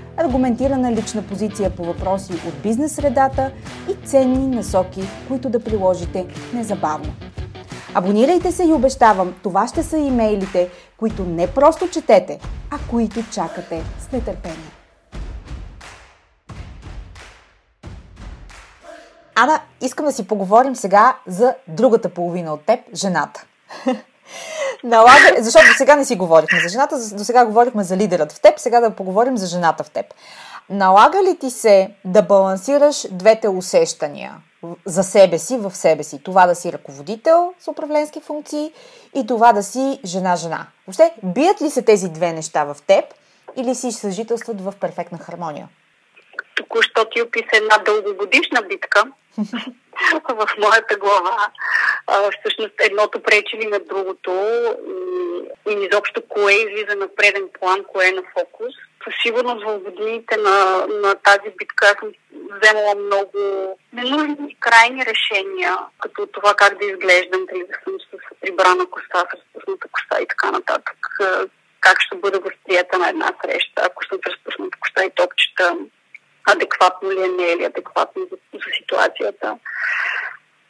аргументирана 0.23 0.91
лична 0.91 1.21
позиция 1.21 1.69
по 1.69 1.83
въпроси 1.83 2.33
от 2.33 2.61
бизнес 2.63 2.95
средата 2.95 3.51
и 3.89 4.07
ценни 4.07 4.55
насоки, 4.55 5.01
които 5.27 5.49
да 5.49 5.63
приложите 5.63 6.27
незабавно. 6.53 7.13
Абонирайте 7.93 8.51
се 8.51 8.63
и 8.63 8.73
обещавам, 8.73 9.35
това 9.43 9.67
ще 9.67 9.83
са 9.83 9.97
имейлите, 9.97 10.69
които 10.97 11.23
не 11.23 11.47
просто 11.47 11.89
четете, 11.89 12.39
а 12.71 12.77
които 12.89 13.23
чакате 13.31 13.83
с 13.99 14.11
нетърпение. 14.11 14.71
Ана, 19.35 19.59
искам 19.81 20.05
да 20.05 20.11
си 20.11 20.27
поговорим 20.27 20.75
сега 20.75 21.17
за 21.27 21.55
другата 21.67 22.09
половина 22.09 22.53
от 22.53 22.61
теб, 22.65 22.79
жената. 22.95 23.45
Налага, 24.83 25.35
защото 25.39 25.67
до 25.67 25.73
сега 25.77 25.95
не 25.95 26.05
си 26.05 26.15
говорихме 26.15 26.59
за 26.59 26.69
жената, 26.69 26.95
до 27.13 27.23
сега 27.23 27.45
говорихме 27.45 27.83
за 27.83 27.97
лидерът 27.97 28.31
в 28.31 28.41
теб, 28.41 28.59
сега 28.59 28.79
да 28.79 28.95
поговорим 28.95 29.37
за 29.37 29.47
жената 29.47 29.83
в 29.83 29.89
теб. 29.89 30.05
Налага 30.69 31.23
ли 31.23 31.37
ти 31.39 31.49
се 31.49 31.89
да 32.05 32.21
балансираш 32.21 33.07
двете 33.11 33.49
усещания 33.49 34.35
за 34.85 35.03
себе 35.03 35.37
си, 35.37 35.57
в 35.57 35.75
себе 35.75 36.03
си? 36.03 36.23
Това 36.23 36.47
да 36.47 36.55
си 36.55 36.73
ръководител 36.73 37.53
с 37.59 37.67
управленски 37.67 38.21
функции 38.21 38.71
и 39.15 39.27
това 39.27 39.53
да 39.53 39.63
си 39.63 39.99
жена-жена. 40.05 40.67
Въобще, 40.87 41.13
бият 41.23 41.61
ли 41.61 41.69
се 41.69 41.81
тези 41.81 42.09
две 42.09 42.33
неща 42.33 42.63
в 42.63 42.77
теб 42.87 43.05
или 43.55 43.75
си 43.75 43.91
съжителстват 43.91 44.61
в 44.61 44.73
перфектна 44.81 45.17
хармония? 45.17 45.69
Току-що 46.55 47.05
ти 47.05 47.21
описа 47.21 47.49
една 47.53 47.77
дългогодишна 47.77 48.61
битка 48.61 49.03
в 50.29 50.47
моята 50.57 50.97
глава. 50.97 51.47
А, 52.07 52.31
всъщност 52.39 52.73
едното 52.79 53.23
пречи 53.23 53.57
ли 53.57 53.65
на 53.65 53.79
другото 53.79 54.31
и, 55.69 55.71
и 55.71 55.87
изобщо 55.91 56.21
кое 56.29 56.53
излиза 56.53 56.95
на 56.95 57.07
преден 57.15 57.49
план, 57.59 57.83
кое 57.87 58.07
е 58.07 58.11
на 58.11 58.23
фокус. 58.33 58.73
Със 59.03 59.13
сигурност 59.23 59.65
в 59.65 59.79
годините 59.79 60.37
на, 60.37 60.87
на 60.87 61.15
тази 61.15 61.49
битка 61.57 61.85
аз 61.85 61.95
съм 61.99 62.11
вземала 62.31 62.95
много 62.95 63.39
ненужни 63.93 64.57
крайни 64.59 65.05
решения, 65.05 65.77
като 65.99 66.27
това 66.27 66.53
как 66.53 66.77
да 66.79 66.85
изглеждам, 66.85 67.45
дали 67.45 67.63
да 67.67 67.73
съм 67.83 67.93
с 67.99 68.39
прибрана 68.41 68.85
коса, 68.89 69.19
с 69.29 69.33
разпусната 69.33 69.87
коса 69.91 70.21
и 70.21 70.27
така 70.27 70.51
нататък. 70.51 70.97
Как 71.79 72.01
ще 72.01 72.15
бъда 72.15 72.39
възприята 72.39 72.97
на 72.97 73.09
една 73.09 73.33
среща, 73.43 73.81
ако 73.85 74.05
съм 74.05 74.17
с 74.17 74.29
разпусната 74.29 74.77
коса 74.81 75.05
и 75.05 75.11
топчета, 75.15 75.75
адекватно 76.45 77.11
ли 77.11 77.23
е, 77.23 77.27
не 77.27 77.51
е 77.51 77.57
ли 77.57 77.63
адекватно 77.63 78.21
за, 78.31 78.37
за 78.53 78.71
ситуацията. 78.77 79.57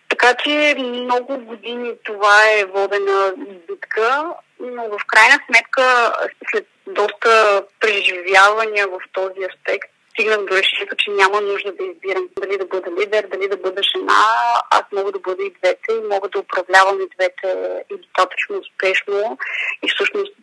Така 0.10 0.34
че 0.44 0.76
много 0.78 1.38
години 1.38 1.94
това 2.04 2.36
е 2.52 2.66
водена 2.66 3.34
битка, 3.38 4.34
но 4.60 4.84
в 4.84 5.00
крайна 5.08 5.40
сметка, 5.46 6.14
след 6.52 6.68
доста 6.88 7.64
преживявания 7.80 8.88
в 8.88 9.00
този 9.14 9.40
аспект, 9.50 9.90
стигнах 10.12 10.38
до 10.38 10.58
решението, 10.58 10.96
че 10.98 11.12
няма 11.12 11.42
нужда 11.42 11.72
да 11.72 11.84
избирам 11.84 12.30
дали 12.42 12.58
да 12.58 12.66
бъда 12.66 12.92
лидер, 13.00 13.28
дали 13.28 13.48
да 13.48 13.58
бъда 13.58 13.82
жена. 13.84 14.24
Аз 14.72 14.84
мога 14.92 15.12
да 15.12 15.20
бъда 15.20 15.44
и 15.44 15.54
двете 15.60 15.94
и 15.94 16.08
мога 16.12 16.30
да 16.30 16.40
управлявам 16.40 17.02
и 17.02 17.10
двете 17.16 17.50
и 17.90 17.98
достатъчно 17.98 18.60
успешно 18.60 19.38
и 19.84 19.90
всъщност 19.90 20.36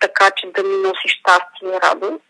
така, 0.00 0.30
че 0.36 0.46
да 0.46 0.62
ми 0.62 0.76
носи 0.76 1.08
щастие 1.08 1.68
и 1.68 1.80
радост 1.82 2.22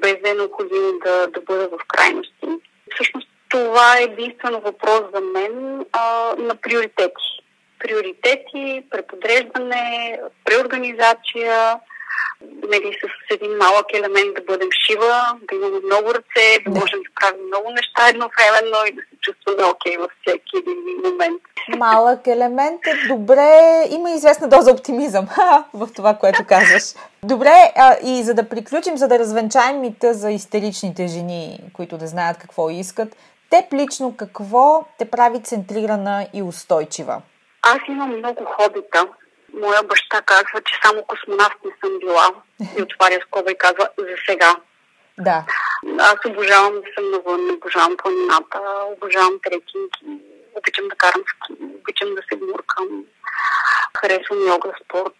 без 0.00 0.16
да 0.22 0.30
е 0.30 0.34
необходимо 0.34 0.92
да, 1.04 1.26
да 1.26 1.40
бъда 1.40 1.68
в 1.68 1.78
крайности. 1.88 2.46
Всъщност 2.94 3.28
това 3.48 3.98
е 3.98 4.02
единствено 4.02 4.60
въпрос 4.60 5.02
за 5.14 5.20
мен 5.20 5.86
а, 5.92 6.34
на 6.38 6.54
приоритети. 6.54 7.24
Приоритети, 7.78 8.84
преподреждане, 8.90 10.20
преорганизация, 10.44 11.80
нали, 12.42 12.98
с 13.02 13.34
един 13.34 13.56
малък 13.56 13.86
елемент 13.94 14.34
да 14.34 14.42
бъдем 14.42 14.68
шива, 14.86 15.38
да 15.48 15.56
имаме 15.56 15.80
много 15.86 16.14
ръце, 16.14 16.62
да 16.64 16.70
можем 16.70 17.00
да 17.00 17.10
правим 17.20 17.46
много 17.46 17.70
неща 17.70 18.08
едновременно 18.08 18.86
и 18.86 18.92
да 18.92 19.02
се 19.02 19.16
чувстваме 19.20 19.64
окей 19.64 19.96
okay 19.96 19.98
във 19.98 20.10
всеки 20.20 20.56
един 20.56 21.00
момент. 21.04 21.42
Малък 21.78 22.26
елемент 22.26 22.80
е 22.86 23.08
добре, 23.08 23.84
има 23.90 24.10
известна 24.10 24.48
доза 24.48 24.72
оптимизъм 24.72 25.26
в 25.74 25.88
това, 25.96 26.14
което 26.14 26.46
казваш. 26.46 26.82
Добре, 27.22 27.72
а, 27.76 27.96
и 28.04 28.22
за 28.22 28.34
да 28.34 28.48
приключим, 28.48 28.96
за 28.96 29.08
да 29.08 29.18
развенчаем 29.18 29.80
мита 29.80 30.14
за 30.14 30.30
истеричните 30.30 31.06
жени, 31.06 31.58
които 31.72 31.98
да 31.98 32.06
знаят 32.06 32.38
какво 32.38 32.70
искат, 32.70 33.16
теб 33.50 33.72
лично 33.72 34.16
какво 34.16 34.84
те 34.98 35.10
прави 35.10 35.42
центрирана 35.42 36.26
и 36.34 36.42
устойчива? 36.42 37.22
Аз 37.62 37.78
имам 37.88 38.18
много 38.18 38.44
хобита 38.44 39.08
моя 39.60 39.82
баща 39.82 40.22
казва, 40.22 40.60
че 40.64 40.80
само 40.84 41.02
космонавт 41.02 41.56
не 41.64 41.70
съм 41.80 41.98
била. 41.98 42.28
И 42.78 42.82
отваря 42.82 43.18
скоба 43.26 43.50
и 43.50 43.58
казва 43.58 43.88
за 43.98 44.16
сега. 44.28 44.56
Да. 45.18 45.44
Аз 45.98 46.16
обожавам 46.26 46.74
да 46.74 46.88
съм 46.94 47.10
навън, 47.10 47.50
обожавам 47.50 47.96
планината, 47.96 48.60
обожавам 48.86 49.38
трекинги, 49.42 50.22
обичам 50.54 50.88
да 50.88 50.96
карам 50.96 51.22
ски, 51.28 51.52
обичам 51.80 52.14
да 52.14 52.22
се 52.28 52.36
гмуркам, 52.36 53.04
харесвам 54.00 54.46
йога, 54.46 54.72
спорт. 54.84 55.14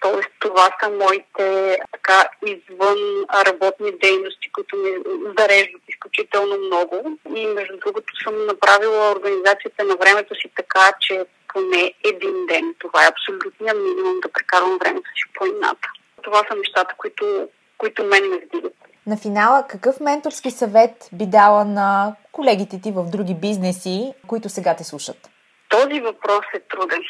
Тоест, 0.00 0.28
това 0.38 0.70
са 0.82 0.90
моите 0.90 1.78
така 1.92 2.28
извън 2.46 3.24
работни 3.46 3.92
дейности, 4.02 4.52
които 4.52 4.76
ми 4.76 4.90
зареждат 5.38 5.82
изключително 5.88 6.56
много. 6.58 7.18
И 7.36 7.46
между 7.46 7.76
другото 7.76 8.12
съм 8.24 8.46
направила 8.46 9.12
организацията 9.12 9.84
на 9.84 9.96
времето 9.96 10.34
си 10.34 10.50
така, 10.56 10.92
че 11.00 11.24
поне 11.56 11.92
един 12.04 12.46
ден. 12.46 12.74
Това 12.78 13.04
е 13.04 13.08
абсолютния 13.08 13.74
минимум 13.74 14.20
да 14.20 14.32
прекарвам 14.32 14.78
времето 14.78 15.08
си 15.16 15.22
в 15.28 15.38
планината. 15.38 15.88
Това 16.22 16.38
са 16.48 16.56
нещата, 16.56 16.94
които, 16.98 17.48
които 17.78 18.04
мен 18.04 18.30
ме 18.30 18.36
вдигат. 18.36 18.74
На 19.06 19.16
финала, 19.16 19.66
какъв 19.68 20.00
менторски 20.00 20.50
съвет 20.50 21.08
би 21.12 21.26
дала 21.26 21.64
на 21.64 22.16
колегите 22.32 22.80
ти 22.80 22.92
в 22.92 23.04
други 23.10 23.34
бизнеси, 23.34 24.12
които 24.26 24.48
сега 24.48 24.76
те 24.76 24.84
слушат? 24.84 25.16
Този 25.68 26.00
въпрос 26.00 26.44
е 26.54 26.60
труден. 26.60 27.02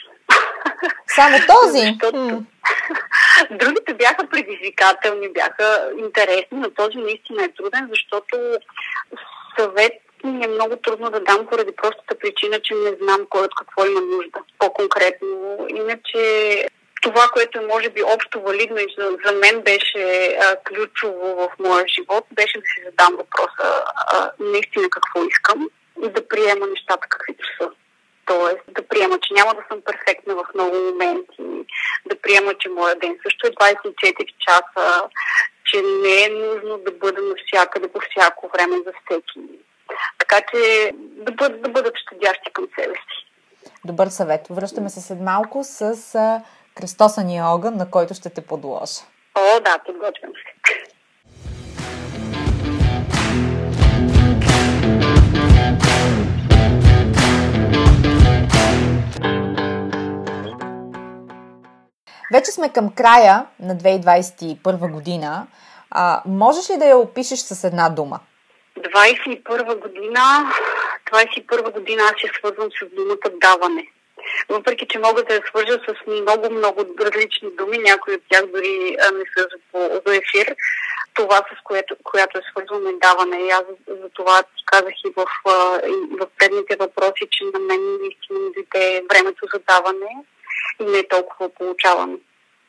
Само 1.06 1.36
този? 1.38 1.78
Защото... 1.78 2.42
Другите 3.50 3.94
бяха 3.94 4.28
предизвикателни, 4.30 5.28
бяха 5.32 5.90
интересни, 5.98 6.58
но 6.58 6.70
този 6.70 6.96
наистина 6.96 7.44
е 7.44 7.52
труден, 7.52 7.88
защото 7.90 8.36
съвет 9.58 9.92
ми 10.26 10.44
е 10.44 10.48
много 10.48 10.76
трудно 10.76 11.10
да 11.10 11.20
дам 11.20 11.46
поради 11.46 11.72
простата 11.76 12.18
причина, 12.18 12.60
че 12.60 12.74
не 12.74 12.96
знам 13.02 13.26
кой 13.30 13.42
от 13.42 13.54
какво 13.58 13.86
има 13.86 14.00
нужда. 14.00 14.38
По-конкретно. 14.58 15.66
Иначе 15.68 16.20
това, 17.02 17.28
което 17.32 17.58
е 17.58 17.66
може 17.66 17.90
би 17.90 18.02
общо 18.02 18.40
валидно 18.40 18.78
и 18.78 18.94
за 19.26 19.32
мен 19.32 19.60
беше 19.60 20.36
а, 20.42 20.56
ключово 20.68 21.34
в 21.34 21.48
моя 21.58 21.84
живот, 21.88 22.24
беше 22.32 22.58
да 22.58 22.64
си 22.66 22.82
задам 22.84 23.16
въпроса 23.16 23.84
а, 24.06 24.30
наистина 24.40 24.90
какво 24.90 25.24
искам 25.24 25.68
и 26.04 26.08
да 26.08 26.28
приема 26.28 26.66
нещата 26.66 27.08
каквито 27.08 27.44
са. 27.58 27.70
Тоест 28.26 28.62
да 28.68 28.88
приема, 28.88 29.18
че 29.18 29.34
няма 29.34 29.54
да 29.54 29.62
съм 29.68 29.80
перфектна 29.80 30.34
в 30.34 30.44
много 30.54 30.76
моменти, 30.76 31.66
да 32.06 32.20
приема, 32.22 32.54
че 32.54 32.68
моя 32.68 32.94
ден 32.94 33.18
също 33.22 33.46
е 33.46 33.50
24 33.50 34.26
часа, 34.46 35.08
че 35.64 35.82
не 35.82 36.24
е 36.24 36.28
нужно 36.28 36.78
да 36.78 36.90
бъда 36.90 37.22
навсякъде 37.22 37.88
по 37.88 38.00
всяко 38.00 38.50
време 38.54 38.76
за 38.86 38.92
всеки. 38.92 39.40
Така 40.18 40.40
че 40.50 40.92
да 40.98 41.32
бъдат, 41.32 41.62
да 41.62 41.68
бъдат 41.68 41.94
щадящи 41.96 42.52
към 42.52 42.64
себе 42.78 42.94
си. 42.94 43.26
Добър 43.84 44.08
съвет. 44.08 44.46
Връщаме 44.50 44.90
се 44.90 45.00
след 45.00 45.20
малко 45.20 45.64
с 45.64 45.96
кръстосания 46.74 47.40
е 47.40 47.46
огън, 47.46 47.76
на 47.76 47.90
който 47.90 48.14
ще 48.14 48.30
те 48.30 48.40
подложа. 48.40 49.00
О, 49.34 49.60
да, 49.60 49.78
подготвям 49.86 50.32
се. 50.32 50.56
Вече 62.32 62.50
сме 62.50 62.68
към 62.68 62.94
края 62.94 63.46
на 63.60 63.76
2021 63.76 64.92
година. 64.92 65.46
А, 65.90 66.22
можеш 66.26 66.70
ли 66.70 66.78
да 66.78 66.84
я 66.86 66.98
опишеш 66.98 67.38
с 67.38 67.64
една 67.64 67.88
дума? 67.88 68.20
21 68.76 69.80
година, 69.80 70.52
21 71.12 71.72
година 71.72 72.02
аз 72.02 72.22
я 72.24 72.30
свързвам 72.38 72.68
с 72.82 72.94
думата 72.94 73.38
даване. 73.40 73.86
Въпреки, 74.48 74.86
че 74.90 74.98
мога 74.98 75.22
да 75.24 75.34
я 75.34 75.42
свържа 75.48 75.78
с 75.88 76.06
много-много 76.06 76.84
различни 77.00 77.48
думи, 77.58 77.78
някои 77.78 78.14
от 78.14 78.22
тях 78.30 78.46
дори 78.46 78.96
не 79.12 79.24
са 79.36 79.48
за, 79.52 80.00
за 80.06 80.16
ефир, 80.16 80.56
това, 81.14 81.36
с 81.36 81.62
което, 81.64 81.96
която 82.04 82.38
е 82.38 82.42
свързвано 82.50 82.88
и 82.90 82.98
даване. 83.02 83.36
И 83.46 83.50
аз 83.50 83.62
за, 83.68 83.94
за 84.02 84.08
това 84.08 84.42
ти 84.42 84.64
казах 84.66 84.94
и 85.06 85.12
в, 85.16 85.26
и 85.88 86.16
в 86.20 86.26
предните 86.38 86.76
въпроси, 86.76 87.24
че 87.30 87.44
на 87.44 87.58
мен 87.58 87.80
наистина 88.00 88.38
ми 88.38 88.50
дойде 88.54 89.02
времето 89.10 89.46
за 89.54 89.60
даване 89.68 90.24
и 90.80 90.84
не 90.84 90.98
е 90.98 91.08
толкова 91.08 91.48
получаване. 91.48 92.16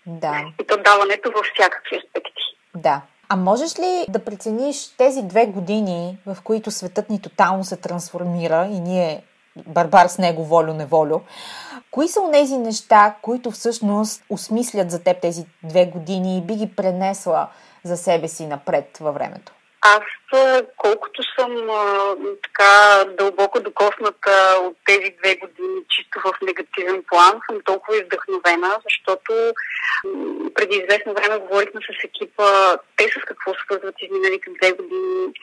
Да. 0.06 0.46
И 0.62 0.64
то 0.68 0.78
даването 0.78 1.32
във 1.32 1.46
всякакви 1.46 1.96
аспекти. 1.98 2.44
Да. 2.76 3.02
А 3.30 3.36
можеш 3.36 3.80
ли 3.80 4.06
да 4.10 4.26
прецениш 4.26 4.96
тези 4.98 5.24
две 5.24 5.46
години, 5.46 6.18
в 6.26 6.38
които 6.44 6.72
светът 6.72 7.10
ни 7.10 7.22
тотално 7.22 7.64
се 7.64 7.76
трансформира 7.76 8.70
и 8.72 8.80
ние 8.80 9.24
барбар 9.68 10.08
с 10.08 10.18
него 10.18 10.46
волю-неволю, 10.46 11.22
кои 11.92 12.08
са 12.08 12.20
тези 12.32 12.58
неща, 12.58 13.16
които 13.22 13.52
всъщност 13.52 14.24
осмислят 14.30 14.92
за 14.92 15.04
теб 15.04 15.22
тези 15.22 15.46
две 15.64 15.86
години 15.86 16.38
и 16.38 16.42
би 16.42 16.56
ги 16.56 16.76
пренесла 16.76 17.48
за 17.84 17.98
себе 17.98 18.28
си 18.28 18.48
напред 18.48 18.98
във 19.02 19.14
времето? 19.14 19.54
Аз, 19.96 20.04
колкото 20.78 21.22
съм 21.40 21.70
а, 21.70 22.16
така 22.44 23.04
дълбоко 23.18 23.60
докосната 23.60 24.58
от 24.62 24.78
тези 24.86 25.16
две 25.20 25.36
години, 25.36 25.82
чисто 25.90 26.20
в 26.20 26.34
негативен 26.42 27.04
план, 27.08 27.40
съм 27.50 27.62
толкова 27.66 27.98
издъхновена, 27.98 28.80
защото 28.84 29.54
м- 30.06 30.50
преди 30.54 30.76
известно 30.76 31.14
време 31.14 31.38
говорихме 31.38 31.82
с 31.82 32.04
екипа, 32.04 32.78
те 32.96 33.04
с 33.04 33.26
какво 33.28 33.54
свързват 33.54 33.96
изминалите 34.02 34.50
две 34.62 34.72
години. 34.72 35.34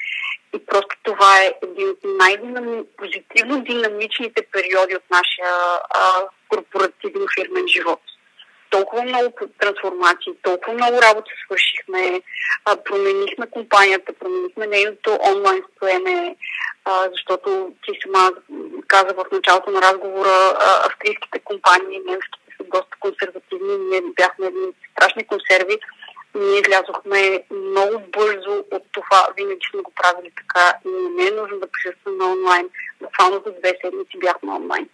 И 0.54 0.66
просто 0.66 0.96
това 1.02 1.42
е 1.42 1.54
един 1.62 1.88
от 1.88 1.98
най-позитивно 2.04 3.62
динамичните 3.62 4.42
периоди 4.52 4.96
от 4.96 5.10
нашия 5.10 5.54
а, 5.90 6.28
корпоративно 6.48 7.26
фирмен 7.34 7.68
живот 7.68 8.00
толкова 8.74 9.02
много 9.02 9.28
трансформации, 9.60 10.32
толкова 10.42 10.72
много 10.74 11.02
работа 11.02 11.30
свършихме, 11.44 12.22
а, 12.64 12.76
променихме 12.76 13.46
компанията, 13.50 14.12
променихме 14.12 14.66
нейното 14.66 15.18
онлайн 15.30 15.62
стоене, 15.76 16.36
а, 16.84 17.08
защото 17.12 17.72
ти 17.84 17.92
сама 18.02 18.32
каза 18.88 19.14
в 19.14 19.24
началото 19.32 19.70
на 19.70 19.82
разговора, 19.82 20.56
а, 20.58 20.86
австрийските 20.86 21.38
компании, 21.38 22.06
немските 22.06 22.48
са 22.56 22.64
доста 22.64 22.96
консервативни, 23.00 23.74
ние 23.90 24.00
бяхме 24.16 24.46
едни 24.46 24.68
страшни 24.92 25.26
консерви, 25.26 25.76
ние 26.34 26.60
излязохме 26.60 27.42
много 27.50 28.02
бързо 28.16 28.64
от 28.70 28.82
това. 28.92 29.28
Винаги 29.36 29.66
сме 29.70 29.82
го 29.82 29.92
правили 30.02 30.30
така 30.36 30.78
и 30.84 30.88
не 31.16 31.26
е 31.26 31.30
нужно 31.30 31.58
да 31.58 31.68
присъстваме 31.72 32.24
онлайн. 32.24 32.68
Буквално 33.04 33.42
за 33.46 33.52
две 33.52 33.72
седмици 33.80 34.18
бяхме 34.18 34.52
онлайн. 34.52 34.88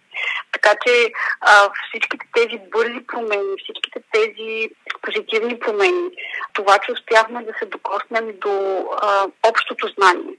Така 0.51 0.71
че 0.85 1.11
а, 1.41 1.69
всичките 1.87 2.25
тези 2.35 2.57
бързи 2.71 2.99
промени, 3.07 3.55
всичките 3.63 3.99
тези 4.11 4.69
позитивни 5.01 5.59
промени, 5.59 6.09
това, 6.53 6.79
че 6.79 6.91
успяхме 6.91 7.43
да 7.43 7.53
се 7.59 7.65
докоснем 7.65 8.39
до 8.39 8.85
а, 9.01 9.27
общото 9.49 9.87
знание, 9.87 10.35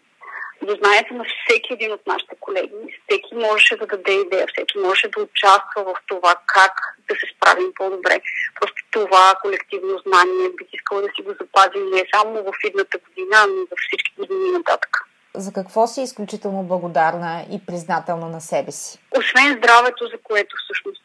до 0.63 0.75
знанието 0.75 1.15
на 1.15 1.25
всеки 1.25 1.73
един 1.73 1.93
от 1.93 2.07
нашите 2.07 2.35
колеги. 2.41 3.01
Всеки 3.09 3.35
можеше 3.35 3.77
да 3.77 3.87
даде 3.87 4.13
идея, 4.13 4.47
всеки 4.47 4.79
можеше 4.79 5.09
да 5.09 5.23
участва 5.23 5.85
в 5.85 5.95
това 6.07 6.35
как 6.47 6.73
да 7.09 7.15
се 7.15 7.27
справим 7.37 7.73
по-добре. 7.75 8.21
Просто 8.61 8.83
това 8.91 9.35
колективно 9.43 9.99
знание 10.07 10.49
бих 10.57 10.69
искала 10.73 11.03
да 11.03 11.09
си 11.17 11.23
го 11.23 11.33
запазим 11.41 11.91
не 11.91 12.05
само 12.15 12.43
в 12.43 12.53
идната 12.65 12.99
година, 12.99 13.37
ами 13.45 13.61
във 13.71 13.79
всички 13.87 14.13
години 14.19 14.53
нататък. 14.53 15.12
За 15.37 15.53
какво 15.53 15.87
си 15.87 16.01
изключително 16.01 16.63
благодарна 16.63 17.45
и 17.53 17.67
признателна 17.67 18.29
на 18.29 18.41
себе 18.41 18.73
си? 18.73 18.99
Освен 19.19 19.57
здравето, 19.59 20.07
за 20.07 20.19
което 20.23 20.57
всъщност 20.65 21.03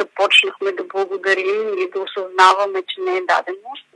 започнахме 0.00 0.72
да 0.72 0.84
благодарим 0.84 1.78
и 1.78 1.90
да 1.90 2.00
осъзнаваме, 2.00 2.82
че 2.88 3.00
не 3.00 3.16
е 3.16 3.26
даденост, 3.28 3.86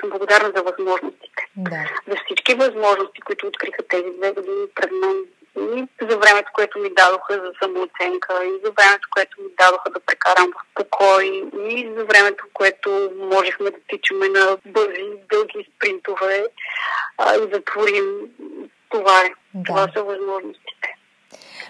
съм, 0.00 0.10
благодарна 0.10 0.52
за 0.56 0.62
възможностите. 0.62 1.42
Да. 1.56 1.82
За 2.08 2.16
всички 2.24 2.54
възможности, 2.54 3.20
които 3.20 3.46
откриха 3.46 3.82
тези 3.88 4.10
две 4.18 4.32
години 4.32 4.66
пред 4.74 4.90
мен. 4.92 5.16
И 5.76 5.88
за 6.10 6.18
времето, 6.18 6.50
което 6.54 6.78
ми 6.78 6.90
дадоха 6.94 7.34
за 7.34 7.52
самооценка, 7.62 8.44
и 8.44 8.52
за 8.64 8.70
времето, 8.78 9.08
което 9.10 9.42
ми 9.42 9.48
дадоха 9.58 9.90
да 9.90 10.00
прекарам 10.00 10.50
в 10.52 10.74
покой, 10.74 11.24
и 11.68 11.92
за 11.96 12.04
времето, 12.04 12.44
което 12.54 13.12
можехме 13.16 13.70
да 13.70 13.78
тичаме 13.88 14.28
на 14.28 14.56
бързи, 14.66 15.10
дълги 15.32 15.68
спринтове 15.76 16.46
а, 17.18 17.36
и 17.36 17.46
да 17.46 17.64
творим. 17.64 18.04
Това 18.88 19.20
е. 19.20 19.30
Да. 19.54 19.64
Това 19.64 19.88
са 19.94 20.02
възможностите. 20.02 20.94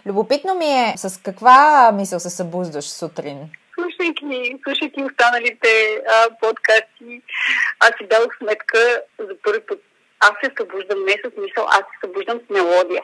Любопитно 0.06 0.54
ми 0.54 0.66
е 0.66 0.94
с 0.96 1.22
каква 1.22 1.92
мисъл 1.92 2.20
се 2.20 2.30
събуждаш 2.30 2.84
сутрин? 2.84 3.38
Слушайки, 3.74 4.56
слушайки 4.64 5.04
останалите 5.04 6.02
а, 6.08 6.30
подкасти, 6.40 7.22
аз 7.80 7.90
си 7.98 8.06
дадох 8.10 8.38
сметка 8.38 9.02
за 9.18 9.34
първи 9.42 9.60
път. 9.66 9.78
Аз 10.20 10.32
се 10.44 10.50
събуждам 10.58 11.04
не 11.04 11.12
с 11.12 11.40
мисъл, 11.40 11.66
аз 11.68 11.78
се 11.78 11.98
събуждам 12.00 12.40
с 12.46 12.50
мелодия. 12.50 13.02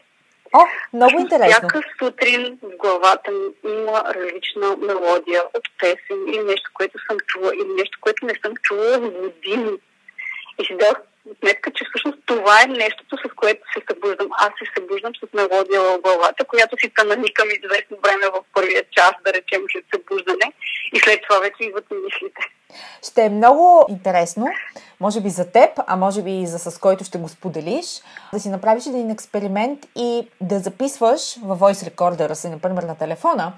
О, 0.53 0.67
много 0.93 1.21
интересно. 1.21 1.51
Всяка 1.51 1.81
сутрин 1.99 2.59
в 2.63 2.77
главата 2.77 3.31
ми 3.31 3.73
има 3.73 4.15
различна 4.15 4.77
мелодия 4.77 5.43
от 5.55 5.69
песен 5.81 6.29
или 6.29 6.43
нещо, 6.43 6.71
което 6.75 6.99
съм 7.07 7.19
чула, 7.27 7.53
или 7.55 7.73
нещо, 7.79 7.99
което 8.01 8.27
не 8.27 8.35
съм 8.45 8.57
чула 8.63 8.99
в 8.99 9.11
години. 9.11 9.73
И 10.59 10.65
си 10.65 10.77
дадох 10.77 10.99
сметка, 11.41 11.71
че 11.77 11.85
всъщност 11.85 12.19
това 12.27 12.63
е 12.63 12.67
нещото, 12.67 13.17
с 13.17 13.35
което 13.41 13.63
се 13.73 13.81
събуждам. 13.89 14.29
Аз 14.45 14.51
се 14.59 14.67
събуждам 14.77 15.13
с 15.21 15.33
мелодия 15.35 15.81
в 15.83 16.01
главата, 16.05 16.45
която 16.45 16.77
си 16.81 16.93
тананикам 16.97 17.49
известно 17.51 17.97
време 18.05 18.27
в 18.35 18.45
първия 18.55 18.83
час, 18.91 19.13
да 19.25 19.33
речем, 19.33 19.63
след 19.73 19.85
събуждане 19.95 20.53
и 20.95 20.99
след 20.99 21.19
това 21.23 21.41
вече 21.41 21.61
идват 21.61 21.87
мислите. 21.91 22.41
Ще 23.09 23.23
е 23.25 23.29
много 23.29 23.87
интересно, 23.89 24.47
може 25.01 25.21
би 25.21 25.31
за 25.31 25.53
теб, 25.53 25.71
а 25.87 25.97
може 25.97 26.23
би 26.23 26.41
и 26.41 26.47
за 26.47 26.59
с 26.59 26.79
който 26.79 27.05
ще 27.05 27.19
го 27.19 27.29
споделиш, 27.29 27.87
да 28.33 28.41
си 28.41 28.49
направиш 28.49 28.87
един 28.87 29.11
експеримент 29.11 29.87
и 29.97 30.29
да 30.41 30.59
записваш 30.59 31.37
във 31.43 31.59
voice 31.59 31.91
recorder 31.91 32.33
си, 32.33 32.49
например 32.49 32.83
на 32.83 32.99
телефона, 32.99 33.53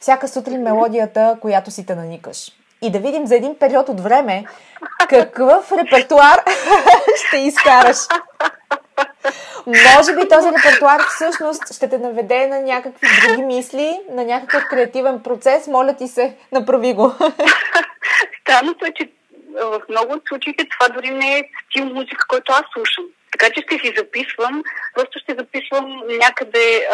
всяка 0.00 0.28
сутрин 0.28 0.62
мелодията, 0.62 1.38
която 1.40 1.70
си 1.70 1.86
те 1.86 1.94
наникаш 1.94 2.59
и 2.82 2.90
да 2.90 2.98
видим 2.98 3.26
за 3.26 3.36
един 3.36 3.58
период 3.58 3.88
от 3.88 4.00
време 4.00 4.44
какъв 5.08 5.72
репертуар 5.72 6.44
ще 7.26 7.36
изкараш. 7.36 7.96
Може 9.66 10.14
би 10.14 10.28
този 10.28 10.48
репертуар 10.48 11.00
всъщност 11.08 11.74
ще 11.74 11.88
те 11.88 11.98
наведе 11.98 12.46
на 12.46 12.60
някакви 12.60 13.08
други 13.26 13.42
мисли, 13.42 14.00
на 14.10 14.24
някакъв 14.24 14.64
креативен 14.70 15.22
процес. 15.22 15.66
Моля 15.66 15.96
ти 15.96 16.08
се, 16.08 16.36
направи 16.52 16.94
го. 16.94 17.14
Странното 18.40 18.84
е, 18.84 18.92
че 18.94 19.08
в 19.54 19.80
много 19.88 20.12
от 20.12 20.22
случаите 20.28 20.66
това 20.70 20.88
дори 20.94 21.10
не 21.10 21.38
е 21.38 21.48
стил 21.64 21.84
музика, 21.84 22.24
който 22.28 22.52
аз 22.52 22.62
слушам. 22.72 23.04
Така 23.32 23.54
че 23.54 23.60
ще 23.60 23.78
си 23.78 23.94
записвам, 23.96 24.62
просто 24.94 25.18
ще 25.18 25.34
записвам 25.34 26.02
някъде 26.20 26.88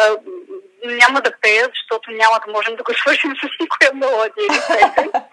няма 0.85 1.21
да 1.21 1.31
пея, 1.41 1.65
защото 1.75 2.11
няма 2.11 2.39
да 2.45 2.51
можем 2.51 2.75
да 2.75 2.83
го 2.83 2.93
свършим 2.93 3.31
с 3.31 3.43
никоя 3.61 3.91
мелодия. 3.93 4.47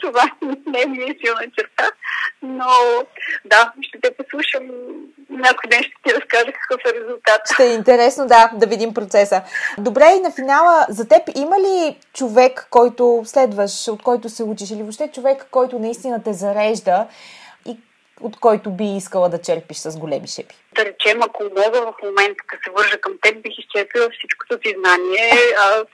Това 0.00 0.30
не 0.66 0.82
е 0.82 0.86
ми 0.86 1.18
силна 1.24 1.42
черта. 1.58 1.90
Но 2.42 2.66
да, 3.44 3.72
ще 3.82 4.00
те 4.00 4.10
послушам. 4.16 4.62
Някой 5.30 5.70
ден 5.70 5.82
ще 5.82 5.92
ти 6.06 6.14
разкажа 6.14 6.52
какъв 6.52 6.80
е 6.86 7.00
резултат. 7.00 7.40
Ще 7.54 7.64
е 7.64 7.74
интересно, 7.74 8.26
да, 8.26 8.50
да 8.54 8.66
видим 8.66 8.94
процеса. 8.94 9.42
Добре, 9.78 10.04
и 10.16 10.20
на 10.20 10.30
финала, 10.30 10.86
за 10.88 11.08
теб 11.08 11.22
има 11.34 11.60
ли 11.60 11.98
човек, 12.14 12.66
който 12.70 13.22
следваш, 13.24 13.88
от 13.88 14.02
който 14.02 14.28
се 14.28 14.42
учиш, 14.42 14.70
или 14.70 14.82
въобще 14.82 15.10
човек, 15.14 15.46
който 15.50 15.78
наистина 15.78 16.22
те 16.22 16.32
зарежда 16.32 17.06
от 18.22 18.40
който 18.40 18.70
би 18.70 18.96
искала 18.96 19.28
да 19.28 19.42
черпиш 19.42 19.76
с 19.76 19.98
големи 19.98 20.28
шепи? 20.28 20.54
Да 20.74 20.84
речем, 20.84 21.22
ако 21.22 21.42
мога 21.42 21.80
в 21.80 21.94
момента 22.02 22.44
да 22.52 22.58
се 22.64 22.70
вържа 22.70 22.98
към 23.00 23.12
теб, 23.22 23.42
бих 23.42 23.58
изчерпила 23.58 24.08
всичкото 24.10 24.58
ти 24.58 24.74
знание, 24.78 25.30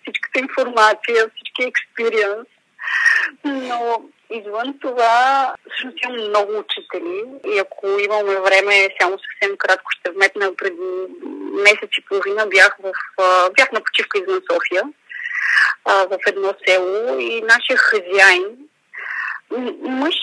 всичката 0.03 0.39
информация, 0.39 1.31
всички 1.35 1.63
експириенс. 1.63 2.49
Но 3.45 4.03
извън 4.31 4.79
това, 4.81 5.55
всъщност 5.67 5.97
имам 6.05 6.29
много 6.29 6.53
учители 6.59 7.25
и 7.47 7.59
ако 7.59 7.87
имаме 7.87 8.41
време, 8.41 8.89
само 9.01 9.19
съвсем 9.19 9.57
кратко 9.57 9.91
ще 9.91 10.11
вметна, 10.11 10.57
преди 10.57 10.77
месец 11.53 11.91
и 11.99 12.05
половина 12.09 12.47
бях, 12.47 12.77
в, 12.83 12.93
бях 13.57 13.73
на 13.73 13.81
почивка 13.81 14.19
извън 14.19 14.43
София 14.53 14.83
в 15.87 16.19
едно 16.27 16.55
село 16.67 17.19
и 17.19 17.43
нашия 17.43 17.77
хазяин, 17.77 18.68
мъж, 19.83 20.15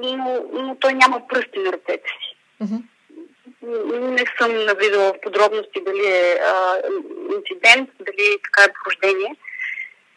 но, 0.00 0.44
но 0.52 0.76
той 0.80 0.92
няма 0.92 1.28
пръсти 1.28 1.58
на 1.58 1.72
ръцете 1.72 2.08
си. 2.08 2.36
Mm-hmm. 2.62 2.82
Не 3.98 4.24
съм 4.38 4.64
навидала 4.64 5.12
в 5.12 5.20
подробности 5.20 5.80
дали 5.86 6.06
е 6.06 6.40
а, 6.44 6.76
инцидент, 7.34 7.90
дали 8.00 8.26
е 8.34 8.42
така 8.44 8.64
е 8.64 8.72
порождение. 8.72 9.36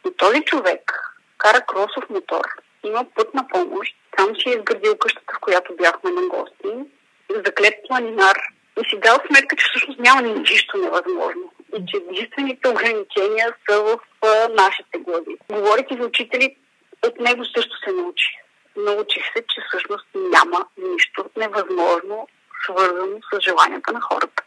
Но 0.06 0.12
този 0.12 0.42
човек 0.42 1.14
кара 1.38 1.62
кросов 1.62 2.10
мотор 2.10 2.46
има 2.84 3.06
път 3.16 3.34
на 3.34 3.48
помощ. 3.48 3.96
Там 4.18 4.36
си 4.36 4.50
е 4.50 4.52
изградил 4.52 4.98
къщата, 4.98 5.34
в 5.38 5.40
която 5.40 5.76
бяхме 5.76 6.12
на 6.12 6.22
гости. 6.28 6.90
Заклет 7.46 7.74
планинар. 7.88 8.38
И 8.82 8.90
си 8.90 9.00
дал 9.00 9.18
сметка, 9.28 9.56
че 9.56 9.66
всъщност 9.70 10.00
няма 10.00 10.22
нищо 10.22 10.78
невъзможно. 10.78 11.52
И 11.78 11.86
че 11.88 11.98
единствените 11.98 12.70
ограничения 12.70 13.54
са 13.70 13.82
в 13.82 14.00
а, 14.22 14.48
нашите 14.50 14.98
глави. 14.98 15.38
Говорите 15.50 15.98
за 16.00 16.06
учители, 16.08 16.56
от 17.06 17.20
него 17.20 17.46
също 17.46 17.78
се 17.78 17.92
научи. 17.92 18.43
Научих 18.78 19.24
се, 19.26 19.44
че 19.50 19.62
всъщност 19.68 20.08
няма 20.16 20.66
нищо 20.78 21.26
невъзможно, 21.38 22.28
свързано 22.64 23.18
с 23.34 23.42
желанията 23.42 23.94
на 23.94 24.02
хората. 24.02 24.44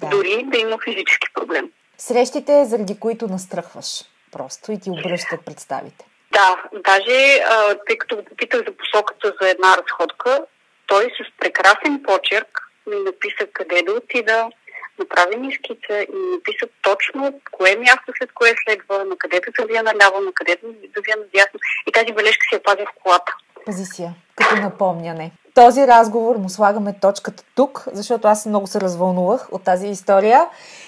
Да. 0.00 0.08
Дори 0.08 0.42
да 0.46 0.58
има 0.58 0.78
физически 0.84 1.28
проблем. 1.34 1.70
Срещите, 1.98 2.64
заради 2.64 3.00
които 3.00 3.26
настръхваш 3.26 4.04
просто 4.32 4.72
и 4.72 4.80
ти 4.80 4.90
обръщат 4.90 5.44
представите. 5.46 6.04
Да, 6.32 6.62
даже 6.84 7.38
а, 7.38 7.78
тъй 7.86 7.98
като 7.98 8.16
го 8.16 8.24
попитах 8.24 8.60
за 8.66 8.76
посоката 8.76 9.34
за 9.40 9.48
една 9.48 9.76
разходка, 9.76 10.46
той 10.86 11.04
с 11.04 11.38
прекрасен 11.38 12.02
почерк 12.02 12.70
ми 12.86 12.96
написа 12.96 13.46
къде 13.52 13.82
да 13.82 13.92
отида, 13.92 14.50
направи 14.98 15.36
ми 15.36 15.54
скица 15.54 16.02
и 16.02 16.16
ми 16.16 16.34
написа 16.34 16.66
точно 16.82 17.40
кое 17.52 17.76
място 17.76 18.12
след 18.18 18.32
кое 18.32 18.54
следва, 18.64 19.04
на 19.04 19.16
къде 19.18 19.40
да 19.40 19.52
завия 19.60 19.82
наляво, 19.82 20.20
на 20.20 20.32
къде 20.32 20.56
да 20.62 20.68
завия 20.96 21.16
надясно. 21.16 21.60
И 21.86 21.92
тази 21.92 22.12
бележка 22.12 22.46
си 22.48 22.54
я 22.54 22.62
пазя 22.62 22.86
в 22.86 23.02
колата. 23.02 23.36
Пази 23.66 23.84
си 23.84 24.02
я, 24.02 24.14
като 24.36 24.56
напомняне. 24.56 25.32
Този 25.54 25.86
разговор 25.86 26.36
му 26.36 26.48
слагаме 26.48 26.94
точката 27.00 27.44
тук, 27.54 27.84
защото 27.92 28.28
аз 28.28 28.46
много 28.46 28.66
се 28.66 28.80
развълнувах 28.80 29.48
от 29.52 29.62
тази 29.64 29.86
история 29.86 30.46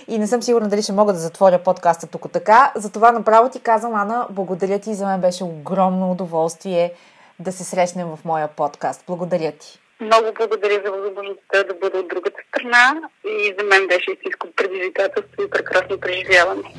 и 0.08 0.18
не 0.18 0.26
съм 0.26 0.42
сигурна 0.42 0.68
дали 0.68 0.82
ще 0.82 0.92
мога 0.92 1.12
да 1.12 1.18
затворя 1.18 1.58
подкаста 1.58 2.06
тук 2.06 2.32
така. 2.32 2.72
Затова 2.74 3.12
направо 3.12 3.48
ти 3.48 3.60
казвам, 3.60 3.94
Ана, 3.94 4.26
благодаря 4.30 4.78
ти. 4.78 4.94
За 4.94 5.06
мен 5.06 5.20
беше 5.20 5.44
огромно 5.44 6.10
удоволствие 6.10 6.92
да 7.38 7.52
се 7.52 7.64
срещнем 7.64 8.06
в 8.06 8.18
моя 8.24 8.48
подкаст. 8.48 9.04
Благодаря 9.06 9.52
ти. 9.52 9.78
Много 10.00 10.26
благодаря 10.38 10.82
за 10.84 10.90
възможността 10.92 11.64
да 11.64 11.74
бъда 11.74 11.98
от 11.98 12.08
другата 12.08 12.40
страна 12.48 13.00
и 13.24 13.54
за 13.58 13.64
мен 13.64 13.86
беше 13.88 14.10
истинско 14.10 14.46
предизвикателство 14.56 15.42
и 15.42 15.50
прекрасно 15.50 16.00
преживяване. 16.00 16.74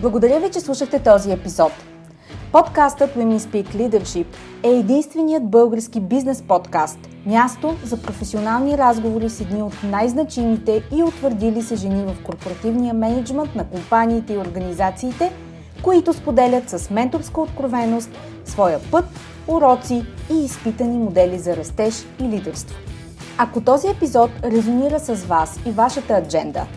Благодаря 0.00 0.40
ви, 0.40 0.50
че 0.50 0.60
слушахте 0.60 0.98
този 0.98 1.32
епизод. 1.32 1.72
Подкастът 2.52 3.16
Women 3.16 3.38
Speak 3.38 3.74
Leadership 3.74 4.26
е 4.62 4.68
единственият 4.68 5.50
български 5.50 6.00
бизнес 6.00 6.42
подкаст, 6.42 6.98
място 7.26 7.76
за 7.84 8.02
професионални 8.02 8.78
разговори 8.78 9.30
с 9.30 9.40
едни 9.40 9.62
от 9.62 9.72
най-значимите 9.82 10.82
и 10.96 11.02
утвърдили 11.02 11.62
се 11.62 11.76
жени 11.76 12.04
в 12.04 12.22
корпоративния 12.24 12.94
менеджмент 12.94 13.54
на 13.54 13.64
компаниите 13.68 14.32
и 14.32 14.38
организациите, 14.38 15.32
които 15.82 16.12
споделят 16.12 16.70
с 16.70 16.90
менторска 16.90 17.40
откровеност 17.40 18.10
своя 18.44 18.78
път, 18.90 19.04
уроци 19.48 20.04
и 20.32 20.44
изпитани 20.44 20.98
модели 20.98 21.38
за 21.38 21.56
растеж 21.56 22.06
и 22.20 22.22
лидерство. 22.22 22.76
Ако 23.38 23.60
този 23.60 23.88
епизод 23.88 24.30
резонира 24.44 25.00
с 25.00 25.14
вас 25.14 25.60
и 25.66 25.70
вашата 25.70 26.14
адженда– 26.14 26.66